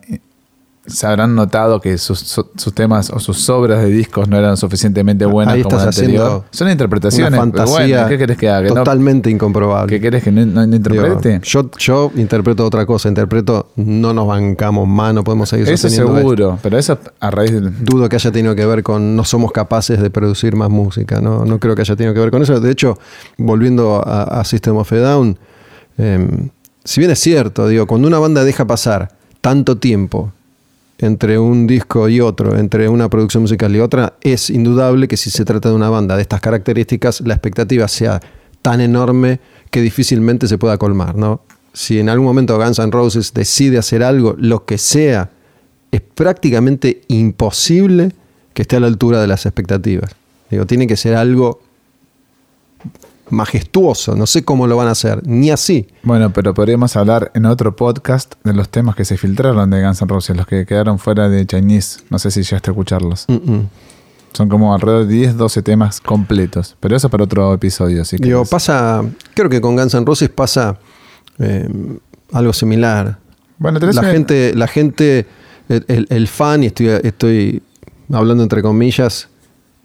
se 0.89 1.07
habrán 1.07 1.35
notado 1.35 1.79
que 1.79 1.97
sus, 1.97 2.19
su- 2.19 2.47
sus 2.55 2.73
temas 2.73 3.09
o 3.11 3.19
sus 3.19 3.49
obras 3.49 3.81
de 3.83 3.89
discos 3.89 4.27
no 4.27 4.37
eran 4.37 4.57
suficientemente 4.57 5.25
buenas 5.25 5.53
Ahí 5.55 5.63
como 5.63 5.77
estás 5.77 5.95
anterior. 5.97 6.23
haciendo 6.25 6.45
Son 6.51 6.69
interpretaciones, 6.69 7.29
Una 7.33 7.37
fantasía 7.37 7.75
bueno, 7.75 8.07
¿qué 8.09 8.17
querés 8.17 8.37
que 8.37 8.49
haga? 8.49 8.63
¿Que 8.63 8.69
no- 8.69 8.75
totalmente 8.75 9.29
incomprobable. 9.29 9.95
¿Qué 9.95 10.01
querés 10.01 10.23
que 10.23 10.31
no, 10.31 10.45
no- 10.45 10.65
no 10.67 10.75
interprete? 10.75 11.29
Digo, 11.29 11.41
yo, 11.43 11.69
yo 11.77 12.11
interpreto 12.15 12.65
otra 12.65 12.85
cosa. 12.85 13.07
Interpreto, 13.09 13.71
no 13.75 14.13
nos 14.13 14.27
bancamos 14.27 14.87
más, 14.87 15.13
no 15.13 15.23
podemos 15.23 15.49
seguir 15.49 15.69
eso 15.69 15.87
esto. 15.87 16.05
seguro, 16.17 16.59
pero 16.61 16.77
eso 16.77 16.97
a 17.19 17.31
raíz 17.31 17.51
del... 17.53 17.83
Dudo 17.83 18.09
que 18.09 18.15
haya 18.15 18.31
tenido 18.31 18.55
que 18.55 18.65
ver 18.65 18.83
con 18.83 19.15
no 19.15 19.23
somos 19.23 19.51
capaces 19.51 20.01
de 20.01 20.09
producir 20.09 20.55
más 20.55 20.69
música. 20.69 21.21
No, 21.21 21.45
no 21.45 21.59
creo 21.59 21.75
que 21.75 21.81
haya 21.81 21.95
tenido 21.95 22.13
que 22.13 22.19
ver 22.19 22.31
con 22.31 22.41
eso. 22.41 22.59
De 22.59 22.71
hecho, 22.71 22.97
volviendo 23.37 24.03
a, 24.05 24.23
a 24.39 24.43
System 24.43 24.77
of 24.77 24.91
a 24.91 24.95
Down, 24.97 25.37
eh, 25.97 26.49
si 26.83 27.01
bien 27.01 27.11
es 27.11 27.19
cierto, 27.19 27.67
digo, 27.67 27.85
cuando 27.87 28.07
una 28.07 28.19
banda 28.19 28.43
deja 28.43 28.65
pasar 28.65 29.09
tanto 29.41 29.77
tiempo 29.77 30.31
entre 30.99 31.39
un 31.39 31.65
disco 31.65 32.09
y 32.09 32.19
otro, 32.19 32.57
entre 32.57 32.89
una 32.89 33.09
producción 33.09 33.43
musical 33.43 33.75
y 33.75 33.79
otra, 33.79 34.13
es 34.21 34.49
indudable 34.49 35.07
que 35.07 35.17
si 35.17 35.29
se 35.29 35.45
trata 35.45 35.69
de 35.69 35.75
una 35.75 35.89
banda 35.89 36.15
de 36.15 36.21
estas 36.21 36.41
características, 36.41 37.21
la 37.21 37.33
expectativa 37.33 37.87
sea 37.87 38.19
tan 38.61 38.81
enorme 38.81 39.39
que 39.71 39.81
difícilmente 39.81 40.47
se 40.47 40.57
pueda 40.57 40.77
colmar, 40.77 41.15
¿no? 41.15 41.41
Si 41.71 41.99
en 41.99 42.09
algún 42.09 42.25
momento 42.25 42.57
Guns 42.57 42.79
N' 42.79 42.91
Roses 42.91 43.33
decide 43.33 43.77
hacer 43.77 44.03
algo, 44.03 44.35
lo 44.37 44.65
que 44.65 44.77
sea, 44.77 45.29
es 45.91 46.01
prácticamente 46.01 47.01
imposible 47.07 48.11
que 48.53 48.63
esté 48.63 48.75
a 48.75 48.79
la 48.81 48.87
altura 48.87 49.21
de 49.21 49.27
las 49.27 49.45
expectativas. 49.45 50.11
Digo, 50.51 50.65
tiene 50.65 50.87
que 50.87 50.97
ser 50.97 51.15
algo 51.15 51.61
majestuoso, 53.31 54.15
no 54.15 54.25
sé 54.27 54.43
cómo 54.43 54.67
lo 54.67 54.77
van 54.77 54.87
a 54.87 54.91
hacer, 54.91 55.21
ni 55.27 55.49
así. 55.51 55.87
Bueno, 56.03 56.31
pero 56.31 56.53
podríamos 56.53 56.95
hablar 56.95 57.31
en 57.35 57.45
otro 57.45 57.75
podcast 57.75 58.33
de 58.43 58.53
los 58.53 58.69
temas 58.69 58.95
que 58.95 59.05
se 59.05 59.17
filtraron 59.17 59.69
de 59.69 59.83
Guns 59.83 60.01
N' 60.01 60.07
Roses, 60.09 60.35
los 60.37 60.45
que 60.47 60.65
quedaron 60.65 60.99
fuera 60.99 61.29
de 61.29 61.45
Chinese. 61.45 62.01
No 62.09 62.19
sé 62.19 62.31
si 62.31 62.41
llegaste 62.43 62.69
a 62.69 62.73
escucharlos. 62.73 63.25
Mm, 63.27 63.33
mm. 63.51 63.69
Son 64.33 64.47
como 64.47 64.73
alrededor 64.75 65.07
de 65.07 65.13
10, 65.13 65.37
12 65.37 65.61
temas 65.63 65.99
completos. 66.01 66.75
Pero 66.79 66.95
eso 66.95 67.09
para 67.09 67.23
otro 67.23 67.53
episodio, 67.53 68.05
si 68.05 68.17
Digo, 68.17 68.39
querés. 68.39 68.49
pasa, 68.49 69.03
creo 69.33 69.49
que 69.49 69.59
con 69.59 69.75
Guns 69.75 69.93
N' 69.95 70.05
Roses 70.05 70.29
pasa 70.29 70.77
eh, 71.39 71.67
algo 72.31 72.53
similar. 72.53 73.17
Bueno, 73.57 73.79
La 73.79 73.89
una- 73.89 74.03
gente, 74.11 74.53
la 74.55 74.67
gente, 74.67 75.25
el, 75.67 75.83
el- 75.87 76.07
el 76.09 76.27
fan, 76.27 76.63
y 76.63 76.67
estoy, 76.67 76.87
estoy 77.03 77.61
hablando 78.11 78.43
entre 78.43 78.61
comillas, 78.61 79.27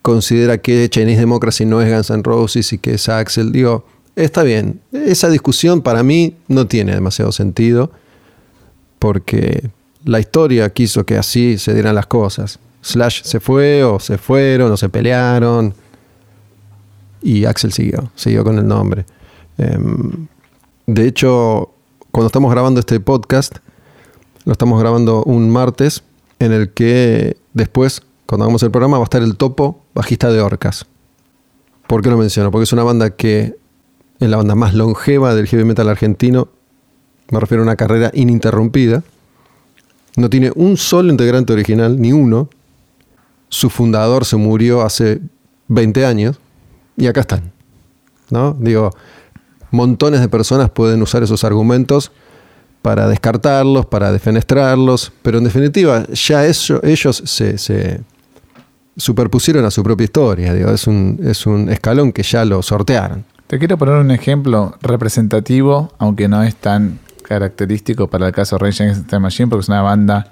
considera 0.05 0.59
que 0.59 0.91
Chinese 0.91 1.21
Democracy 1.21 1.65
no 1.65 1.81
es 1.81 1.91
Guns 1.91 2.11
N' 2.11 2.23
Roses 2.23 2.75
y 2.75 2.79
que 2.79 2.93
es 2.93 3.09
Axel. 3.09 3.53
Digo, 3.53 3.87
está 4.15 4.43
bien. 4.43 4.83
Esa 4.93 5.31
discusión 5.31 5.81
para 5.81 6.03
mí 6.03 6.37
no 6.47 6.67
tiene 6.67 6.93
demasiado 6.93 7.33
sentido 7.33 7.91
porque 8.99 9.71
la 10.05 10.21
historia 10.21 10.69
quiso 10.75 11.07
que 11.07 11.17
así 11.17 11.57
se 11.57 11.73
dieran 11.73 11.95
las 11.95 12.05
cosas. 12.05 12.59
Slash 12.83 13.23
se 13.23 13.41
fue 13.41 13.83
o 13.83 13.99
se 13.99 14.19
fueron 14.19 14.71
o 14.73 14.77
se 14.77 14.91
pelearon 14.91 15.73
y 17.23 17.47
Axel 17.47 17.73
siguió, 17.73 18.11
siguió 18.15 18.45
con 18.45 18.59
el 18.59 18.69
nombre. 18.69 19.07
Em, 19.57 20.27
de 20.87 21.07
hecho, 21.07 21.71
cuando 22.11 22.27
estamos 22.27 22.51
grabando 22.53 22.79
este 22.79 23.01
podcast, 23.01 23.57
Lo 24.45 24.53
estamos 24.53 24.79
grabando 24.79 25.25
un 25.25 25.49
martes 25.49 26.03
en 26.39 26.53
el 26.53 26.75
que 26.75 27.39
después, 27.55 28.03
cuando 28.27 28.45
hagamos 28.45 28.63
el 28.63 28.71
programa, 28.71 28.99
va 28.99 29.05
a 29.05 29.07
estar 29.07 29.23
el 29.23 29.37
topo 29.37 29.85
bajista 29.95 30.31
de 30.33 30.41
Orcas. 30.41 30.87
¿Por 31.87 32.03
qué 32.03 32.11
lo 32.11 32.17
menciono? 32.17 32.51
Porque 32.51 32.65
es 32.65 32.73
una 32.73 32.83
banda 32.83 33.11
que 33.11 33.57
es 34.19 34.29
la 34.29 34.37
banda 34.37 34.55
más 34.55 34.75
longeva 34.75 35.35
del 35.35 35.47
heavy 35.47 35.65
metal 35.65 35.89
argentino. 35.89 36.49
Me 37.31 37.41
refiero 37.41 37.63
a 37.63 37.65
una 37.65 37.77
carrera 37.77 38.11
ininterrumpida. 38.15 39.03
No 40.17 40.31
tiene 40.31 40.53
un 40.55 40.77
solo 40.77 41.11
integrante 41.11 41.53
original, 41.53 42.01
ni 42.01 42.13
uno. 42.13 42.49
Su 43.49 43.71
fundador 43.71 44.25
se 44.25 44.37
murió 44.37 44.83
hace 44.83 45.21
20 45.69 46.07
años 46.07 46.39
y 46.97 47.07
acá 47.07 47.21
están. 47.21 47.53
¿no? 48.31 48.57
Digo, 48.59 48.91
montones 49.71 50.21
de 50.21 50.29
personas 50.29 50.71
pueden 50.71 51.03
usar 51.03 51.23
esos 51.23 51.45
argumentos 51.45 52.13
para 52.83 53.09
descartarlos, 53.09 53.87
para 53.87 54.13
defenestrarlos, 54.13 55.13
pero 55.23 55.39
en 55.39 55.45
definitiva 55.45 56.07
ya 56.13 56.47
ellos 56.47 57.23
se, 57.25 58.01
superpusieron 58.97 59.65
a 59.65 59.71
su 59.71 59.83
propia 59.83 60.05
historia. 60.05 60.55
Digo, 60.55 60.71
es, 60.71 60.87
un, 60.87 61.19
es 61.23 61.47
un 61.47 61.69
escalón 61.69 62.13
que 62.13 62.23
ya 62.23 62.45
lo 62.45 62.63
sortearon. 62.63 63.25
Te 63.47 63.59
quiero 63.59 63.77
poner 63.77 63.97
un 63.97 64.11
ejemplo 64.11 64.77
representativo, 64.81 65.93
aunque 65.99 66.29
no 66.29 66.43
es 66.43 66.57
tan 66.57 66.99
característico 67.23 68.09
para 68.09 68.27
el 68.29 68.33
caso 68.33 68.59
Rage 68.59 68.83
Against 68.83 69.09
the 69.09 69.19
Machine, 69.19 69.49
porque 69.49 69.63
es 69.63 69.69
una 69.69 69.83
banda 69.83 70.27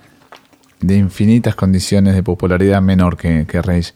de 0.80 0.96
infinitas 0.96 1.54
condiciones 1.54 2.14
de 2.14 2.22
popularidad 2.22 2.82
menor 2.82 3.16
que, 3.16 3.46
que 3.46 3.62
Rage. 3.62 3.92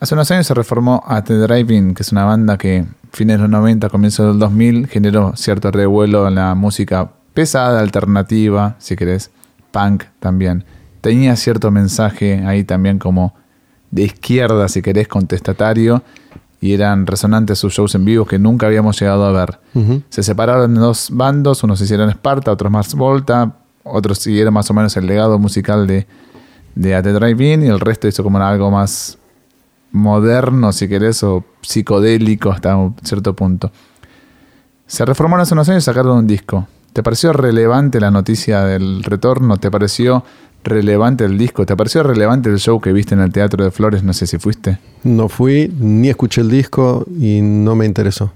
Hace 0.00 0.14
unos 0.14 0.30
años 0.30 0.46
se 0.46 0.54
reformó 0.54 1.02
a 1.06 1.22
The 1.22 1.34
Driving, 1.34 1.94
que 1.94 2.02
es 2.02 2.10
una 2.10 2.24
banda 2.24 2.58
que 2.58 2.84
fines 3.12 3.36
de 3.36 3.42
los 3.42 3.50
90, 3.50 3.88
comienzos 3.88 4.26
del 4.26 4.38
2000, 4.38 4.88
generó 4.88 5.36
cierto 5.36 5.70
revuelo 5.70 6.26
en 6.26 6.34
la 6.34 6.54
música 6.54 7.12
pesada, 7.34 7.80
alternativa, 7.80 8.76
si 8.78 8.96
querés, 8.96 9.30
punk 9.70 10.04
también. 10.18 10.64
Tenía 11.00 11.36
cierto 11.36 11.70
mensaje 11.70 12.42
ahí 12.44 12.64
también 12.64 12.98
como 12.98 13.34
de 13.92 14.02
izquierda, 14.02 14.68
si 14.68 14.82
querés, 14.82 15.06
contestatario, 15.06 16.02
y 16.60 16.72
eran 16.72 17.06
resonantes 17.06 17.58
sus 17.58 17.74
shows 17.74 17.94
en 17.94 18.04
vivo 18.04 18.24
que 18.24 18.38
nunca 18.38 18.66
habíamos 18.66 18.98
llegado 18.98 19.24
a 19.24 19.32
ver. 19.32 19.60
Se 20.08 20.22
separaron 20.22 20.74
en 20.74 20.80
dos 20.80 21.08
bandos, 21.12 21.62
unos 21.62 21.80
hicieron 21.80 22.10
Sparta, 22.10 22.50
otros 22.50 22.72
más 22.72 22.94
Volta, 22.94 23.56
otros 23.84 24.18
siguieron 24.18 24.54
más 24.54 24.70
o 24.70 24.74
menos 24.74 24.96
el 24.96 25.06
legado 25.06 25.38
musical 25.38 25.86
de, 25.86 26.06
de 26.74 26.94
At 26.94 27.04
the 27.04 27.12
Drive-In 27.12 27.64
y 27.64 27.66
el 27.66 27.80
resto 27.80 28.08
hizo 28.08 28.22
como 28.22 28.38
algo 28.38 28.70
más 28.70 29.18
moderno, 29.90 30.72
si 30.72 30.88
querés, 30.88 31.22
o 31.22 31.44
psicodélico 31.60 32.50
hasta 32.50 32.76
un 32.76 32.96
cierto 33.02 33.34
punto. 33.34 33.70
Se 34.86 35.04
reformaron 35.04 35.42
hace 35.42 35.54
unos 35.54 35.68
años 35.68 35.82
y 35.82 35.86
sacaron 35.86 36.16
un 36.18 36.26
disco. 36.26 36.66
¿Te 36.92 37.02
pareció 37.02 37.32
relevante 37.32 38.00
la 38.00 38.10
noticia 38.10 38.62
del 38.64 39.02
retorno? 39.02 39.56
¿Te 39.56 39.70
pareció 39.70 40.24
relevante 40.64 41.24
el 41.24 41.36
disco? 41.38 41.66
¿Te 41.66 41.76
pareció 41.76 42.02
relevante 42.02 42.48
el 42.50 42.58
show 42.58 42.80
que 42.80 42.92
viste 42.92 43.14
en 43.14 43.20
el 43.20 43.32
Teatro 43.32 43.64
de 43.64 43.70
Flores? 43.70 44.02
No 44.02 44.12
sé 44.12 44.26
si 44.26 44.38
fuiste. 44.38 44.78
No 45.04 45.28
fui, 45.28 45.72
ni 45.78 46.08
escuché 46.08 46.40
el 46.40 46.50
disco 46.50 47.04
y 47.18 47.40
no 47.42 47.74
me 47.76 47.86
interesó. 47.86 48.32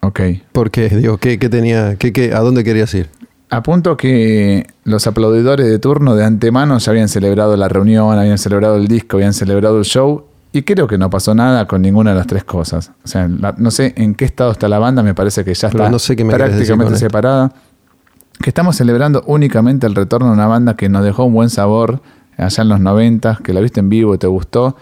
Ok. 0.00 0.20
¿Por 0.52 0.70
qué? 0.70 0.88
Digo, 0.88 1.16
¿qué, 1.18 1.38
qué 1.38 1.48
tenía, 1.48 1.96
qué, 1.96 2.12
qué, 2.12 2.34
¿a 2.34 2.40
dónde 2.40 2.64
querías 2.64 2.92
ir? 2.94 3.08
Apunto 3.50 3.96
que 3.96 4.66
los 4.84 5.06
aplaudidores 5.06 5.66
de 5.68 5.78
turno 5.78 6.14
de 6.16 6.24
antemano 6.24 6.78
ya 6.78 6.90
habían 6.90 7.08
celebrado 7.08 7.56
la 7.56 7.68
reunión, 7.68 8.18
habían 8.18 8.38
celebrado 8.38 8.76
el 8.76 8.88
disco, 8.88 9.18
habían 9.18 9.34
celebrado 9.34 9.78
el 9.78 9.84
show 9.84 10.24
y 10.54 10.62
creo 10.62 10.86
que 10.86 10.96
no 10.98 11.10
pasó 11.10 11.34
nada 11.34 11.66
con 11.66 11.82
ninguna 11.82 12.10
de 12.10 12.16
las 12.16 12.26
tres 12.26 12.44
cosas. 12.44 12.92
O 13.04 13.08
sea, 13.08 13.28
la- 13.28 13.54
no 13.58 13.70
sé 13.70 13.92
en 13.96 14.14
qué 14.14 14.24
estado 14.24 14.52
está 14.52 14.68
la 14.68 14.78
banda, 14.78 15.02
me 15.02 15.14
parece 15.14 15.44
que 15.44 15.52
ya 15.54 15.68
está 15.68 15.90
no 15.90 15.98
sé 15.98 16.16
qué 16.16 16.24
prácticamente 16.24 16.94
esto. 17.06 17.18
Que 18.42 18.50
estamos 18.50 18.74
celebrando 18.76 19.22
únicamente 19.26 19.86
el 19.86 19.94
retorno 19.94 20.26
de 20.26 20.32
una 20.32 20.48
banda 20.48 20.74
que 20.74 20.88
nos 20.88 21.04
dejó 21.04 21.24
un 21.24 21.32
buen 21.32 21.48
sabor 21.48 22.02
allá 22.36 22.62
en 22.62 22.68
los 22.68 22.80
90, 22.80 23.38
que 23.44 23.52
la 23.52 23.60
viste 23.60 23.78
en 23.78 23.88
vivo 23.88 24.16
y 24.16 24.18
te 24.18 24.26
gustó. 24.26 24.76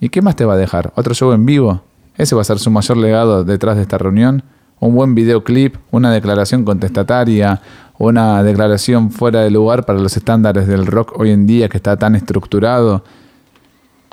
¿Y 0.00 0.08
qué 0.08 0.22
más 0.22 0.36
te 0.36 0.46
va 0.46 0.54
a 0.54 0.56
dejar? 0.56 0.90
¿Otro 0.96 1.12
show 1.12 1.32
en 1.32 1.44
vivo? 1.44 1.82
¿Ese 2.16 2.34
va 2.34 2.40
a 2.40 2.44
ser 2.44 2.58
su 2.58 2.70
mayor 2.70 2.96
legado 2.96 3.44
detrás 3.44 3.76
de 3.76 3.82
esta 3.82 3.98
reunión? 3.98 4.42
¿Un 4.80 4.94
buen 4.94 5.14
videoclip? 5.14 5.76
¿Una 5.90 6.10
declaración 6.10 6.64
contestataria? 6.64 7.60
¿Una 7.98 8.42
declaración 8.42 9.10
fuera 9.10 9.40
de 9.42 9.50
lugar 9.50 9.84
para 9.84 9.98
los 9.98 10.16
estándares 10.16 10.66
del 10.66 10.86
rock 10.86 11.12
hoy 11.18 11.30
en 11.30 11.46
día 11.46 11.68
que 11.68 11.76
está 11.76 11.98
tan 11.98 12.16
estructurado? 12.16 13.04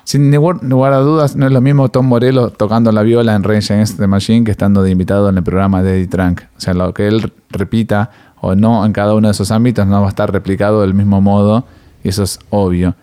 Sin 0.04 0.32
lugar 0.36 0.93
a 0.93 0.98
dudas, 0.98 1.36
no 1.36 1.45
es 1.45 1.52
lo 1.52 1.62
mismo 1.62 1.88
Tom 1.89 2.08
Morello 2.08 2.50
tocando 2.50 2.91
la 2.91 3.04
viola 3.04 3.36
en 3.36 3.43
Rage 3.43 3.74
Against 3.74 4.00
the 4.00 4.08
Machine 4.08 4.43
que 4.43 4.50
estando 4.50 4.82
de 4.82 4.89
invitado 4.89 5.30
en 5.30 5.38
el 5.38 5.43
programa 5.43 5.84
de 5.84 5.98
Eddie 5.98 6.08
Trunk. 6.08 6.41
O 6.58 6.60
sea, 6.60 6.74
lo 6.74 6.93
que 6.95 7.08
él 7.08 7.32
repita 7.52 8.10
o 8.41 8.56
no 8.56 8.86
en 8.86 8.93
cada 8.93 9.13
uno 9.15 9.28
de 9.28 9.32
esos 9.34 9.52
ámbitos 9.52 9.86
no 9.88 9.99
va 10.02 10.08
a 10.08 10.10
estar 10.10 10.32
replicado 10.32 10.82
del 10.82 10.93
mismo 10.93 11.21
modo 11.21 11.65
y 12.04 12.10
eso 12.10 12.23
es 12.23 12.39
obvio. 12.49 12.95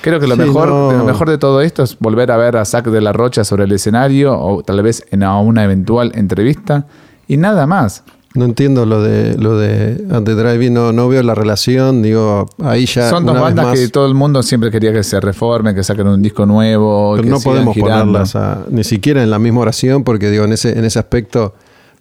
Creo 0.00 0.18
que 0.18 0.26
lo, 0.26 0.34
Sí, 0.34 0.42
mejor, 0.42 0.68
no. 0.68 0.92
lo 0.92 1.04
mejor 1.04 1.28
de 1.28 1.38
todo 1.38 1.60
esto 1.60 1.82
es 1.82 1.98
volver 1.98 2.30
a 2.30 2.36
ver 2.36 2.56
a 2.56 2.64
Zack 2.64 2.86
de 2.86 3.00
la 3.00 3.12
Rocha 3.12 3.44
sobre 3.44 3.64
el 3.64 3.72
escenario 3.72 4.38
o 4.38 4.62
tal 4.62 4.82
vez 4.82 5.04
en 5.10 5.22
una 5.24 5.64
eventual 5.64 6.12
entrevista 6.14 6.86
y 7.28 7.36
nada 7.36 7.66
más. 7.66 8.02
No 8.34 8.46
entiendo 8.46 8.84
lo 8.84 9.00
de 9.00 9.36
lo 9.38 9.56
de 9.58 10.04
At 10.10 10.24
the 10.24 10.34
Drive-In, 10.34 10.74
no, 10.74 10.92
no 10.92 11.06
veo 11.08 11.22
la 11.22 11.36
relación, 11.36 12.02
digo, 12.02 12.46
ahí 12.64 12.84
ya 12.86 13.08
Son 13.08 13.24
dos 13.24 13.38
bandas 13.40 13.66
más, 13.66 13.78
que 13.78 13.88
todo 13.88 14.06
el 14.08 14.14
mundo 14.14 14.42
siempre 14.42 14.72
quería 14.72 14.92
que 14.92 15.04
se 15.04 15.20
reformen, 15.20 15.72
que 15.72 15.84
saquen 15.84 16.08
un 16.08 16.20
disco 16.20 16.44
nuevo. 16.44 17.12
pero 17.12 17.22
que 17.22 17.30
no 17.30 17.38
podemos 17.40 17.74
girando. 17.74 18.06
ponerlas 18.06 18.34
a- 18.34 18.64
ni 18.70 18.82
siquiera 18.82 19.22
en 19.22 19.30
la 19.30 19.38
misma 19.38 19.60
oración 19.60 20.02
porque 20.02 20.30
digo, 20.30 20.44
en 20.44 20.52
ese 20.54 20.76
en 20.76 20.84
ese 20.84 20.98
aspecto 20.98 21.54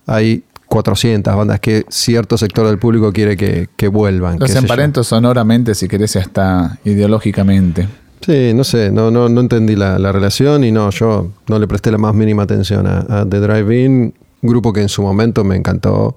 hay 0.07 0.43
400 0.73 1.36
bandas 1.36 1.59
que 1.59 1.86
cierto 1.88 2.36
sector 2.36 2.65
del 2.65 2.79
público 2.79 3.13
quiere 3.13 3.38
que, 3.38 3.69
que 3.75 3.88
vuelvan. 3.88 4.39
Los 4.39 4.55
emparento 4.55 5.03
sonoramente, 5.03 5.75
si 5.75 5.88
querés, 5.88 6.15
hasta 6.15 6.79
ideológicamente. 6.83 7.88
Sí, 8.21 8.53
no 8.55 8.63
sé, 8.63 8.89
no, 8.91 9.12
no, 9.12 9.29
no 9.29 9.41
entendí 9.41 9.75
la, 9.75 9.99
la 9.99 10.12
relación 10.12 10.63
y 10.63 10.71
no, 10.71 10.89
yo 10.89 11.29
no 11.47 11.59
le 11.59 11.67
presté 11.67 11.91
la 11.91 11.99
más 11.99 12.15
mínima 12.15 12.41
atención 12.41 12.88
a, 12.88 13.05
a 13.07 13.23
The 13.29 13.39
Drive-In, 13.39 14.15
grupo 14.41 14.73
que 14.73 14.81
en 14.81 14.89
su 14.89 15.03
momento 15.03 15.43
me 15.43 15.55
encantó, 15.55 16.15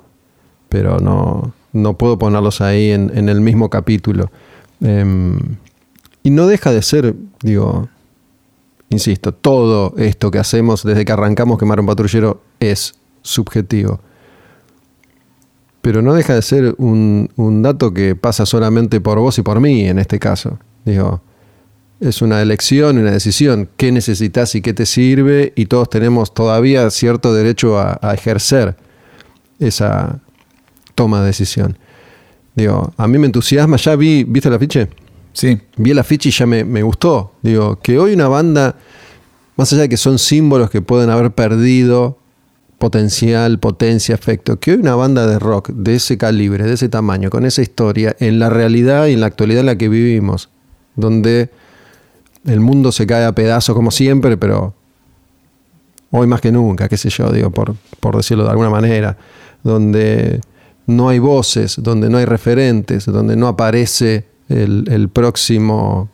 pero 0.71 1.01
no, 1.01 1.53
no 1.75 1.99
puedo 1.99 2.19
ponerlos 2.19 2.63
ahí 2.63 2.93
en, 2.93 3.13
en 3.15 3.29
el 3.29 3.43
mismo 3.43 3.69
capítulo. 3.69 4.31
Em, 4.81 5.39
y 6.23 6.31
no 6.31 6.47
deja 6.47 6.73
de 6.73 6.81
ser, 6.81 7.15
digo, 7.43 7.91
insisto, 8.89 9.35
todo 9.35 9.93
esto 9.99 10.31
que 10.31 10.39
hacemos 10.39 10.83
desde 10.83 11.05
que 11.05 11.13
arrancamos 11.13 11.59
Quemar 11.59 11.79
un 11.79 11.87
Patrullero 11.87 12.41
es 12.59 12.95
subjetivo. 13.21 14.01
Pero 15.87 16.03
no 16.03 16.15
deja 16.15 16.35
de 16.35 16.43
ser 16.43 16.75
un, 16.79 17.31
un 17.37 17.63
dato 17.63 17.95
que 17.95 18.17
pasa 18.17 18.45
solamente 18.45 19.01
por 19.01 19.21
vos 19.21 19.39
y 19.39 19.43
por 19.43 19.61
mí 19.61 19.87
en 19.87 20.01
este 20.01 20.19
caso. 20.19 20.59
Digo, 20.85 21.21
es 22.01 22.23
una 22.23 22.43
elección, 22.43 22.99
una 22.99 23.13
decisión, 23.13 23.69
qué 23.77 23.93
necesitas 23.93 24.57
y 24.57 24.63
qué 24.63 24.75
te 24.75 24.85
sirve, 24.85 25.53
y 25.55 25.67
todos 25.67 25.89
tenemos 25.89 26.35
todavía 26.35 26.91
cierto 26.91 27.33
derecho 27.33 27.79
a, 27.79 28.01
a 28.03 28.15
ejercer 28.15 28.75
esa 29.61 30.19
toma 30.97 31.21
de 31.21 31.27
decisión. 31.27 31.79
Digo, 32.57 32.93
a 32.97 33.07
mí 33.07 33.17
me 33.19 33.27
entusiasma, 33.27 33.77
ya 33.77 33.95
vi, 33.95 34.25
¿viste 34.25 34.49
el 34.49 34.57
afiche? 34.57 34.89
Sí, 35.35 35.57
Vi 35.77 35.93
el 35.93 36.01
afiche 36.01 36.31
y 36.31 36.33
ya 36.33 36.47
me, 36.47 36.65
me 36.65 36.83
gustó. 36.83 37.35
Digo, 37.43 37.79
que 37.79 38.01
hoy 38.01 38.13
una 38.13 38.27
banda, 38.27 38.75
más 39.55 39.73
allá 39.73 39.83
de 39.83 39.89
que 39.89 39.97
son 39.97 40.19
símbolos 40.19 40.69
que 40.69 40.83
pueden 40.83 41.11
haber 41.11 41.31
perdido 41.31 42.19
potencial, 42.79 43.59
potencia, 43.59 44.15
efecto, 44.15 44.59
que 44.61 44.73
hoy 44.73 44.79
una 44.79 44.95
banda 44.95 45.27
de 45.27 45.39
rock 45.39 45.71
de 45.71 45.95
ese 45.97 46.19
calibre, 46.19 46.65
de 46.65 46.75
ese 46.75 46.89
tamaño, 46.89 47.31
con 47.31 47.47
esa 47.47 47.63
historia, 47.63 48.15
en 48.21 48.39
la 48.39 48.51
realidad 48.51 49.07
y 49.07 49.15
en 49.15 49.21
la 49.21 49.27
actualidad 49.27 49.61
en 49.61 49.67
la 49.67 49.77
que 49.79 49.89
vivimos, 49.89 50.51
donde 50.95 51.51
el 52.45 52.61
mundo 52.61 52.93
se 52.93 53.07
cae 53.07 53.25
a 53.25 53.33
pedazos 53.33 53.75
como 53.75 53.91
siempre, 53.91 54.37
pero 54.37 54.75
hoy 56.11 56.27
más 56.27 56.41
que 56.41 56.53
nunca, 56.53 56.89
qué 56.89 56.97
sé 56.97 57.09
yo, 57.11 57.31
digo, 57.33 57.51
por, 57.51 57.75
por 58.01 58.17
decirlo 58.17 58.45
de 58.45 58.51
alguna 58.51 58.71
manera, 58.71 59.17
donde 59.65 60.41
no 60.87 61.09
hay 61.09 61.19
voces, 61.19 61.77
donde 61.83 62.09
no 62.11 62.19
hay 62.19 62.25
referentes, 62.27 63.07
donde 63.07 63.37
no 63.37 63.49
aparece 63.49 64.27
el, 64.49 64.85
el 64.91 65.09
próximo 65.09 66.09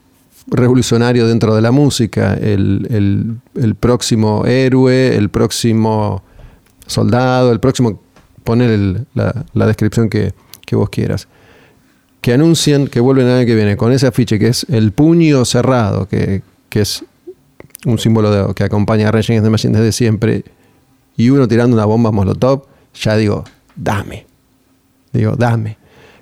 revolucionario 0.46 1.26
dentro 1.26 1.54
de 1.54 1.60
la 1.60 1.70
música, 1.70 2.34
el, 2.34 2.86
el- 2.90 3.36
el 3.62 3.74
próximo 3.74 4.44
héroe, 4.46 5.16
el 5.16 5.28
próximo 5.28 6.22
soldado, 6.92 7.50
el 7.52 7.58
próximo, 7.60 8.00
poner 8.44 8.70
el- 8.70 9.06
la, 9.14 9.44
la 9.54 9.66
descripción 9.66 10.08
que, 10.08 10.32
que 10.64 10.76
vos 10.76 10.88
quieras. 10.90 11.26
Que 12.20 12.32
anuncian 12.32 12.86
que 12.86 13.00
vuelven 13.00 13.26
el 13.26 13.32
año 13.38 13.46
que 13.46 13.54
viene 13.56 13.76
con 13.76 13.90
ese 13.92 14.06
afiche 14.06 14.38
que 14.38 14.46
es 14.48 14.64
el 14.68 14.92
puño 14.92 15.44
cerrado, 15.44 16.06
que, 16.06 16.42
que 16.68 16.80
es 16.82 17.04
un 17.84 17.98
símbolo 17.98 18.30
de- 18.30 18.54
que 18.54 18.62
acompaña 18.62 19.08
a 19.08 19.10
Rage 19.10 19.32
Against 19.32 19.44
the 19.46 19.50
Machine 19.50 19.76
desde 19.78 19.90
siempre, 19.92 20.44
y 21.16 21.30
uno 21.30 21.48
tirando 21.48 21.74
una 21.74 21.84
bomba 21.84 22.12
Molotov, 22.12 22.62
ya 22.94 23.16
digo, 23.16 23.42
dame. 23.74 24.26
Digo, 25.12 25.34
dame. 25.36 25.78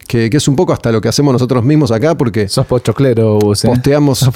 Que, 0.08 0.28
que 0.30 0.38
es 0.38 0.48
un 0.48 0.56
poco 0.56 0.72
hasta 0.72 0.90
lo 0.90 1.00
que 1.00 1.08
hacemos 1.08 1.32
nosotros 1.32 1.62
mismos 1.62 1.92
acá, 1.92 2.16
porque 2.16 2.48
sos 2.48 2.66
pochoclero, 2.66 3.38
¿eh? 3.38 3.40
posteamos 3.68 4.18
Sos 4.18 4.28
un, 4.28 4.34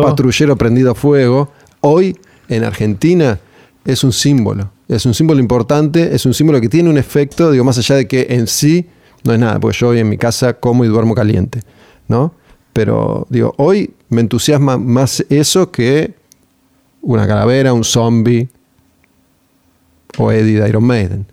un 0.00 0.02
patrullero 0.02 0.56
prendido 0.56 0.90
a 0.90 0.94
fuego. 0.94 1.50
Hoy, 1.80 2.18
en 2.48 2.64
Argentina, 2.64 3.38
es 3.86 4.04
un 4.04 4.12
símbolo. 4.12 4.70
Es 4.88 5.04
un 5.06 5.12
símbolo 5.14 5.38
importante, 5.40 6.14
es 6.14 6.24
un 6.24 6.32
símbolo 6.34 6.60
que 6.60 6.68
tiene 6.68 6.88
un 6.88 6.96
efecto, 6.98 7.50
digo, 7.50 7.62
más 7.64 7.76
allá 7.78 7.96
de 7.96 8.08
que 8.08 8.26
en 8.30 8.46
sí 8.46 8.86
no 9.24 9.32
es 9.34 9.38
nada, 9.38 9.60
porque 9.60 9.76
yo 9.76 9.88
hoy 9.88 9.98
en 9.98 10.08
mi 10.08 10.16
casa 10.16 10.54
como 10.54 10.84
y 10.84 10.88
duermo 10.88 11.14
caliente, 11.14 11.62
¿no? 12.08 12.32
Pero 12.72 13.26
digo, 13.28 13.54
hoy 13.58 13.94
me 14.08 14.20
entusiasma 14.22 14.78
más 14.78 15.24
eso 15.28 15.70
que 15.70 16.14
una 17.02 17.26
calavera, 17.26 17.72
un 17.72 17.84
zombie 17.84 18.48
o 20.16 20.32
Eddie 20.32 20.60
de 20.60 20.68
Iron 20.68 20.84
Maiden. 20.84 21.26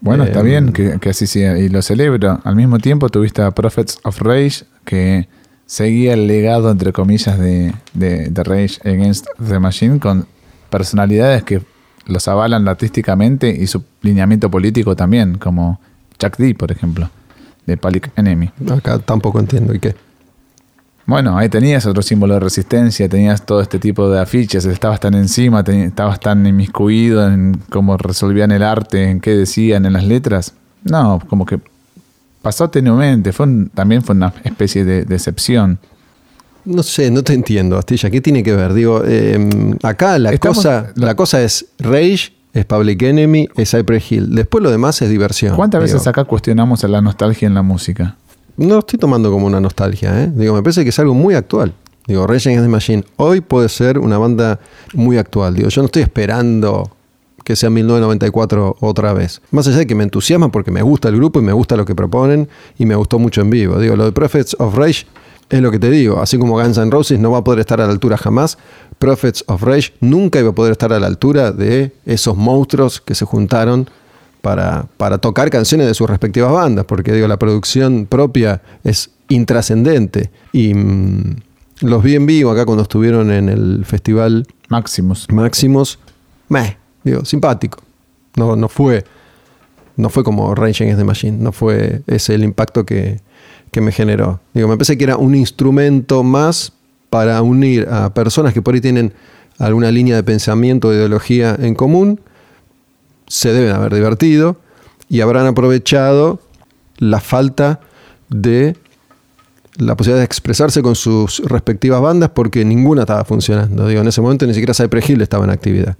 Bueno, 0.00 0.24
está 0.24 0.40
Eh, 0.40 0.44
bien 0.44 0.72
que, 0.72 0.98
que 0.98 1.10
así 1.10 1.26
sea, 1.26 1.58
y 1.58 1.68
lo 1.68 1.82
celebro. 1.82 2.40
Al 2.44 2.56
mismo 2.56 2.78
tiempo 2.78 3.08
tuviste 3.08 3.42
a 3.42 3.50
Prophets 3.50 3.98
of 4.04 4.20
Rage, 4.20 4.64
que 4.84 5.28
seguía 5.66 6.14
el 6.14 6.26
legado, 6.26 6.70
entre 6.70 6.92
comillas, 6.92 7.38
de, 7.38 7.74
de, 7.94 8.28
de 8.30 8.42
Rage 8.44 8.78
Against 8.88 9.26
the 9.46 9.58
Machine, 9.58 9.98
con 9.98 10.26
personalidades 10.70 11.42
que 11.44 11.60
los 12.06 12.26
avalan 12.28 12.66
artísticamente 12.68 13.50
y 13.50 13.66
su 13.66 13.82
lineamiento 14.02 14.50
político 14.50 14.96
también, 14.96 15.38
como 15.38 15.80
Chuck 16.18 16.36
D, 16.36 16.54
por 16.54 16.70
ejemplo, 16.72 17.10
de 17.66 17.76
Public 17.76 18.10
Enemy. 18.16 18.50
Acá 18.70 18.98
tampoco 18.98 19.38
entiendo 19.40 19.74
y 19.74 19.78
qué. 19.78 19.94
Bueno, 21.04 21.36
ahí 21.36 21.48
tenías 21.48 21.84
otro 21.86 22.00
símbolo 22.02 22.34
de 22.34 22.40
resistencia, 22.40 23.08
tenías 23.08 23.44
todo 23.44 23.60
este 23.60 23.78
tipo 23.80 24.08
de 24.08 24.20
afiches, 24.20 24.64
estabas 24.64 25.00
tan 25.00 25.14
encima, 25.14 25.60
estabas 25.66 26.20
tan 26.20 26.46
inmiscuido 26.46 27.26
en 27.28 27.60
cómo 27.70 27.96
resolvían 27.96 28.52
el 28.52 28.62
arte, 28.62 29.10
en 29.10 29.20
qué 29.20 29.32
decían 29.34 29.84
en 29.84 29.94
las 29.94 30.04
letras. 30.04 30.54
No, 30.84 31.20
como 31.28 31.44
que 31.44 31.58
pasó 32.40 32.70
tenuemente, 32.70 33.32
fue 33.32 33.46
un- 33.46 33.68
también 33.74 34.02
fue 34.02 34.14
una 34.14 34.32
especie 34.44 34.84
de 34.84 35.04
decepción. 35.04 35.78
No 36.64 36.82
sé, 36.82 37.10
no 37.10 37.22
te 37.22 37.32
entiendo, 37.34 37.76
Astilla. 37.76 38.10
¿Qué 38.10 38.20
tiene 38.20 38.42
que 38.42 38.54
ver? 38.54 38.72
Digo, 38.74 39.02
eh, 39.04 39.74
acá 39.82 40.18
la 40.18 40.30
Estamos- 40.32 40.58
cosa, 40.58 40.92
la- 40.96 41.14
cosa 41.16 41.42
es 41.42 41.66
Rage, 41.78 42.32
es 42.52 42.64
Public 42.66 43.02
Enemy, 43.02 43.48
es 43.56 43.70
Cypress 43.70 44.12
Hill. 44.12 44.34
Después 44.34 44.62
lo 44.62 44.70
demás 44.70 45.00
es 45.02 45.10
diversión. 45.10 45.56
¿Cuántas 45.56 45.82
Digo, 45.82 45.94
veces 45.94 46.06
acá 46.06 46.24
cuestionamos 46.24 46.82
la 46.84 47.00
nostalgia 47.00 47.46
en 47.48 47.54
la 47.54 47.62
música? 47.62 48.16
No 48.56 48.74
lo 48.74 48.78
estoy 48.80 48.98
tomando 48.98 49.30
como 49.30 49.46
una 49.46 49.60
nostalgia, 49.60 50.22
¿eh? 50.24 50.30
Digo, 50.34 50.54
me 50.54 50.62
parece 50.62 50.82
que 50.84 50.90
es 50.90 50.98
algo 50.98 51.14
muy 51.14 51.34
actual. 51.34 51.72
Digo, 52.06 52.26
Rage 52.26 52.48
Against 52.50 52.64
the 52.64 52.68
Machine 52.70 53.04
hoy 53.16 53.40
puede 53.40 53.68
ser 53.68 53.98
una 53.98 54.18
banda 54.18 54.60
muy 54.92 55.16
actual. 55.18 55.54
Digo, 55.54 55.68
yo 55.68 55.82
no 55.82 55.86
estoy 55.86 56.02
esperando 56.02 56.90
que 57.44 57.56
sea 57.56 57.70
1994 57.70 58.76
otra 58.80 59.12
vez. 59.12 59.40
Más 59.50 59.66
allá 59.66 59.78
de 59.78 59.86
que 59.86 59.94
me 59.94 60.04
entusiasma 60.04 60.50
porque 60.52 60.70
me 60.70 60.82
gusta 60.82 61.08
el 61.08 61.16
grupo 61.16 61.40
y 61.40 61.42
me 61.42 61.52
gusta 61.52 61.76
lo 61.76 61.84
que 61.84 61.94
proponen 61.94 62.48
y 62.78 62.86
me 62.86 62.94
gustó 62.94 63.18
mucho 63.18 63.40
en 63.40 63.50
vivo. 63.50 63.78
Digo, 63.80 63.96
lo 63.96 64.04
de 64.04 64.12
Prophets 64.12 64.54
of 64.58 64.76
Rage 64.76 65.06
es 65.50 65.60
lo 65.60 65.70
que 65.70 65.78
te 65.78 65.90
digo. 65.90 66.20
Así 66.20 66.38
como 66.38 66.54
Guns 66.54 66.78
N' 66.78 66.90
Roses 66.90 67.18
no 67.18 67.30
va 67.30 67.38
a 67.38 67.44
poder 67.44 67.60
estar 67.60 67.80
a 67.80 67.86
la 67.86 67.92
altura 67.92 68.16
jamás, 68.16 68.58
Prophets 68.98 69.44
of 69.48 69.62
Rage 69.62 69.92
nunca 70.00 70.38
iba 70.38 70.50
a 70.50 70.54
poder 70.54 70.72
estar 70.72 70.92
a 70.92 71.00
la 71.00 71.06
altura 71.06 71.52
de 71.52 71.92
esos 72.06 72.36
monstruos 72.36 73.00
que 73.00 73.14
se 73.14 73.24
juntaron 73.24 73.88
para, 74.40 74.86
para 74.96 75.18
tocar 75.18 75.50
canciones 75.50 75.86
de 75.86 75.94
sus 75.94 76.08
respectivas 76.08 76.52
bandas, 76.52 76.84
porque 76.84 77.12
digo, 77.12 77.28
la 77.28 77.38
producción 77.38 78.06
propia 78.06 78.62
es 78.84 79.10
intrascendente. 79.28 80.30
Y 80.52 80.74
mm, 80.74 81.36
los 81.82 82.02
vi 82.02 82.14
en 82.14 82.26
vivo 82.26 82.50
acá 82.50 82.64
cuando 82.64 82.82
estuvieron 82.82 83.30
en 83.30 83.48
el 83.48 83.84
festival 83.84 84.46
Maximus. 84.68 85.26
Máximos, 85.30 85.98
meh, 86.48 86.76
digo, 87.04 87.24
simpático. 87.24 87.78
No, 88.36 88.56
no 88.56 88.68
fue. 88.68 89.04
No 89.96 90.08
fue 90.08 90.24
como 90.24 90.54
Rage 90.54 90.84
Against 90.84 90.98
the 90.98 91.04
Machine, 91.04 91.38
no 91.38 91.52
fue 91.52 92.02
ese 92.06 92.34
el 92.34 92.44
impacto 92.44 92.86
que, 92.86 93.20
que 93.72 93.80
me 93.80 93.90
generó. 93.90 94.38
Digo, 94.54 94.68
me 94.68 94.76
parece 94.76 94.96
que 94.96 95.04
era 95.04 95.16
un 95.16 95.34
instrumento 95.34 96.22
más 96.22 96.72
para 97.10 97.42
unir 97.42 97.88
a 97.90 98.14
personas 98.14 98.54
que 98.54 98.62
por 98.62 98.74
ahí 98.74 98.80
tienen 98.80 99.12
alguna 99.58 99.90
línea 99.90 100.14
de 100.14 100.22
pensamiento 100.22 100.88
o 100.88 100.92
ideología 100.92 101.56
en 101.58 101.74
común, 101.74 102.20
se 103.26 103.52
deben 103.52 103.74
haber 103.74 103.94
divertido 103.94 104.56
y 105.08 105.20
habrán 105.20 105.46
aprovechado 105.46 106.40
la 106.98 107.20
falta 107.20 107.80
de 108.28 108.76
la 109.76 109.96
posibilidad 109.96 110.20
de 110.20 110.24
expresarse 110.26 110.82
con 110.82 110.94
sus 110.94 111.40
respectivas 111.40 112.00
bandas 112.00 112.30
porque 112.30 112.64
ninguna 112.64 113.02
estaba 113.02 113.24
funcionando. 113.24 113.88
Digo, 113.88 114.02
en 114.02 114.08
ese 114.08 114.20
momento 114.20 114.46
ni 114.46 114.52
siquiera 114.52 114.74
Cypress 114.74 115.08
Hill 115.10 115.22
estaba 115.22 115.44
en 115.44 115.50
actividad. 115.50 115.96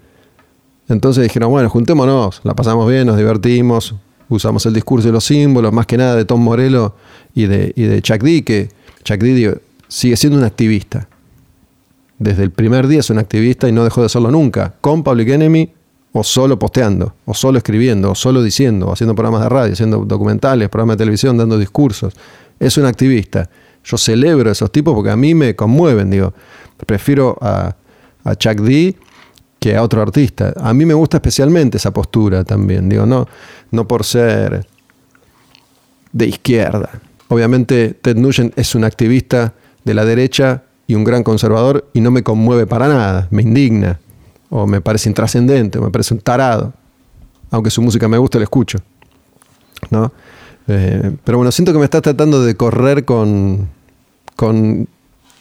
Entonces 0.88 1.22
dijeron, 1.22 1.50
bueno, 1.50 1.70
juntémonos, 1.70 2.40
la 2.44 2.54
pasamos 2.54 2.88
bien, 2.88 3.06
nos 3.06 3.16
divertimos, 3.16 3.94
usamos 4.34 4.64
el 4.66 4.74
discurso 4.74 5.08
y 5.08 5.12
los 5.12 5.24
símbolos, 5.24 5.72
más 5.72 5.86
que 5.86 5.96
nada 5.96 6.16
de 6.16 6.24
Tom 6.24 6.40
Morello 6.42 6.94
y 7.34 7.46
de, 7.46 7.72
y 7.76 7.82
de 7.82 8.02
Chuck 8.02 8.22
D, 8.22 8.42
que 8.42 8.68
Chuck 9.04 9.18
D 9.18 9.34
digo, 9.34 9.54
sigue 9.88 10.16
siendo 10.16 10.38
un 10.38 10.44
activista. 10.44 11.08
Desde 12.18 12.44
el 12.44 12.50
primer 12.50 12.86
día 12.86 13.00
es 13.00 13.10
un 13.10 13.18
activista 13.18 13.68
y 13.68 13.72
no 13.72 13.84
dejó 13.84 14.02
de 14.02 14.08
serlo 14.08 14.30
nunca, 14.30 14.74
con 14.80 15.02
Public 15.02 15.28
Enemy 15.28 15.72
o 16.12 16.22
solo 16.22 16.58
posteando, 16.58 17.14
o 17.24 17.34
solo 17.34 17.58
escribiendo, 17.58 18.10
o 18.10 18.14
solo 18.14 18.42
diciendo, 18.42 18.88
o 18.88 18.92
haciendo 18.92 19.14
programas 19.14 19.42
de 19.42 19.48
radio, 19.48 19.72
haciendo 19.72 20.04
documentales, 20.04 20.68
programas 20.68 20.96
de 20.96 21.04
televisión, 21.04 21.36
dando 21.36 21.58
discursos. 21.58 22.14
Es 22.60 22.76
un 22.76 22.84
activista. 22.84 23.48
Yo 23.84 23.96
celebro 23.96 24.50
a 24.50 24.52
esos 24.52 24.70
tipos 24.70 24.94
porque 24.94 25.10
a 25.10 25.16
mí 25.16 25.34
me 25.34 25.56
conmueven, 25.56 26.10
digo. 26.10 26.34
Prefiero 26.86 27.36
a, 27.40 27.74
a 28.24 28.34
Chuck 28.36 28.60
D 28.60 28.94
que 29.62 29.76
a 29.76 29.82
otro 29.84 30.02
artista. 30.02 30.52
A 30.56 30.74
mí 30.74 30.84
me 30.84 30.92
gusta 30.92 31.18
especialmente 31.18 31.76
esa 31.76 31.92
postura 31.92 32.42
también, 32.42 32.88
digo, 32.88 33.06
no, 33.06 33.28
no 33.70 33.86
por 33.86 34.02
ser 34.02 34.66
de 36.12 36.26
izquierda. 36.26 36.90
Obviamente 37.28 37.94
Ted 37.94 38.16
Nugent 38.16 38.58
es 38.58 38.74
un 38.74 38.82
activista 38.82 39.54
de 39.84 39.94
la 39.94 40.04
derecha 40.04 40.64
y 40.88 40.96
un 40.96 41.04
gran 41.04 41.22
conservador 41.22 41.88
y 41.92 42.00
no 42.00 42.10
me 42.10 42.24
conmueve 42.24 42.66
para 42.66 42.88
nada, 42.88 43.28
me 43.30 43.42
indigna, 43.42 44.00
o 44.50 44.66
me 44.66 44.80
parece 44.80 45.08
intrascendente, 45.08 45.78
o 45.78 45.82
me 45.82 45.90
parece 45.90 46.12
un 46.12 46.20
tarado. 46.20 46.72
Aunque 47.52 47.70
su 47.70 47.82
música 47.82 48.08
me 48.08 48.18
guste, 48.18 48.38
la 48.38 48.44
escucho. 48.44 48.78
¿no? 49.90 50.10
Eh, 50.66 51.12
pero 51.22 51.38
bueno, 51.38 51.52
siento 51.52 51.72
que 51.72 51.78
me 51.78 51.84
estás 51.84 52.02
tratando 52.02 52.42
de 52.42 52.56
correr 52.56 53.04
con, 53.04 53.68
con 54.34 54.88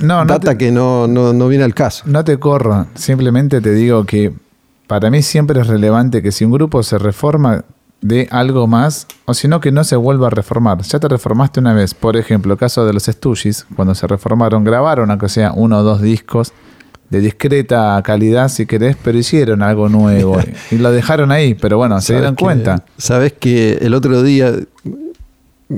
No, 0.02 0.26
no 0.26 0.40
te, 0.40 0.58
que 0.58 0.72
no, 0.72 1.08
no, 1.08 1.34
no 1.34 1.48
viene 1.48 1.64
al 1.64 1.74
caso. 1.74 2.04
no 2.08 2.24
te 2.24 2.38
corro. 2.40 2.88
Simplemente 2.96 3.62
te 3.62 3.74
digo 3.74 4.06
que 4.06 4.34
para 4.88 5.10
mí 5.10 5.22
siempre 5.22 5.62
es 5.62 5.68
relevante 5.68 6.22
que 6.22 6.32
si 6.32 6.44
un 6.46 6.52
grupo 6.52 6.84
se 6.84 6.98
reforma 6.98 7.64
de 8.02 8.28
algo 8.32 8.66
más, 8.66 9.06
o 9.26 9.34
si 9.36 9.48
no, 9.48 9.60
que 9.62 9.72
no 9.72 9.84
se 9.84 9.96
vuelva 9.96 10.28
a 10.28 10.30
reformar. 10.32 10.82
Ya 10.82 11.00
te 11.00 11.08
reformaste 11.08 11.60
una 11.60 11.74
vez. 11.74 11.94
Por 11.94 12.18
ejemplo, 12.18 12.54
el 12.54 12.60
caso 12.60 12.84
de 12.86 12.94
los 12.94 13.04
Stooges, 13.04 13.66
cuando 13.76 13.94
se 13.94 14.08
reformaron, 14.08 14.64
grabaron, 14.64 15.12
aunque 15.12 15.30
sea 15.30 15.52
uno 15.54 15.78
o 15.78 15.84
dos 15.84 16.02
discos 16.02 16.52
de 17.12 17.20
discreta 17.20 18.02
calidad, 18.04 18.48
si 18.50 18.66
querés, 18.66 18.96
pero 19.04 19.18
hicieron 19.18 19.62
algo 19.62 19.88
nuevo 19.90 20.40
y 20.72 20.78
lo 20.78 20.92
dejaron 20.92 21.32
ahí. 21.32 21.54
Pero 21.54 21.78
bueno, 21.78 22.02
se 22.02 22.14
dieron 22.14 22.30
¿Sabes 22.30 22.38
que- 22.38 22.44
cuenta. 22.44 22.86
Sabes 22.98 23.34
que 23.34 23.74
el 23.82 23.94
otro 23.94 24.24
día, 24.24 24.52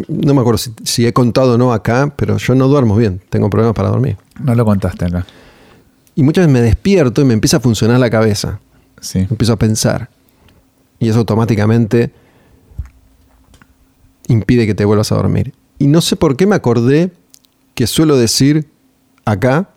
no 0.07 0.33
me 0.33 0.41
acuerdo 0.41 0.57
si, 0.57 0.71
si 0.83 1.05
he 1.05 1.13
contado 1.13 1.53
o 1.53 1.57
no 1.57 1.73
acá, 1.73 2.13
pero 2.15 2.37
yo 2.37 2.55
no 2.55 2.67
duermo 2.67 2.95
bien, 2.95 3.21
tengo 3.29 3.49
problemas 3.49 3.75
para 3.75 3.89
dormir. 3.89 4.17
No 4.43 4.55
lo 4.55 4.65
contaste 4.65 5.05
acá. 5.05 5.25
Y 6.15 6.23
muchas 6.23 6.43
veces 6.47 6.53
me 6.53 6.61
despierto 6.61 7.21
y 7.21 7.25
me 7.25 7.33
empieza 7.33 7.57
a 7.57 7.59
funcionar 7.59 7.99
la 7.99 8.09
cabeza, 8.09 8.59
Sí. 9.01 9.19
empiezo 9.19 9.53
a 9.53 9.57
pensar. 9.57 10.09
Y 10.99 11.09
eso 11.09 11.19
automáticamente 11.19 12.11
impide 14.27 14.65
que 14.65 14.75
te 14.75 14.85
vuelvas 14.85 15.11
a 15.11 15.15
dormir. 15.15 15.53
Y 15.79 15.87
no 15.87 16.01
sé 16.01 16.15
por 16.15 16.35
qué 16.37 16.45
me 16.47 16.55
acordé 16.55 17.11
que 17.75 17.87
suelo 17.87 18.15
decir 18.15 18.67
acá, 19.25 19.69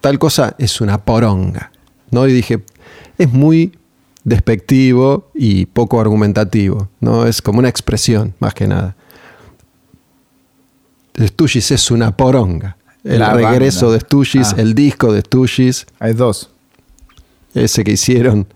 tal 0.00 0.18
cosa 0.18 0.54
es 0.58 0.80
una 0.80 1.04
poronga. 1.04 1.72
¿no? 2.10 2.28
Y 2.28 2.32
dije, 2.32 2.62
es 3.18 3.32
muy 3.32 3.72
despectivo 4.24 5.30
y 5.34 5.66
poco 5.66 6.00
argumentativo. 6.00 6.88
¿no? 7.00 7.26
Es 7.26 7.42
como 7.42 7.58
una 7.58 7.68
expresión, 7.68 8.34
más 8.38 8.54
que 8.54 8.68
nada. 8.68 8.96
Stooges 11.18 11.70
es 11.70 11.90
una 11.90 12.16
poronga. 12.16 12.76
El 13.04 13.18
La 13.18 13.32
regreso 13.34 13.86
banda. 13.86 13.94
de 13.98 14.00
Stooges, 14.00 14.52
Ah. 14.52 14.60
el 14.60 14.74
disco 14.74 15.12
de 15.12 15.20
Stooges, 15.20 15.86
Hay 15.98 16.12
dos. 16.12 16.50
ese 17.54 17.82
que 17.84 17.92
hicieron, 17.92 18.46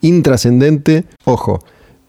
intrascendente. 0.00 1.04
Ojo, 1.24 1.64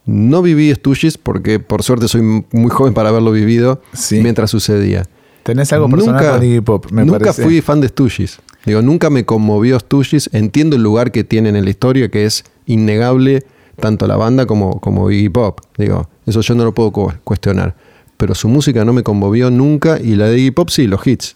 no 0.06 0.41
viví 0.41 0.73
Stooges 0.73 1.17
porque 1.17 1.60
por 1.60 1.84
suerte 1.84 2.08
soy 2.08 2.21
muy 2.21 2.69
joven 2.69 2.93
para 2.93 3.10
haberlo 3.10 3.32
vivido 3.32 3.82
Sí. 3.93 4.19
mientras 4.21 4.51
sucedía. 4.51 5.06
Tenés 5.43 5.71
algo 5.73 5.88
personal 5.89 6.32
con 6.38 6.43
Iggy 6.43 6.62
Pop, 6.62 6.88
me 6.91 7.06
nunca 7.06 7.19
parece. 7.19 7.43
fui 7.43 7.62
fan 7.62 7.80
de 7.82 7.88
Stooges. 7.88 8.39
Digo, 8.65 8.82
nunca 8.82 9.12
me 9.12 9.25
conmovió 9.25 9.80
Stooges. 9.80 10.30
Entiendo 10.34 10.75
el 10.75 10.82
lugar 10.82 11.12
que 11.12 11.23
tienen 11.23 11.56
en 11.56 11.65
la 11.65 11.69
historia, 11.69 12.10
que 12.10 12.25
es 12.25 12.43
innegable, 12.65 13.45
tanto 13.80 14.08
la 14.08 14.15
banda 14.15 14.47
como, 14.47 14.80
como 14.82 15.12
Iggy 15.12 15.30
Pop. 15.30 15.62
Digo, 15.78 16.10
eso 16.25 16.41
yo 16.41 16.56
no 16.56 16.63
lo 16.63 16.73
puedo 16.73 16.91
cu- 16.91 17.13
cuestionar. 17.23 17.75
Pero 18.17 18.36
su 18.36 18.47
música 18.47 18.86
no 18.86 18.93
me 18.93 19.04
conmovió 19.04 19.49
nunca 19.51 19.99
y 19.99 20.15
la 20.15 20.28
de 20.28 20.39
Iggy 20.39 20.51
Pop 20.51 20.69
sí, 20.69 20.88
los 20.88 21.06
hits. 21.06 21.34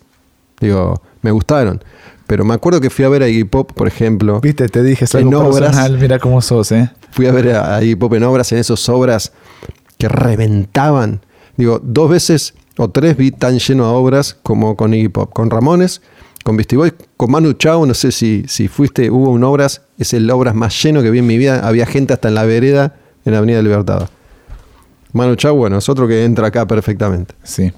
Digo, 0.60 1.02
me 1.22 1.32
gustaron. 1.32 1.84
Pero 2.28 2.46
me 2.46 2.54
acuerdo 2.54 2.80
que 2.80 2.89
fui 2.89 3.06
a 3.06 3.10
ver 3.10 3.24
a 3.24 3.28
Iggy 3.28 3.46
Pop, 3.46 3.72
por 3.74 3.88
ejemplo. 3.88 4.39
Viste, 4.39 4.68
te 4.70 4.84
dije, 4.84 5.06
En 5.13 5.34
obras. 5.34 5.72
personal, 5.72 5.98
mira 5.98 6.20
cómo 6.20 6.42
sos, 6.42 6.72
¿eh? 6.72 6.92
Fui 7.12 7.26
a 7.26 7.32
ver 7.32 7.56
a, 7.56 7.76
a 7.76 7.84
Iggy 7.84 7.96
Pop 7.96 8.13
en 8.13 8.24
obras, 8.24 8.52
en 8.52 8.60
esas 8.60 8.88
obras 8.89 9.32
que 9.98 10.08
reventaban. 10.08 11.22
Digo, 11.58 11.82
dos 11.84 12.10
veces 12.10 12.54
o 12.78 12.89
tres 12.89 13.18
vi 13.18 13.32
tan 13.32 13.60
lleno 13.60 13.86
a 13.86 13.92
obras 13.92 14.38
como 14.44 14.76
con 14.78 14.94
Iggy 14.94 15.10
Pop. 15.10 15.34
Con 15.34 15.50
Ramones, 15.50 16.02
con 16.44 16.56
Beastie 16.56 16.78
Boys, 16.78 16.94
con 17.18 17.32
Manu 17.32 17.54
Chao, 17.54 17.86
no 17.86 17.94
sé 17.94 18.12
si, 18.12 18.46
si 18.48 18.68
fuiste, 18.68 19.10
hubo 19.10 19.32
un 19.32 19.44
obras, 19.44 19.82
es 19.98 20.13
el 20.13 20.30
obras 20.32 20.56
más 20.56 20.82
lleno 20.82 21.02
que 21.02 21.12
vi 21.12 21.20
en 21.20 21.28
mi 21.28 21.38
vida. 21.38 21.68
Había 21.68 21.86
gente 21.86 22.13
hasta 22.13 22.30
en 22.30 22.36
la 22.36 22.44
vereda 22.46 22.96
en 23.26 23.34
la 23.34 23.39
Avenida 23.39 23.58
del 23.58 23.65
Libertador. 23.65 24.10
Manu 25.13 25.36
Chao, 25.36 25.56
bueno, 25.56 25.78
es 25.78 25.89
otro 25.89 26.08
que 26.08 26.24
entra 26.24 26.48
acá 26.48 26.67
perfectamente. 26.67 27.34
Sí. 27.43 27.72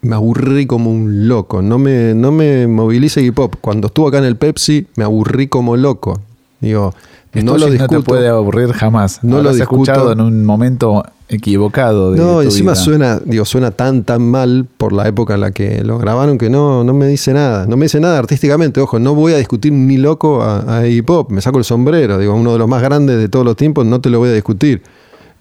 Me 0.00 0.14
aburrí 0.14 0.66
como 0.66 0.90
un 0.90 1.28
loco. 1.28 1.60
No 1.60 1.78
me, 1.78 2.14
no 2.14 2.30
me 2.32 2.66
moviliza 2.66 3.20
hip 3.20 3.38
hop. 3.38 3.56
Cuando 3.60 3.88
estuvo 3.88 4.08
acá 4.08 4.18
en 4.18 4.24
el 4.24 4.36
Pepsi, 4.36 4.86
me 4.96 5.04
aburrí 5.04 5.48
como 5.48 5.76
loco. 5.76 6.20
Digo, 6.60 6.94
no 7.34 7.58
lo 7.58 7.66
no 7.66 7.72
discuto. 7.72 7.96
te 7.98 8.02
puede 8.02 8.28
aburrir 8.28 8.72
jamás. 8.72 9.22
No 9.22 9.42
lo 9.42 9.52
discuto. 9.52 9.82
escuchado 9.82 10.12
en 10.12 10.20
un 10.20 10.44
momento 10.44 11.02
equivocado 11.28 12.12
de 12.12 12.18
No, 12.18 12.34
tu 12.36 12.40
encima 12.42 12.72
vida. 12.72 12.82
suena, 12.82 13.20
digo, 13.24 13.44
suena 13.44 13.70
tan 13.70 14.02
tan 14.04 14.22
mal 14.22 14.66
por 14.78 14.92
la 14.92 15.06
época 15.08 15.34
en 15.34 15.40
la 15.42 15.50
que 15.50 15.84
lo 15.84 15.98
grabaron 15.98 16.38
que 16.38 16.48
no, 16.48 16.84
no 16.84 16.94
me 16.94 17.06
dice 17.06 17.32
nada. 17.34 17.66
No 17.66 17.76
me 17.76 17.84
dice 17.84 18.00
nada 18.00 18.18
artísticamente, 18.18 18.80
ojo, 18.80 18.98
no 18.98 19.14
voy 19.14 19.34
a 19.34 19.36
discutir 19.36 19.72
ni 19.72 19.98
loco 19.98 20.42
a, 20.42 20.78
a 20.78 20.86
hip 20.88 21.10
hop, 21.10 21.30
me 21.30 21.40
saco 21.42 21.58
el 21.58 21.64
sombrero, 21.64 22.18
digo, 22.18 22.34
uno 22.34 22.52
de 22.54 22.58
los 22.58 22.66
más 22.68 22.82
grandes 22.82 23.18
de 23.18 23.28
todos 23.28 23.44
los 23.44 23.56
tiempos, 23.56 23.84
no 23.84 24.00
te 24.00 24.08
lo 24.10 24.20
voy 24.20 24.30
a 24.30 24.32
discutir. 24.32 24.82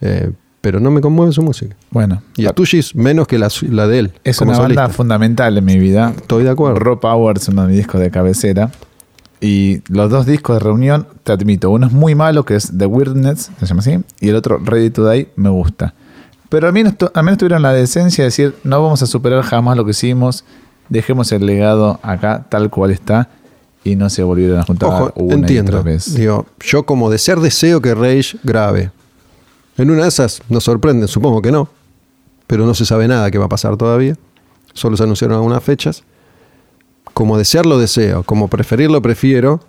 Eh, 0.01 0.31
pero 0.61 0.79
no 0.79 0.91
me 0.91 1.01
conmueve 1.01 1.31
su 1.31 1.41
música. 1.41 1.75
Bueno, 1.91 2.21
Y 2.35 2.45
a 2.45 2.53
Tushis 2.53 2.95
menos 2.95 3.27
que 3.27 3.37
la, 3.37 3.49
de 3.87 3.99
él. 3.99 4.11
es 4.23 4.37
como 4.37 4.51
una 4.51 4.59
banda 4.59 4.89
fundamental 4.89 5.57
en 5.57 5.65
mi 5.65 5.77
vida. 5.77 6.13
Estoy 6.15 6.43
de 6.43 6.49
acuerdo. 6.49 6.79
Raw 6.79 6.99
Power 6.99 7.37
es 7.37 7.47
uno 7.47 7.63
de 7.63 7.67
mis 7.69 7.77
discos 7.77 8.01
de 8.01 8.11
cabecera. 8.11 8.71
Y 9.39 9.81
los 9.87 10.09
dos 10.09 10.25
discos 10.25 10.55
de 10.55 10.59
reunión, 10.61 11.07
te 11.23 11.31
admito, 11.31 11.69
uno 11.69 11.85
es 11.85 11.93
muy 11.93 12.15
malo, 12.15 12.43
que 12.43 12.55
es 12.55 12.71
The 12.75 12.87
Weirdness, 12.87 13.51
se 13.59 13.65
llama 13.67 13.81
así, 13.81 13.99
y 14.19 14.29
el 14.29 14.35
otro, 14.35 14.57
Ready 14.57 14.89
to 14.89 15.07
Die, 15.07 15.29
me 15.35 15.49
gusta. 15.49 15.93
Pero 16.49 16.65
al 16.65 16.73
menos, 16.73 16.95
al 17.13 17.23
menos 17.23 17.37
tuvieron 17.37 17.61
la 17.61 17.71
decencia 17.71 18.23
de 18.23 18.29
decir, 18.29 18.55
no 18.63 18.81
vamos 18.81 19.03
a 19.03 19.05
superar 19.05 19.43
jamás 19.43 19.77
lo 19.77 19.85
que 19.85 19.91
hicimos, 19.91 20.43
dejemos 20.89 21.31
el 21.33 21.45
legado 21.45 21.99
acá 22.01 22.47
tal 22.49 22.71
cual 22.71 22.89
está, 22.89 23.29
y 23.83 23.95
no 23.95 24.09
se 24.09 24.23
volvieron 24.23 24.57
a 24.57 24.63
juntar 24.63 24.89
Ojo, 24.89 25.13
una 25.15 25.35
entiendo. 25.35 25.71
y 25.71 25.75
otra 25.75 25.91
vez. 25.91 26.15
Digo, 26.15 26.47
yo 26.59 26.87
como 26.87 27.11
de 27.11 27.19
ser 27.19 27.39
deseo 27.39 27.79
que 27.79 27.93
Rage 27.93 28.37
grabe. 28.43 28.89
En 29.77 29.91
una 29.91 30.03
de 30.03 30.09
esas 30.09 30.41
nos 30.49 30.63
sorprenden, 30.63 31.07
supongo 31.07 31.41
que 31.41 31.51
no. 31.51 31.69
Pero 32.47 32.65
no 32.65 32.73
se 32.73 32.85
sabe 32.85 33.07
nada 33.07 33.29
que 33.29 33.37
va 33.37 33.45
a 33.45 33.49
pasar 33.49 33.77
todavía. 33.77 34.17
Solo 34.73 34.97
se 34.97 35.03
anunciaron 35.03 35.37
algunas 35.37 35.63
fechas. 35.63 36.03
Como 37.13 37.37
desearlo 37.37 37.77
deseo, 37.77 38.23
como 38.23 38.47
preferirlo 38.47 39.01
prefiero. 39.01 39.61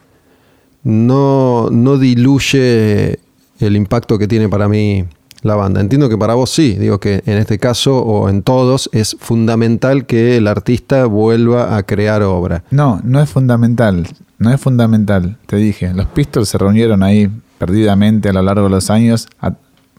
No, 0.82 1.68
no 1.70 1.98
diluye 1.98 3.18
el 3.58 3.76
impacto 3.76 4.18
que 4.18 4.28
tiene 4.28 4.48
para 4.48 4.68
mí 4.68 5.04
la 5.42 5.54
banda. 5.54 5.80
Entiendo 5.80 6.08
que 6.08 6.16
para 6.16 6.34
vos 6.34 6.50
sí, 6.50 6.74
digo 6.74 6.98
que 6.98 7.22
en 7.26 7.38
este 7.38 7.58
caso 7.58 7.98
o 7.98 8.28
en 8.28 8.42
todos 8.42 8.88
es 8.92 9.16
fundamental 9.18 10.06
que 10.06 10.36
el 10.36 10.46
artista 10.46 11.06
vuelva 11.06 11.76
a 11.76 11.82
crear 11.82 12.22
obra. 12.22 12.64
No, 12.70 13.00
no 13.04 13.20
es 13.20 13.28
fundamental. 13.28 14.06
No 14.38 14.52
es 14.52 14.60
fundamental. 14.60 15.36
Te 15.46 15.56
dije, 15.56 15.92
los 15.94 16.06
Pistols 16.06 16.48
se 16.48 16.58
reunieron 16.58 17.02
ahí 17.02 17.30
perdidamente 17.58 18.28
a 18.28 18.32
lo 18.32 18.42
largo 18.42 18.64
de 18.64 18.70
los 18.70 18.90
años 18.90 19.28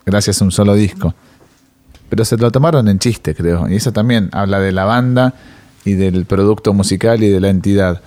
gracias 0.05 0.41
a 0.41 0.45
un 0.45 0.51
solo 0.51 0.73
disco. 0.75 1.13
Pero 2.09 2.25
se 2.25 2.37
lo 2.37 2.51
tomaron 2.51 2.87
en 2.87 2.97
chiste, 2.99 3.35
creo. 3.35 3.69
Y 3.69 3.75
eso 3.75 3.91
también 3.91 4.29
habla 4.31 4.59
de 4.59 4.71
la 4.71 4.85
banda 4.85 5.33
y 5.85 5.93
del 5.93 6.25
producto 6.25 6.73
musical 6.73 7.21
y 7.23 7.29
de 7.29 7.39
la 7.39 7.49
entidad. 7.49 8.01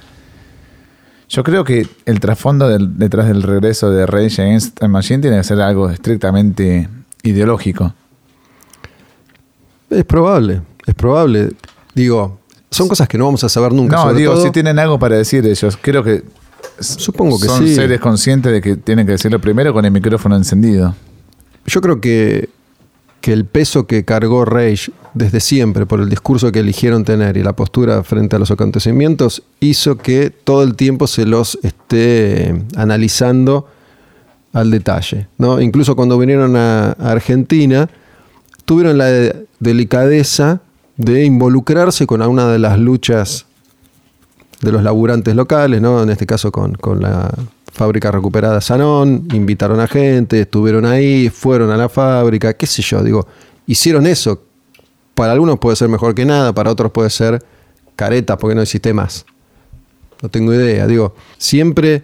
Yo 1.28 1.44
creo 1.44 1.64
que 1.64 1.86
el 2.04 2.20
trasfondo 2.20 2.68
del- 2.68 2.98
detrás 2.98 3.26
del 3.28 3.42
regreso 3.42 3.90
de 3.90 4.04
Rage 4.06 4.42
Against 4.42 4.80
the 4.80 4.88
Machine 4.88 5.20
tiene 5.20 5.38
que 5.38 5.44
ser 5.44 5.60
algo 5.60 5.88
estrictamente 5.88 6.88
ideológico. 7.22 7.94
Es 9.88 10.04
probable, 10.04 10.62
es 10.86 10.94
probable. 10.94 11.52
Digo, 11.94 12.38
son 12.70 12.88
cosas 12.88 13.08
que 13.08 13.18
no 13.18 13.26
vamos 13.26 13.44
a 13.44 13.48
saber 13.48 13.72
nunca. 13.72 13.96
No, 13.96 14.02
sobre 14.04 14.18
digo, 14.18 14.32
todo- 14.34 14.44
si 14.44 14.50
tienen 14.50 14.78
algo 14.78 14.98
para 14.98 15.16
decir 15.16 15.46
ellos. 15.46 15.78
Creo 15.80 16.02
que 16.02 16.22
Supongo 16.80 17.38
que 17.38 17.46
son 17.46 17.66
sí. 17.66 17.74
seres 17.74 18.00
conscientes 18.00 18.50
de 18.52 18.60
que 18.60 18.76
tienen 18.76 19.04
que 19.06 19.12
decirlo 19.12 19.40
primero 19.40 19.72
con 19.72 19.84
el 19.84 19.90
micrófono 19.90 20.36
encendido. 20.36 20.94
Yo 21.66 21.80
creo 21.80 22.00
que, 22.00 22.48
que 23.20 23.32
el 23.32 23.44
peso 23.44 23.86
que 23.86 24.04
cargó 24.04 24.44
Rage 24.44 24.92
desde 25.14 25.40
siempre 25.40 25.86
por 25.86 26.00
el 26.00 26.08
discurso 26.08 26.50
que 26.52 26.60
eligieron 26.60 27.04
tener 27.04 27.36
y 27.36 27.42
la 27.42 27.54
postura 27.54 28.02
frente 28.02 28.36
a 28.36 28.38
los 28.38 28.50
acontecimientos 28.50 29.42
hizo 29.60 29.96
que 29.98 30.30
todo 30.30 30.62
el 30.62 30.74
tiempo 30.74 31.06
se 31.06 31.26
los 31.26 31.58
esté 31.62 32.54
analizando 32.76 33.68
al 34.52 34.70
detalle. 34.70 35.28
¿no? 35.38 35.60
Incluso 35.60 35.94
cuando 35.96 36.18
vinieron 36.18 36.56
a, 36.56 36.92
Argentina, 36.92 37.88
tuvieron 38.64 38.98
la 38.98 39.06
de- 39.06 39.46
delicadeza 39.60 40.60
de 40.96 41.24
involucrarse 41.24 42.06
con 42.06 42.22
una 42.22 42.48
de 42.48 42.58
las 42.58 42.78
luchas 42.78 43.46
de 44.60 44.72
los 44.72 44.82
laburantes 44.82 45.34
locales, 45.34 45.80
¿no? 45.80 46.02
En 46.02 46.10
este 46.10 46.24
caso 46.26 46.52
con, 46.52 46.74
con 46.74 47.02
la 47.02 47.30
fábrica 47.72 48.10
recuperada 48.10 48.60
Sanón, 48.60 49.26
invitaron 49.32 49.80
a 49.80 49.88
gente, 49.88 50.42
estuvieron 50.42 50.84
ahí, 50.84 51.30
fueron 51.30 51.70
a 51.70 51.76
la 51.76 51.88
fábrica, 51.88 52.52
qué 52.54 52.66
sé 52.66 52.82
yo, 52.82 53.02
digo, 53.02 53.26
hicieron 53.66 54.06
eso. 54.06 54.42
Para 55.14 55.32
algunos 55.32 55.58
puede 55.58 55.76
ser 55.76 55.88
mejor 55.88 56.14
que 56.14 56.24
nada, 56.24 56.54
para 56.54 56.70
otros 56.70 56.92
puede 56.92 57.10
ser 57.10 57.42
careta 57.96 58.36
porque 58.38 58.54
no 58.54 58.62
existe 58.62 58.92
más. 58.92 59.26
No 60.22 60.28
tengo 60.28 60.54
idea, 60.54 60.86
digo, 60.86 61.14
siempre 61.38 62.02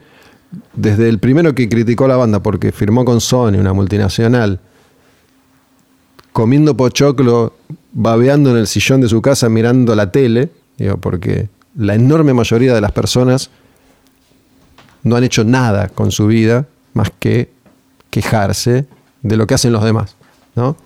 desde 0.72 1.08
el 1.08 1.18
primero 1.18 1.54
que 1.54 1.68
criticó 1.68 2.08
la 2.08 2.16
banda 2.16 2.42
porque 2.42 2.72
firmó 2.72 3.04
con 3.04 3.20
Sony, 3.20 3.58
una 3.58 3.72
multinacional, 3.72 4.60
comiendo 6.32 6.76
pochoclo, 6.76 7.54
babeando 7.92 8.50
en 8.50 8.56
el 8.56 8.66
sillón 8.66 9.00
de 9.00 9.08
su 9.08 9.20
casa 9.20 9.48
mirando 9.48 9.94
la 9.94 10.10
tele, 10.10 10.50
digo, 10.78 10.96
porque 10.96 11.48
la 11.76 11.94
enorme 11.94 12.32
mayoría 12.32 12.74
de 12.74 12.80
las 12.80 12.92
personas 12.92 13.50
no 15.02 15.16
han 15.16 15.24
hecho 15.24 15.44
nada 15.44 15.88
con 15.88 16.10
su 16.10 16.26
vida 16.26 16.66
más 16.94 17.10
que 17.18 17.50
quejarse 18.10 18.86
de 19.22 19.36
lo 19.36 19.46
que 19.46 19.54
hacen 19.54 19.72
los 19.72 19.84
demás, 19.84 20.16
¿no? 20.54 20.76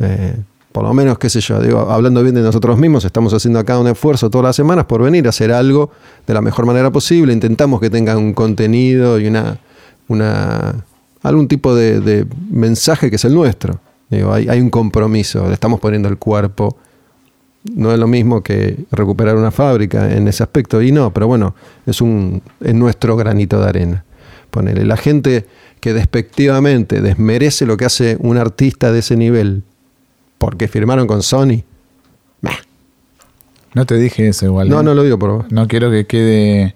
Eh, 0.00 0.36
por 0.72 0.84
lo 0.84 0.94
menos, 0.94 1.18
qué 1.18 1.28
sé 1.28 1.40
yo, 1.40 1.56
hablando 1.90 2.22
bien 2.22 2.34
de 2.34 2.40
nosotros 2.40 2.78
mismos, 2.78 3.04
estamos 3.04 3.34
haciendo 3.34 3.58
acá 3.58 3.78
un 3.78 3.88
esfuerzo 3.88 4.30
todas 4.30 4.46
las 4.46 4.56
semanas 4.56 4.86
por 4.86 5.02
venir 5.02 5.26
a 5.26 5.28
hacer 5.28 5.52
algo 5.52 5.90
de 6.26 6.32
la 6.32 6.40
mejor 6.40 6.64
manera 6.64 6.90
posible. 6.90 7.34
Intentamos 7.34 7.78
que 7.78 7.90
tengan 7.90 8.16
un 8.16 8.32
contenido 8.32 9.20
y 9.20 9.26
una, 9.26 9.58
una 10.08 10.74
algún 11.22 11.46
tipo 11.46 11.74
de, 11.74 12.00
de 12.00 12.26
mensaje 12.50 13.10
que 13.10 13.16
es 13.16 13.24
el 13.26 13.34
nuestro. 13.34 13.80
Digo, 14.08 14.32
hay, 14.32 14.48
hay 14.48 14.60
un 14.60 14.70
compromiso, 14.70 15.46
le 15.46 15.54
estamos 15.54 15.78
poniendo 15.78 16.08
el 16.08 16.16
cuerpo. 16.16 16.76
No 17.64 17.92
es 17.92 17.98
lo 17.98 18.06
mismo 18.06 18.42
que 18.42 18.84
recuperar 18.90 19.36
una 19.36 19.50
fábrica 19.50 20.12
en 20.12 20.26
ese 20.26 20.42
aspecto. 20.42 20.82
Y 20.82 20.90
no, 20.90 21.12
pero 21.12 21.28
bueno, 21.28 21.54
es, 21.86 22.00
un, 22.00 22.42
es 22.60 22.74
nuestro 22.74 23.16
granito 23.16 23.60
de 23.60 23.68
arena. 23.68 24.04
Ponele, 24.50 24.84
la 24.84 24.96
gente 24.96 25.46
que 25.80 25.92
despectivamente 25.92 27.00
desmerece 27.00 27.66
lo 27.66 27.76
que 27.76 27.84
hace 27.84 28.16
un 28.20 28.36
artista 28.36 28.92
de 28.92 28.98
ese 29.00 29.16
nivel 29.16 29.62
porque 30.38 30.68
firmaron 30.68 31.06
con 31.06 31.22
Sony. 31.22 31.62
Bah. 32.40 32.58
No 33.74 33.86
te 33.86 33.96
dije 33.96 34.28
eso 34.28 34.46
igual. 34.46 34.68
No, 34.68 34.80
¿eh? 34.80 34.84
no 34.84 34.94
lo 34.94 35.04
digo 35.04 35.18
por 35.18 35.30
vos. 35.30 35.46
No 35.50 35.68
quiero 35.68 35.90
que 35.90 36.04
quede 36.06 36.74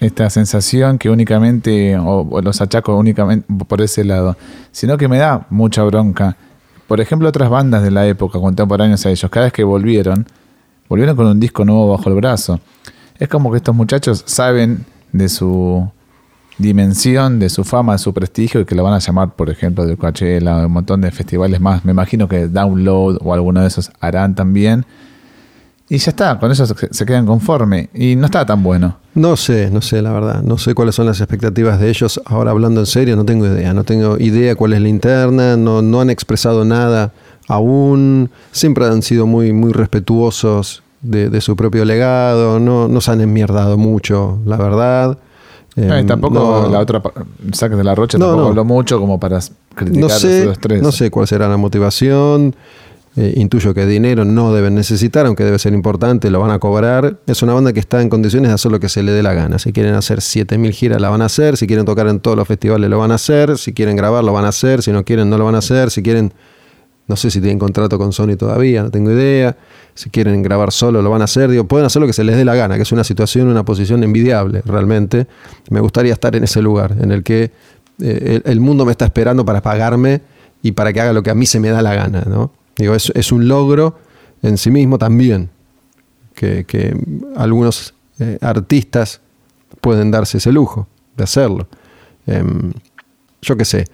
esta 0.00 0.28
sensación 0.30 0.98
que 0.98 1.10
únicamente, 1.10 1.96
o, 1.96 2.28
o 2.30 2.42
los 2.42 2.60
achaco 2.60 2.96
únicamente 2.96 3.46
por 3.66 3.80
ese 3.80 4.04
lado, 4.04 4.36
sino 4.70 4.98
que 4.98 5.08
me 5.08 5.18
da 5.18 5.46
mucha 5.50 5.82
bronca. 5.84 6.36
Por 6.86 7.00
ejemplo, 7.00 7.28
otras 7.28 7.50
bandas 7.50 7.82
de 7.82 7.90
la 7.90 8.06
época, 8.06 8.38
contemporáneas 8.38 9.04
a 9.06 9.10
ellos, 9.10 9.30
cada 9.30 9.46
vez 9.46 9.52
que 9.52 9.64
volvieron, 9.64 10.26
volvieron 10.88 11.16
con 11.16 11.26
un 11.26 11.40
disco 11.40 11.64
nuevo 11.64 11.90
bajo 11.90 12.08
el 12.08 12.14
brazo. 12.14 12.60
Es 13.18 13.28
como 13.28 13.50
que 13.50 13.56
estos 13.56 13.74
muchachos 13.74 14.22
saben 14.26 14.84
de 15.12 15.28
su 15.28 15.90
dimensión, 16.58 17.38
de 17.38 17.48
su 17.48 17.64
fama, 17.64 17.94
de 17.94 17.98
su 17.98 18.14
prestigio, 18.14 18.60
y 18.60 18.64
que 18.64 18.74
lo 18.74 18.82
van 18.82 18.94
a 18.94 18.98
llamar, 18.98 19.34
por 19.34 19.50
ejemplo, 19.50 19.84
de 19.84 19.96
Coachella, 19.96 20.66
un 20.66 20.72
montón 20.72 21.00
de 21.00 21.10
festivales 21.10 21.60
más. 21.60 21.84
Me 21.84 21.92
imagino 21.92 22.28
que 22.28 22.48
Download 22.48 23.18
o 23.22 23.34
alguno 23.34 23.62
de 23.62 23.68
esos 23.68 23.90
harán 24.00 24.34
también. 24.34 24.84
Y 25.88 25.98
ya 25.98 26.10
está, 26.10 26.38
con 26.38 26.50
eso 26.50 26.66
se, 26.66 27.06
quedan 27.06 27.26
conforme. 27.26 27.90
Y 27.94 28.16
no 28.16 28.26
está 28.26 28.44
tan 28.44 28.60
bueno. 28.62 28.96
No 29.14 29.36
sé, 29.36 29.70
no 29.70 29.80
sé, 29.80 30.02
la 30.02 30.12
verdad. 30.12 30.42
No 30.42 30.58
sé 30.58 30.74
cuáles 30.74 30.96
son 30.96 31.06
las 31.06 31.20
expectativas 31.20 31.78
de 31.78 31.88
ellos. 31.88 32.20
Ahora 32.24 32.50
hablando 32.50 32.80
en 32.80 32.86
serio, 32.86 33.14
no 33.14 33.24
tengo 33.24 33.46
idea. 33.46 33.72
No 33.72 33.84
tengo 33.84 34.18
idea 34.18 34.56
cuál 34.56 34.72
es 34.72 34.80
la 34.82 34.88
interna. 34.88 35.56
No, 35.56 35.82
no 35.82 36.00
han 36.00 36.10
expresado 36.10 36.64
nada 36.64 37.12
aún. 37.46 38.30
Siempre 38.50 38.84
han 38.86 39.02
sido 39.02 39.26
muy, 39.26 39.52
muy 39.52 39.72
respetuosos 39.72 40.82
de, 41.02 41.30
de 41.30 41.40
su 41.40 41.54
propio 41.54 41.84
legado. 41.84 42.58
No, 42.58 42.88
no 42.88 43.00
se 43.00 43.12
han 43.12 43.20
enmierdado 43.20 43.78
mucho, 43.78 44.40
la 44.44 44.56
verdad. 44.56 45.18
Eh, 45.76 46.04
tampoco 46.06 46.34
no- 46.34 46.68
la 46.70 46.78
otra, 46.80 47.02
Saques 47.52 47.76
de 47.76 47.84
la 47.84 47.94
Rocha, 47.94 48.16
No, 48.16 48.24
tampoco 48.26 48.42
no. 48.44 48.48
habló 48.48 48.64
mucho 48.64 48.98
como 48.98 49.20
para 49.20 49.38
criticar 49.74 50.00
no 50.00 50.08
sé, 50.08 50.46
los 50.46 50.58
tres. 50.58 50.80
no 50.82 50.90
sé 50.90 51.10
cuál 51.10 51.26
será 51.26 51.48
la 51.48 51.58
motivación. 51.58 52.56
Eh, 53.18 53.32
intuyo 53.36 53.72
que 53.72 53.86
dinero 53.86 54.26
no 54.26 54.52
deben 54.52 54.74
necesitar, 54.74 55.24
aunque 55.24 55.42
debe 55.42 55.58
ser 55.58 55.72
importante, 55.72 56.30
lo 56.30 56.38
van 56.38 56.50
a 56.50 56.58
cobrar. 56.58 57.18
Es 57.26 57.42
una 57.42 57.54
banda 57.54 57.72
que 57.72 57.80
está 57.80 58.02
en 58.02 58.10
condiciones 58.10 58.50
de 58.50 58.54
hacer 58.54 58.70
lo 58.70 58.78
que 58.78 58.90
se 58.90 59.02
le 59.02 59.12
dé 59.12 59.22
la 59.22 59.32
gana. 59.32 59.58
Si 59.58 59.72
quieren 59.72 59.94
hacer 59.94 60.20
7000 60.20 60.72
giras, 60.72 61.00
la 61.00 61.08
van 61.08 61.22
a 61.22 61.24
hacer. 61.24 61.56
Si 61.56 61.66
quieren 61.66 61.86
tocar 61.86 62.08
en 62.08 62.20
todos 62.20 62.36
los 62.36 62.46
festivales, 62.46 62.90
lo 62.90 62.98
van 62.98 63.12
a 63.12 63.14
hacer. 63.14 63.56
Si 63.56 63.72
quieren 63.72 63.96
grabar, 63.96 64.22
lo 64.22 64.34
van 64.34 64.44
a 64.44 64.48
hacer. 64.48 64.82
Si 64.82 64.92
no 64.92 65.02
quieren, 65.02 65.30
no 65.30 65.38
lo 65.38 65.46
van 65.46 65.54
a 65.54 65.58
hacer. 65.58 65.90
Si 65.90 66.02
quieren, 66.02 66.30
no 67.08 67.16
sé 67.16 67.30
si 67.30 67.40
tienen 67.40 67.58
contrato 67.58 67.96
con 67.96 68.12
Sony 68.12 68.36
todavía, 68.36 68.82
no 68.82 68.90
tengo 68.90 69.10
idea. 69.10 69.56
Si 69.94 70.10
quieren 70.10 70.42
grabar 70.42 70.70
solo, 70.70 71.00
lo 71.00 71.08
van 71.08 71.22
a 71.22 71.24
hacer. 71.24 71.50
Digo, 71.50 71.64
pueden 71.64 71.86
hacer 71.86 72.02
lo 72.02 72.06
que 72.06 72.12
se 72.12 72.22
les 72.22 72.36
dé 72.36 72.44
la 72.44 72.54
gana, 72.54 72.76
que 72.76 72.82
es 72.82 72.92
una 72.92 73.04
situación, 73.04 73.48
una 73.48 73.64
posición 73.64 74.04
envidiable, 74.04 74.60
realmente. 74.66 75.26
Me 75.70 75.80
gustaría 75.80 76.12
estar 76.12 76.36
en 76.36 76.44
ese 76.44 76.60
lugar, 76.60 76.94
en 77.00 77.12
el 77.12 77.22
que 77.22 77.50
eh, 78.02 78.42
el, 78.44 78.52
el 78.52 78.60
mundo 78.60 78.84
me 78.84 78.92
está 78.92 79.06
esperando 79.06 79.42
para 79.46 79.62
pagarme 79.62 80.20
y 80.60 80.72
para 80.72 80.92
que 80.92 81.00
haga 81.00 81.14
lo 81.14 81.22
que 81.22 81.30
a 81.30 81.34
mí 81.34 81.46
se 81.46 81.60
me 81.60 81.70
da 81.70 81.80
la 81.80 81.94
gana, 81.94 82.24
¿no? 82.26 82.50
Digo, 82.76 82.94
es, 82.94 83.10
es 83.14 83.32
un 83.32 83.48
logro 83.48 83.98
en 84.42 84.58
sí 84.58 84.70
mismo 84.70 84.98
también, 84.98 85.48
que, 86.34 86.64
que 86.64 86.94
algunos 87.36 87.94
eh, 88.18 88.38
artistas 88.40 89.20
pueden 89.80 90.10
darse 90.10 90.38
ese 90.38 90.52
lujo 90.52 90.86
de 91.16 91.24
hacerlo. 91.24 91.66
Em, 92.26 92.72
yo 93.42 93.56
qué 93.56 93.64
sé. 93.64 93.84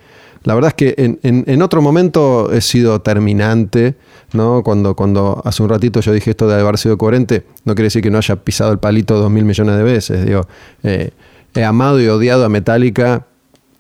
La 0.45 0.55
verdad 0.57 0.71
es 0.71 0.75
que 0.75 0.95
en, 0.99 1.45
en- 1.47 1.63
otro 1.63 1.81
momento 1.81 2.53
he 2.53 2.61
sido 2.61 3.01
terminante, 3.01 3.95
¿no? 4.33 4.65
Cuando, 4.65 4.97
cuando 4.97 5.41
hace 5.45 5.63
un 5.63 5.69
ratito 5.69 6.01
yo 6.01 6.13
dije 6.13 6.31
esto 6.31 6.49
de 6.49 6.61
haber 6.61 6.79
sido 6.79 6.99
coherente, 6.99 7.47
no 7.65 7.75
quiere 7.77 7.87
decir 7.87 8.03
que 8.03 8.11
no 8.11 8.19
haya 8.19 8.35
pisado 8.35 8.73
el 8.73 8.79
palito 8.79 9.17
dos 9.21 9.31
mil 9.31 9.45
millones 9.45 9.77
de 9.77 9.83
veces. 9.85 10.27
Digo, 10.27 10.41
eh, 10.83 11.11
he 11.55 11.63
amado 11.63 12.01
y 12.01 12.09
odiado 12.09 12.45
a 12.45 12.49
Metallica 12.49 13.27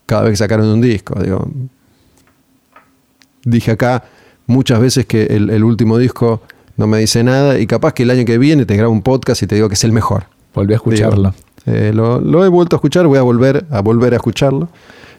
cada 0.06 0.22
vez 0.22 0.32
que 0.32 0.36
sacaron 0.36 0.66
un 0.66 0.80
disco. 0.80 1.18
Digo, 1.20 1.48
dije 3.44 3.72
acá 3.72 4.04
muchas 4.46 4.80
veces 4.80 5.06
que 5.06 5.24
el, 5.26 5.50
el 5.50 5.64
último 5.64 5.98
disco 5.98 6.42
no 6.76 6.86
me 6.86 6.98
dice 6.98 7.22
nada 7.22 7.58
y 7.58 7.66
capaz 7.66 7.92
que 7.94 8.02
el 8.04 8.10
año 8.10 8.24
que 8.24 8.38
viene 8.38 8.64
te 8.66 8.76
grabo 8.76 8.92
un 8.92 9.02
podcast 9.02 9.42
y 9.42 9.46
te 9.46 9.54
digo 9.54 9.68
que 9.68 9.74
es 9.74 9.84
el 9.84 9.92
mejor. 9.92 10.24
Volví 10.54 10.72
a 10.72 10.76
escucharlo. 10.76 11.34
Digo, 11.64 11.78
eh, 11.78 11.92
lo, 11.94 12.20
lo 12.20 12.44
he 12.44 12.48
vuelto 12.48 12.76
a 12.76 12.78
escuchar, 12.78 13.06
voy 13.06 13.18
a 13.18 13.22
volver 13.22 13.64
a 13.70 13.80
volver 13.80 14.12
a 14.14 14.16
escucharlo. 14.16 14.68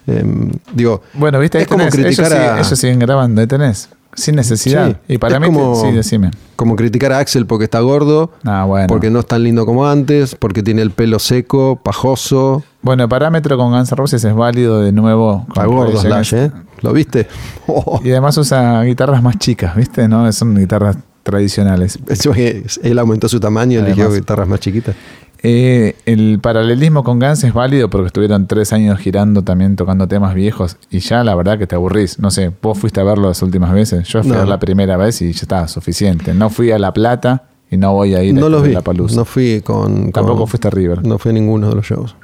Em, 0.05 0.51
digo, 0.73 1.01
Bueno, 1.13 1.39
viste, 1.39 1.57
ahí 1.59 1.61
es 1.63 1.67
como 1.67 1.87
tenés. 1.87 1.95
criticar 1.95 2.25
ellos, 2.25 2.33
a- 2.39 2.41
siguen, 2.47 2.57
ellos 2.65 2.79
siguen 2.79 2.99
grabando, 2.99 3.41
ahí 3.41 3.47
tenés. 3.47 3.89
Sin 4.15 4.35
necesidad. 4.35 4.89
Sí, 5.07 5.15
y 5.15 5.17
para 5.17 5.35
es 5.35 5.41
mí, 5.41 5.47
como- 5.47 5.75
sí, 5.75 5.91
decime. 5.91 6.31
como 6.55 6.75
criticar 6.75 7.11
a 7.13 7.19
Axel 7.19 7.45
porque 7.45 7.65
está 7.65 7.79
gordo, 7.79 8.31
Ah, 8.45 8.65
bueno. 8.65 8.87
porque 8.87 9.09
no 9.09 9.19
es 9.19 9.25
tan 9.25 9.43
lindo 9.43 9.65
como 9.65 9.87
antes, 9.87 10.35
porque 10.35 10.61
tiene 10.63 10.81
el 10.81 10.91
pelo 10.91 11.19
seco, 11.19 11.79
pajoso, 11.83 12.63
Bueno, 12.81 13.07
parámetro 13.09 13.57
con 13.57 13.71
Guns 13.71 13.91
N' 13.91 13.95
Roses 13.97 14.23
es 14.23 14.33
válido 14.35 14.81
de 14.81 14.91
nuevo. 14.91 15.45
está 15.47 15.65
con 15.65 15.75
gordo 15.75 15.93
Rage 15.93 16.07
Slash, 16.07 16.33
¿eh? 16.35 16.51
¿Lo 16.81 16.93
viste? 16.93 17.27
Oh, 17.67 17.99
Y 18.03 18.11
además 18.11 18.37
usa 18.37 18.81
guitarras 18.83 19.23
más 19.23 19.37
chicas, 19.39 19.75
¿viste? 19.75 20.07
No 20.07 20.31
son 20.31 20.55
guitarras 20.55 20.97
tradicionales. 21.23 21.97
él 22.83 22.99
aumentó 22.99 23.29
su 23.29 23.39
tamaño 23.39 23.79
y 23.79 23.83
eligió 23.83 24.11
guitarras 24.11 24.47
más 24.47 24.59
chiquitas. 24.59 24.95
Eh, 25.45 25.95
el 26.05 26.39
paralelismo 26.41 27.03
con 27.03 27.19
Guns 27.19 27.43
es 27.43 27.53
válido 27.53 27.89
porque 27.89 28.07
estuvieron 28.07 28.47
tres 28.47 28.71
años 28.71 28.97
girando 28.99 29.41
también 29.41 29.75
tocando 29.75 30.07
temas 30.07 30.33
viejos 30.35 30.77
y 30.89 30.99
ya 30.99 31.21
la 31.25 31.35
verdad 31.35 31.57
que 31.59 31.67
te 31.67 31.75
aburrís. 31.75 32.17
No 32.19 32.31
sé, 32.31 32.49
vos 32.61 32.77
fuiste 32.77 33.01
a 33.01 33.03
verlo 33.03 33.27
las 33.27 33.41
últimas 33.41 33.73
veces. 33.73 34.07
Yo 34.07 34.21
fui 34.21 34.29
No. 34.31 34.35
a 34.37 34.39
ver 34.39 34.47
la 34.47 34.59
primera 34.59 34.95
vez 34.95 35.21
y 35.21 35.33
ya 35.33 35.41
estaba 35.41 35.67
suficiente. 35.67 36.33
No 36.33 36.49
fui 36.49 36.71
a 36.71 36.79
La 36.79 36.93
Plata 36.93 37.43
y 37.69 37.75
no 37.75 37.91
voy 37.93 38.15
a 38.15 38.23
ir 38.23 38.33
No 38.35 38.45
a 38.45 38.49
los 38.49 38.63
vi, 38.63 38.71
La 38.71 38.81
Palusa. 38.81 39.15
no 39.17 39.25
fui 39.25 39.59
con... 39.61 40.13
Tampoco 40.13 40.39
con- 40.39 40.47
fuiste 40.47 40.67
a 40.69 40.71
River. 40.71 41.05
No 41.05 41.17
fui 41.19 41.31
a 41.31 41.33
ninguno 41.33 41.67
de 41.69 41.75
los 41.75 41.85
shows. 41.85 42.15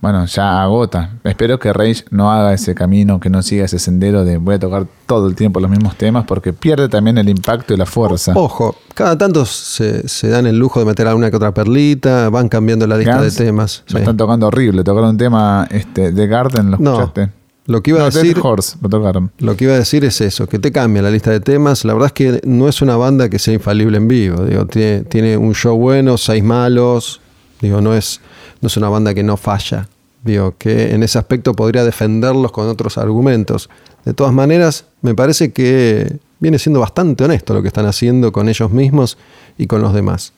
Bueno, 0.00 0.26
ya 0.26 0.62
agota. 0.62 1.10
Espero 1.24 1.58
que 1.58 1.72
Rage 1.72 2.04
no 2.10 2.30
haga 2.30 2.52
ese 2.52 2.74
camino, 2.74 3.18
que 3.18 3.30
no 3.30 3.42
siga 3.42 3.64
ese 3.64 3.78
sendero 3.78 4.24
de 4.24 4.36
voy 4.36 4.56
a 4.56 4.58
tocar 4.58 4.86
todo 5.06 5.26
el 5.26 5.34
tiempo 5.34 5.58
los 5.58 5.70
mismos 5.70 5.96
temas 5.96 6.26
porque 6.26 6.52
pierde 6.52 6.88
también 6.88 7.16
el 7.18 7.28
impacto 7.28 7.72
y 7.74 7.76
la 7.78 7.86
fuerza. 7.86 8.32
Ojo, 8.36 8.76
cada 8.94 9.16
tanto 9.16 9.44
se, 9.46 10.06
se 10.06 10.28
dan 10.28 10.46
el 10.46 10.58
lujo 10.58 10.80
de 10.80 10.86
meter 10.86 11.06
alguna 11.08 11.30
que 11.30 11.36
otra 11.36 11.52
perlita, 11.54 12.28
van 12.28 12.48
cambiando 12.48 12.86
la 12.86 12.98
lista 12.98 13.18
Guns 13.18 13.36
de 13.36 13.44
temas. 13.46 13.82
Lo 13.86 13.92
sí. 13.92 13.98
están 13.98 14.16
tocando 14.16 14.46
horrible. 14.48 14.84
Tocaron 14.84 15.10
un 15.10 15.16
tema 15.16 15.66
este, 15.70 16.12
de 16.12 16.26
Garden, 16.26 16.72
¿lo 16.72 16.78
No, 16.78 16.92
escuchaste? 17.00 17.30
lo 17.64 17.82
que 17.82 17.90
iba 17.90 18.00
a 18.00 18.04
No, 18.04 18.10
Dead 18.10 18.22
decir... 18.22 18.38
Horse, 18.40 18.76
lo 18.82 18.88
tocaron. 18.90 19.32
Lo 19.38 19.56
que 19.56 19.64
iba 19.64 19.72
a 19.74 19.78
decir 19.78 20.04
es 20.04 20.20
eso, 20.20 20.46
que 20.46 20.58
te 20.58 20.70
cambia 20.72 21.02
la 21.02 21.10
lista 21.10 21.30
de 21.30 21.40
temas. 21.40 21.84
La 21.86 21.94
verdad 21.94 22.08
es 22.08 22.12
que 22.12 22.40
no 22.44 22.68
es 22.68 22.82
una 22.82 22.96
banda 22.96 23.28
que 23.30 23.38
sea 23.38 23.54
infalible 23.54 23.96
en 23.96 24.06
vivo. 24.08 24.44
Digo, 24.44 24.66
tiene, 24.66 25.00
tiene 25.04 25.36
un 25.38 25.54
show 25.54 25.76
bueno, 25.76 26.18
seis 26.18 26.44
malos. 26.44 27.20
Digo, 27.60 27.80
no 27.80 27.94
es, 27.94 28.20
no 28.60 28.66
es 28.68 28.76
una 28.76 28.88
banda 28.88 29.14
que 29.14 29.22
no 29.22 29.36
falla. 29.36 29.88
Digo, 30.24 30.54
que 30.58 30.92
en 30.94 31.02
ese 31.02 31.18
aspecto 31.18 31.54
podría 31.54 31.84
defenderlos 31.84 32.50
con 32.52 32.66
otros 32.68 32.98
argumentos. 32.98 33.68
De 34.04 34.12
todas 34.14 34.32
maneras, 34.32 34.86
me 35.02 35.14
parece 35.14 35.52
que 35.52 36.18
viene 36.40 36.58
siendo 36.58 36.80
bastante 36.80 37.24
honesto 37.24 37.54
lo 37.54 37.62
que 37.62 37.68
están 37.68 37.86
haciendo 37.86 38.32
con 38.32 38.48
ellos 38.48 38.70
mismos 38.72 39.18
y 39.56 39.66
con 39.66 39.82
los 39.82 39.94
demás. 39.94 40.32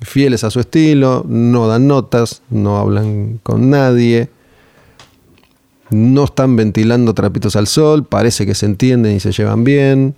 Fieles 0.00 0.44
a 0.44 0.50
su 0.50 0.60
estilo, 0.60 1.24
no 1.28 1.66
dan 1.68 1.86
notas, 1.86 2.42
no 2.50 2.78
hablan 2.78 3.38
con 3.42 3.70
nadie 3.70 4.28
no 5.90 6.24
están 6.24 6.54
ventilando 6.56 7.14
trapitos 7.14 7.56
al 7.56 7.66
sol, 7.66 8.04
parece 8.04 8.44
que 8.44 8.54
se 8.54 8.66
entienden 8.66 9.16
y 9.16 9.20
se 9.20 9.32
llevan 9.32 9.64
bien, 9.64 10.14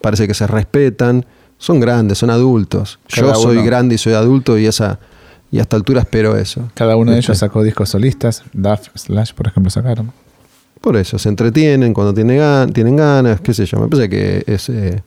parece 0.00 0.28
que 0.28 0.34
se 0.34 0.46
respetan, 0.46 1.24
son 1.56 1.80
grandes, 1.80 2.18
son 2.18 2.28
adultos. 2.30 2.98
Cada 3.08 3.32
Yo 3.32 3.40
soy 3.40 3.56
uno- 3.56 3.64
grande 3.66 3.94
y 3.94 3.98
soy 3.98 4.12
adulto 4.12 4.58
y 4.58 4.66
esa 4.66 4.98
y 5.54 5.58
a 5.58 5.62
esta 5.62 5.76
altura 5.76 6.00
espero 6.00 6.36
eso. 6.36 6.68
Cada 6.74 6.96
uno 6.96 7.12
de 7.12 7.18
Este, 7.18 7.30
ellos 7.32 7.38
sacó 7.38 7.62
discos 7.62 7.88
solistas. 7.90 8.42
Duff 8.52 8.88
Slash, 8.94 9.32
por 9.34 9.46
ejemplo, 9.46 9.70
sacaron. 9.70 10.10
Por 10.80 10.96
eso, 10.96 11.18
se 11.18 11.28
entretienen 11.28 11.94
cuando 11.94 12.12
tienen, 12.12 12.40
gan- 12.40 12.72
tienen 12.72 12.96
ganas, 12.96 13.40
qué 13.40 13.54
sé 13.54 13.64
yo, 13.64 13.78
me 13.78 13.88
parece 13.88 14.08
que 14.08 14.44
es, 14.46 14.68
eh, 14.68 15.02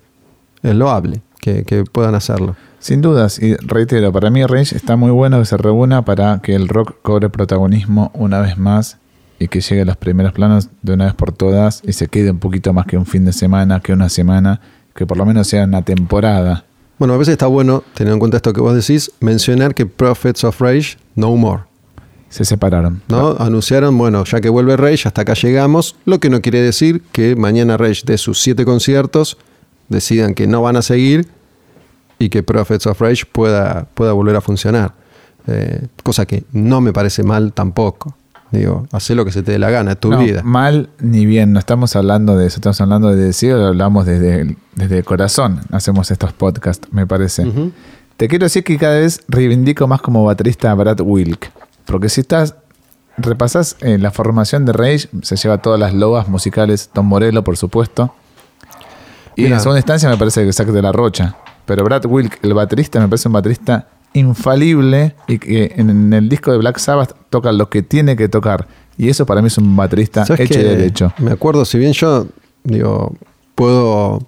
es 0.64 0.76
loable 0.76 1.22
que, 1.41 1.64
que 1.66 1.84
puedan 1.84 2.16
hacerlo. 2.16 2.56
Sin 2.80 3.02
dudas, 3.02 3.39
y 3.39 3.56
reitero, 3.56 4.12
para 4.12 4.30
mí 4.30 4.43
Rage 4.45 4.76
está 4.76 4.95
muy 4.95 5.12
bueno 5.12 5.39
que 5.39 5.45
se 5.45 5.58
reúna 5.58 6.04
para 6.06 6.39
que 6.41 6.56
el 6.56 6.68
rock 6.68 6.95
cobre 7.02 7.30
protagonismo 7.30 8.12
una 8.14 8.39
vez 8.39 8.58
más 8.58 8.98
y 9.39 9.50
que 9.50 9.62
llegue 9.62 9.82
a 9.82 9.86
los 9.86 9.98
primeros 9.98 10.32
planos 10.34 10.70
de 10.82 10.93
una 10.93 11.06
vez 11.06 11.14
por 11.14 11.32
todas 11.32 11.82
y 11.86 11.93
se 11.93 12.08
quede 12.08 12.32
un 12.32 12.39
poquito 12.39 12.74
más 12.74 12.86
que 12.86 12.98
un 12.98 13.06
fin 13.06 13.26
de 13.26 13.34
semana, 13.34 13.80
que 13.82 13.93
una 13.93 14.10
semana, 14.10 14.62
que 14.95 15.06
por 15.06 15.18
lo 15.18 15.26
menos 15.26 15.48
sea 15.48 15.66
una 15.66 15.82
temporada. 15.84 16.64
Bueno, 17.00 17.14
a 17.14 17.18
veces 17.18 17.34
está 17.34 17.48
bueno, 17.48 17.84
teniendo 17.93 18.16
en 18.16 18.20
cuenta 18.20 18.38
esto 18.38 18.54
que 18.54 18.62
vos 18.62 18.74
decís, 18.74 19.12
mencionar 19.20 19.76
que 19.76 19.86
Prophets 19.86 20.43
of 20.43 20.60
Rage, 20.60 20.98
no 21.16 21.36
more. 21.36 21.64
Se 22.30 22.43
separaron. 22.43 23.02
¿no? 23.08 23.36
Anunciaron, 23.38 23.98
bueno, 23.98 24.24
ya 24.26 24.41
que 24.41 24.50
vuelve 24.50 24.76
Rage, 24.76 25.08
hasta 25.08 25.22
acá 25.22 25.34
llegamos, 25.34 25.95
lo 26.06 26.20
que 26.20 26.30
no 26.30 26.41
quiere 26.41 26.62
decir 26.62 27.02
que 27.12 27.36
mañana 27.36 27.78
Rage 27.78 28.02
de 28.06 28.18
sus 28.18 28.41
siete 28.41 28.66
conciertos 28.66 29.38
decidan 29.89 30.34
que 30.34 30.48
no 30.48 30.62
van 30.62 30.76
a 30.76 30.82
seguir 30.82 31.28
y 32.20 32.30
que 32.30 32.43
Prophets 32.43 32.88
of 32.88 33.00
Rage 33.00 33.26
pueda, 33.32 33.88
pueda 33.93 34.14
volver 34.14 34.36
a 34.36 34.41
funcionar. 34.41 34.93
Eh, 35.45 35.88
cosa 36.04 36.26
que 36.26 36.43
no 36.52 36.82
me 36.82 36.91
parece 36.91 37.24
mal 37.24 37.54
tampoco. 37.54 38.18
Digo, 38.52 38.88
haz 38.91 39.10
lo 39.10 39.26
que 39.26 39.32
se 39.32 39.43
te 39.43 39.52
dé 39.52 39.60
la 39.60 39.70
gana, 39.70 39.91
es 39.91 40.00
tu 40.00 40.10
No, 40.10 40.20
vida. 40.20 40.41
Mal 40.43 40.89
ni 41.00 41.26
bien, 41.26 41.52
no 41.52 41.60
estamos 41.60 41.95
hablando 41.95 42.38
de 42.38 42.48
eso, 42.48 42.58
estamos 42.58 42.80
hablando 42.80 43.10
de 43.10 43.16
deseo, 43.18 43.58
lo 43.58 43.68
hablamos 43.68 44.06
desde 44.06 44.41
el, 44.41 44.58
desde 44.76 45.00
el 45.00 45.04
corazón, 45.04 45.62
hacemos 45.72 46.12
estos 46.12 46.32
podcasts, 46.34 46.88
me 46.91 47.06
parece. 47.06 47.45
Te 48.16 48.28
quiero 48.28 48.45
decir 48.45 48.64
que 48.64 48.78
cada 48.78 49.00
vez 49.00 49.22
reivindico 49.28 49.86
más 49.88 50.02
como 50.02 50.24
baterista 50.24 50.72
a 50.72 50.76
Brad 50.76 51.02
Wilk, 51.02 51.52
porque 51.86 52.08
si 52.08 52.22
estás, 52.22 52.56
repasás 53.18 53.76
eh, 53.82 53.98
la 53.98 54.12
formación 54.12 54.66
de 54.66 54.72
Rage, 54.74 55.10
se 55.24 55.36
lleva 55.36 55.58
todas 55.58 55.80
las 55.80 55.93
lobas 55.93 56.30
musicales, 56.30 56.89
Tom 56.93 57.06
Morello, 57.08 57.43
por 57.43 57.58
supuesto, 57.58 58.14
y 59.36 59.43
Mira. 59.43 59.56
en 59.58 59.62
segunda 59.62 59.80
instancia 59.80 60.10
me 60.10 60.18
parece 60.18 60.45
que 60.45 60.54
Zack 60.54 60.70
de 60.70 60.82
la 60.82 60.93
Rocha, 60.93 61.36
pero 61.66 61.84
Brad 61.84 62.06
Wilk, 62.06 62.39
el 62.43 62.54
baterista, 62.54 63.00
me 63.02 63.10
parece 63.10 63.28
un 63.28 63.34
baterista 63.34 63.88
infalible 64.18 65.15
y 65.28 65.39
que 65.39 65.74
en 65.76 66.13
el 66.13 66.30
disco 66.30 66.51
de 66.51 66.57
Black 66.57 66.78
Sabbath 66.78 67.15
toca 67.30 67.51
lo 67.51 67.70
que 67.70 67.82
tiene 67.82 68.15
que 68.15 68.30
tocar. 68.30 68.68
Y 68.97 69.09
eso 69.09 69.26
para 69.26 69.41
mí 69.41 69.47
es 69.47 69.57
un 69.57 69.76
baterista 69.76 70.26
¿Sabes 70.26 70.49
hecho 70.49 70.59
y 70.59 70.63
derecho. 70.63 71.13
Me 71.20 71.32
acuerdo, 71.32 71.65
si 71.65 71.78
bien 71.78 71.93
yo 71.93 72.28
digo, 72.63 73.15
puedo 73.55 74.28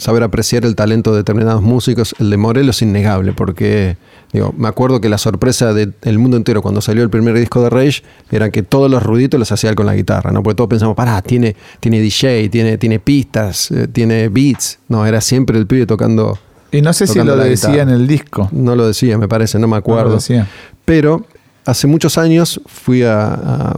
saber 0.00 0.22
apreciar 0.22 0.64
el 0.64 0.74
talento 0.74 1.12
de 1.12 1.18
determinados 1.18 1.62
músicos, 1.62 2.14
el 2.18 2.30
de 2.30 2.36
Morello 2.38 2.70
es 2.70 2.80
innegable, 2.80 3.32
porque 3.32 3.98
digo, 4.32 4.54
me 4.56 4.66
acuerdo 4.66 5.00
que 5.00 5.10
la 5.10 5.18
sorpresa 5.18 5.74
del 5.74 6.18
mundo 6.18 6.38
entero 6.38 6.62
cuando 6.62 6.80
salió 6.80 7.02
el 7.02 7.10
primer 7.10 7.38
disco 7.38 7.62
de 7.62 7.68
Rage 7.68 8.02
era 8.30 8.50
que 8.50 8.62
todos 8.62 8.90
los 8.90 9.02
ruiditos 9.02 9.38
los 9.38 9.52
hacía 9.52 9.68
él 9.68 9.76
con 9.76 9.86
la 9.86 9.94
guitarra, 9.94 10.32
¿no? 10.32 10.42
Porque 10.42 10.56
todos 10.56 10.70
pensamos, 10.70 10.96
pará, 10.96 11.20
tiene, 11.20 11.54
tiene 11.80 12.00
DJ, 12.00 12.48
tiene, 12.48 12.78
tiene 12.78 12.98
pistas, 12.98 13.70
eh, 13.70 13.88
tiene 13.88 14.28
beats. 14.28 14.78
No, 14.88 15.04
era 15.04 15.20
siempre 15.20 15.58
el 15.58 15.66
pibe 15.66 15.86
tocando. 15.86 16.38
Y 16.72 16.82
no 16.82 16.92
sé 16.92 17.06
si 17.06 17.18
lo 17.22 17.36
decía 17.36 17.82
en 17.82 17.88
el 17.90 18.06
disco. 18.06 18.48
No 18.52 18.76
lo 18.76 18.86
decía, 18.86 19.18
me 19.18 19.28
parece, 19.28 19.58
no 19.58 19.66
me 19.66 19.72
No 19.72 19.76
acuerdo. 19.76 20.10
lo 20.10 20.14
decía. 20.16 20.48
Pero 20.84 21.26
hace 21.64 21.86
muchos 21.86 22.16
años 22.18 22.60
fui 22.66 23.02
a, 23.02 23.32
a 23.34 23.76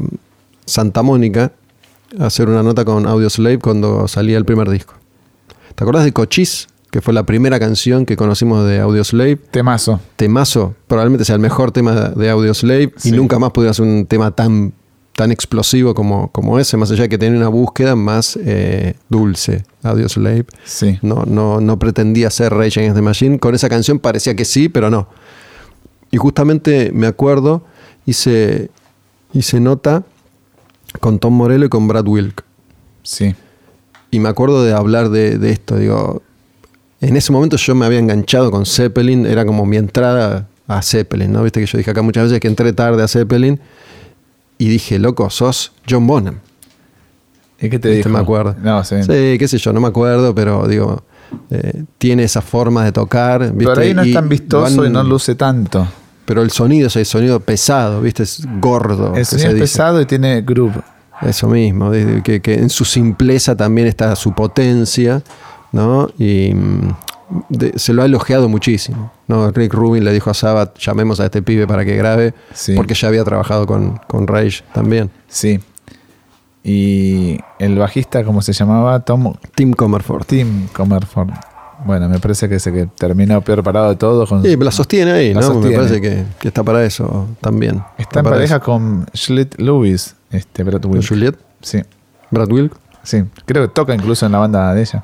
Santa 0.67 1.03
Mónica 1.03 1.53
a 2.19 2.27
hacer 2.27 2.49
una 2.49 2.63
nota 2.63 2.85
con 2.85 3.07
Audioslave 3.07 3.59
cuando 3.59 4.07
salía 4.09 4.37
el 4.39 4.45
primer 4.45 4.69
disco. 4.71 4.95
¿Te 5.75 5.85
acuerdas 5.85 6.05
de 6.05 6.13
Cochise? 6.13 6.67
Que 6.91 7.01
fue 7.01 7.15
la 7.15 7.23
primera 7.25 7.59
canción 7.59 8.05
que 8.05 8.17
conocimos 8.19 8.67
de 8.67 8.79
Audioslave. 8.81 9.37
Temazo. 9.37 9.99
Temazo, 10.17 10.75
probablemente 10.87 11.25
sea 11.25 11.37
el 11.37 11.41
mejor 11.41 11.73
tema 11.73 11.93
de 12.11 12.29
Audioslave 12.29 12.93
Sí. 12.99 13.09
y 13.09 13.13
nunca 13.13 13.39
más 13.39 13.51
pudiera 13.53 13.73
ser 13.73 13.87
un 13.87 14.05
tema 14.05 14.31
tan, 14.33 14.75
tan 15.23 15.31
explosivo 15.31 15.95
como, 15.95 16.33
como 16.33 16.59
ese, 16.59 16.77
más 16.77 16.91
allá 16.91 17.03
de 17.05 17.09
que 17.09 17.17
tenía 17.17 17.39
una 17.39 17.47
búsqueda 17.47 17.95
más 17.95 18.37
eh, 18.45 18.95
dulce. 19.09 19.65
Audioslave 19.85 20.47
Sí. 20.65 20.99
no, 21.01 21.23
no, 21.25 21.61
no 21.61 21.79
pretendía 21.79 22.29
ser 22.29 22.53
Rage 22.53 22.81
Against 22.81 22.97
the 22.97 23.03
Machine. 23.03 23.39
Con 23.39 23.55
esa 23.55 23.69
canción 23.69 24.01
parecía 24.01 24.35
que 24.35 24.45
sí, 24.45 24.69
pero 24.69 24.91
no. 24.91 25.07
Y 26.11 26.17
justamente 26.17 26.91
me 26.93 27.07
acuerdo, 27.07 27.63
hice, 28.05 28.71
hice 29.33 29.61
nota 29.61 30.03
con 30.99 31.21
Tom 31.21 31.35
Morello 31.35 31.67
y 31.67 31.69
con 31.69 31.87
Brad 31.87 32.09
Wilk. 32.09 32.43
Sí. 33.05 33.37
Y 34.11 34.19
me 34.19 34.29
acuerdo 34.29 34.65
de 34.65 34.73
hablar 34.73 35.11
de, 35.11 35.39
de 35.39 35.51
esto. 35.51 35.77
Digo, 35.77 36.21
en 37.01 37.17
ese 37.17 37.31
momento 37.31 37.57
yo 37.59 37.77
me 37.77 37.87
había 37.87 38.01
enganchado 38.01 38.51
con 38.51 38.67
Zeppelin, 38.67 39.25
era 39.27 39.47
como 39.47 39.67
mi 39.67 39.77
entrada 39.77 40.49
a 40.67 40.83
Zeppelin, 40.83 41.31
¿no? 41.31 41.45
Viste 41.45 41.61
que 41.61 41.67
yo 41.67 41.79
dije 41.79 41.93
acá 41.93 42.03
muchas 42.03 42.25
veces 42.25 42.41
que 42.41 42.49
entré 42.49 42.73
tarde 42.73 43.05
a 43.05 43.07
Zeppelin 43.07 43.61
y 44.63 44.69
dije, 44.69 45.01
loco, 45.01 45.29
sos 45.29 45.73
John 45.91 46.07
Bonham. 46.07 46.39
¿Y 47.61 47.69
qué 47.69 47.81
te 47.81 47.89
dijo? 47.89 48.09
Me 48.09 48.21
acuerdo. 48.21 48.55
No, 48.63 48.85
sí. 48.85 49.03
Sí, 49.03 49.37
qué 49.37 49.49
sé 49.49 49.59
yo, 49.59 49.73
no 49.73 49.81
me 49.81 49.89
acuerdo, 49.89 50.33
pero 50.37 50.69
digo, 50.69 51.03
eh, 51.51 51.83
tiene 51.99 52.23
esa 52.23 52.43
forma 52.43 52.85
de 52.85 52.93
tocar. 52.93 53.41
¿viste? 53.41 53.65
Pero 53.65 53.81
ahí 53.81 53.93
no 53.93 54.03
es 54.03 54.13
tan 54.13 54.29
vistoso 54.29 54.87
y 54.87 54.91
no 54.91 55.03
luce 55.03 55.35
tanto. 55.35 55.89
Pero 56.25 56.43
el 56.43 56.53
sonido 56.53 56.87
es 56.87 56.95
el 56.95 57.07
sonido 57.07 57.41
pesado, 57.41 58.01
¿viste? 58.01 58.23
Es 58.23 58.47
gordo. 58.61 59.17
El 59.17 59.27
sonido 59.27 59.51
es 59.51 59.59
pesado 59.59 60.01
y 60.01 60.07
tiene 60.07 60.43
groove. 60.43 60.81
Eso 61.23 61.49
mismo, 61.49 61.91
que, 62.23 62.41
que 62.41 62.55
en 62.55 62.71
su 62.71 62.85
simpleza 62.85 63.57
también 63.57 63.89
está 63.89 64.15
su 64.15 64.33
potencia, 64.33 65.23
¿no? 65.73 66.09
Y 66.19 66.53
mm, 66.55 66.95
de- 67.49 67.79
se 67.79 67.93
lo 67.93 68.03
ha 68.03 68.05
elogiado 68.07 68.49
muchísimo, 68.49 69.13
¿no? 69.29 69.51
Rick 69.51 69.73
Rubin 69.75 70.05
le 70.05 70.13
dijo 70.13 70.31
a 70.31 70.35
Sabbath, 70.35 70.79
llamemos 70.79 71.21
a 71.21 71.25
este 71.27 71.43
pibe 71.43 71.67
para 71.67 71.85
que 71.85 71.97
grabe, 71.97 72.35
Sí. 72.55 72.75
porque 72.75 72.95
ya 72.95 73.09
había 73.09 73.25
trabajado 73.25 73.67
con, 73.67 73.99
con 74.09 74.27
Rage 74.27 74.63
también. 74.75 75.11
Sí. 75.29 75.61
Y 76.65 77.39
el 77.59 77.77
bajista, 77.79 78.23
¿cómo 78.25 78.41
se 78.43 78.53
llamaba? 78.53 79.01
Tom 79.01 79.35
Tim 79.55 79.73
Comerford. 79.73 80.25
Tim 80.27 80.69
Comerford. 80.69 81.31
Bueno, 81.85 82.09
me 82.09 82.21
parece 82.21 82.49
que 82.49 82.57
es 82.57 82.67
el 82.69 82.75
que 82.75 82.87
terminó 82.87 83.41
peor 83.41 83.65
parado 83.65 83.89
de 83.89 83.97
todos. 83.97 84.29
Con, 84.29 84.43
Sí, 84.45 84.57
la 84.57 84.71
sostiene 84.71 85.11
ahí, 85.11 85.35
La 85.35 85.41
¿no? 85.41 85.47
sostiene. 85.49 85.71
Me 85.71 85.83
parece 85.83 86.01
que, 86.01 86.25
que 86.39 86.49
está 86.49 86.63
para 86.63 86.85
eso 86.85 87.27
también. 87.41 87.83
Está 87.99 88.21
en 88.21 88.25
pareja 88.27 88.57
eso. 88.57 88.65
con 88.65 89.07
Schlitt 89.17 89.59
Lewis, 89.59 90.15
este 90.31 90.63
Brad 90.63 90.81
¿Con 90.83 90.93
Wilk. 90.93 91.09
Juliet, 91.09 91.37
Sí, 91.61 91.83
Brad 92.31 92.51
Wilk. 92.53 92.77
sí. 93.03 93.25
Creo 93.47 93.67
que 93.67 93.75
toca 93.75 93.95
incluso 93.95 94.27
en 94.27 94.33
la 94.33 94.39
banda 94.39 94.73
de 94.73 94.83
ella. 94.83 95.03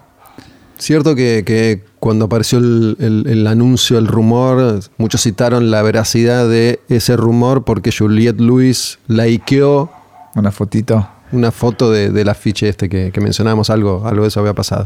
Cierto 0.78 1.16
que, 1.16 1.42
que 1.44 1.84
cuando 2.00 2.26
apareció 2.26 2.58
el, 2.58 2.96
el- 3.00 3.26
el 3.28 3.46
anuncio, 3.46 3.98
el 3.98 4.06
rumor, 4.06 4.80
muchos 4.98 5.22
citaron 5.22 5.70
la 5.70 5.82
veracidad 5.82 6.48
de 6.48 6.80
ese 6.88 7.16
rumor 7.16 7.64
porque 7.64 7.90
Juliette 7.96 8.40
Lewis 8.40 8.98
likeó 9.08 9.90
Una 10.34 10.50
fotito. 10.52 11.08
una 11.32 11.50
foto 11.50 11.90
de, 11.90 12.10
del 12.10 12.28
afiche 12.28 12.68
este 12.68 12.88
que, 12.88 13.10
que 13.12 13.20
mencionábamos, 13.20 13.70
algo, 13.70 14.06
algo 14.06 14.22
de 14.22 14.28
eso 14.28 14.40
había 14.40 14.54
pasado. 14.54 14.84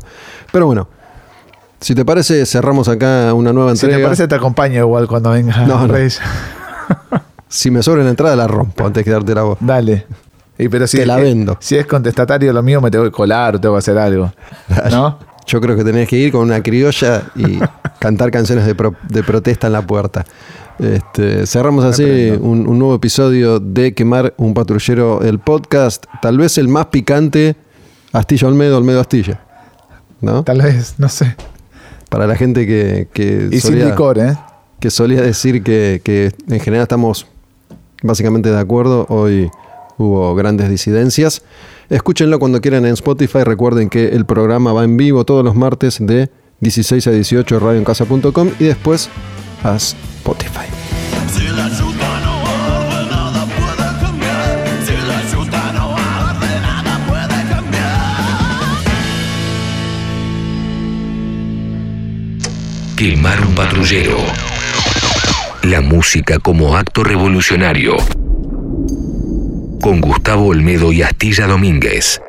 Pero 0.52 0.66
bueno, 0.66 0.88
si 1.80 1.94
te 1.94 2.04
parece, 2.04 2.46
cerramos 2.46 2.88
acá 2.88 3.34
una 3.34 3.52
nueva 3.52 3.74
Si 3.76 3.84
entrega. 3.86 3.98
te 3.98 4.04
parece, 4.04 4.28
te 4.28 4.34
acompaño 4.36 4.80
igual 4.80 5.06
cuando 5.08 5.30
venga 5.30 5.66
No, 5.66 5.86
no. 5.86 5.92
Reyes. 5.92 6.20
Si 7.48 7.70
me 7.70 7.82
sobra 7.82 8.02
la 8.02 8.08
entrada, 8.10 8.34
la 8.34 8.46
rompo 8.46 8.86
antes 8.86 9.04
de 9.04 9.12
darte 9.12 9.34
la 9.34 9.42
voz. 9.42 9.58
Dale. 9.60 10.06
Y 10.58 10.68
pero 10.70 10.86
si, 10.86 10.96
Te 10.98 11.04
la 11.06 11.16
vendo. 11.16 11.58
Si 11.60 11.76
es 11.76 11.86
contestatario 11.86 12.50
lo 12.52 12.62
mío, 12.62 12.80
me 12.80 12.90
tengo 12.90 13.04
que 13.04 13.10
colar 13.10 13.56
o 13.56 13.60
tengo 13.60 13.74
que 13.74 13.78
hacer 13.80 13.98
algo. 13.98 14.32
¿No? 14.90 15.18
Yo 15.46 15.60
creo 15.60 15.76
que 15.76 15.84
tenés 15.84 16.08
que 16.08 16.16
ir 16.16 16.32
con 16.32 16.42
una 16.42 16.62
criolla 16.62 17.24
y 17.34 17.58
cantar 17.98 18.30
canciones 18.30 18.64
de, 18.66 18.74
pro- 18.74 18.94
de 19.08 19.22
protesta 19.22 19.66
en 19.66 19.72
la 19.74 19.82
puerta. 19.86 20.24
Este, 20.78 21.46
cerramos 21.46 21.84
así 21.84 22.02
un, 22.40 22.66
un 22.66 22.78
nuevo 22.78 22.94
episodio 22.94 23.60
de 23.60 23.94
Quemar 23.94 24.34
un 24.38 24.54
patrullero, 24.54 25.22
el 25.22 25.38
podcast, 25.38 26.04
tal 26.22 26.38
vez 26.38 26.58
el 26.58 26.68
más 26.68 26.86
picante, 26.86 27.56
Astilla 28.12 28.48
Olmedo, 28.48 28.78
Olmedo 28.78 29.00
Astilla. 29.00 29.40
¿No? 30.20 30.44
Tal 30.44 30.62
vez, 30.62 30.94
no 30.98 31.08
sé. 31.08 31.36
Para 32.08 32.26
la 32.26 32.36
gente 32.36 32.66
que, 32.66 33.08
que, 33.12 33.48
Y 33.50 33.60
sin 33.60 33.72
solía, 33.72 33.86
licor, 33.86 34.18
¿eh? 34.18 34.36
que 34.80 34.90
solía 34.90 35.20
decir 35.20 35.62
que, 35.62 36.00
que 36.04 36.32
en 36.48 36.60
general 36.60 36.82
estamos 36.84 37.26
básicamente 38.02 38.50
de 38.50 38.58
acuerdo, 38.58 39.06
hoy 39.08 39.50
hubo 39.98 40.34
grandes 40.34 40.68
disidencias. 40.70 41.42
Escúchenlo 41.92 42.38
cuando 42.38 42.62
quieran 42.62 42.86
en 42.86 42.94
Spotify. 42.94 43.44
Recuerden 43.44 43.90
que 43.90 44.08
el 44.08 44.24
programa 44.24 44.72
va 44.72 44.82
en 44.82 44.96
vivo 44.96 45.26
todos 45.26 45.44
los 45.44 45.54
martes 45.54 45.98
de 46.00 46.30
16 46.60 47.06
a 47.06 47.10
18 47.10 47.60
radioencasa.com 47.60 48.50
y 48.58 48.64
después 48.64 49.10
a 49.62 49.76
Spotify. 49.76 50.64
Si 51.30 51.42
la 51.48 51.68
yuta 51.68 52.20
no 52.24 52.46
arde, 52.46 53.10
nada 53.10 53.44
puede 53.44 54.00
cambiar. 54.00 54.66
Si 54.86 54.94
la 55.06 55.22
yuta 55.32 55.72
no 55.74 55.94
arde, 55.94 56.60
nada 56.62 56.98
puede 57.06 57.48
cambiar. 57.50 58.00
Quemar 62.96 63.46
un 63.46 63.54
patrullero. 63.54 64.16
La 65.64 65.82
música 65.82 66.38
como 66.38 66.74
acto 66.74 67.04
revolucionario 67.04 67.96
con 69.82 70.00
Gustavo 70.00 70.46
Olmedo 70.46 70.92
y 70.92 71.02
Astilla 71.02 71.48
Domínguez. 71.48 72.22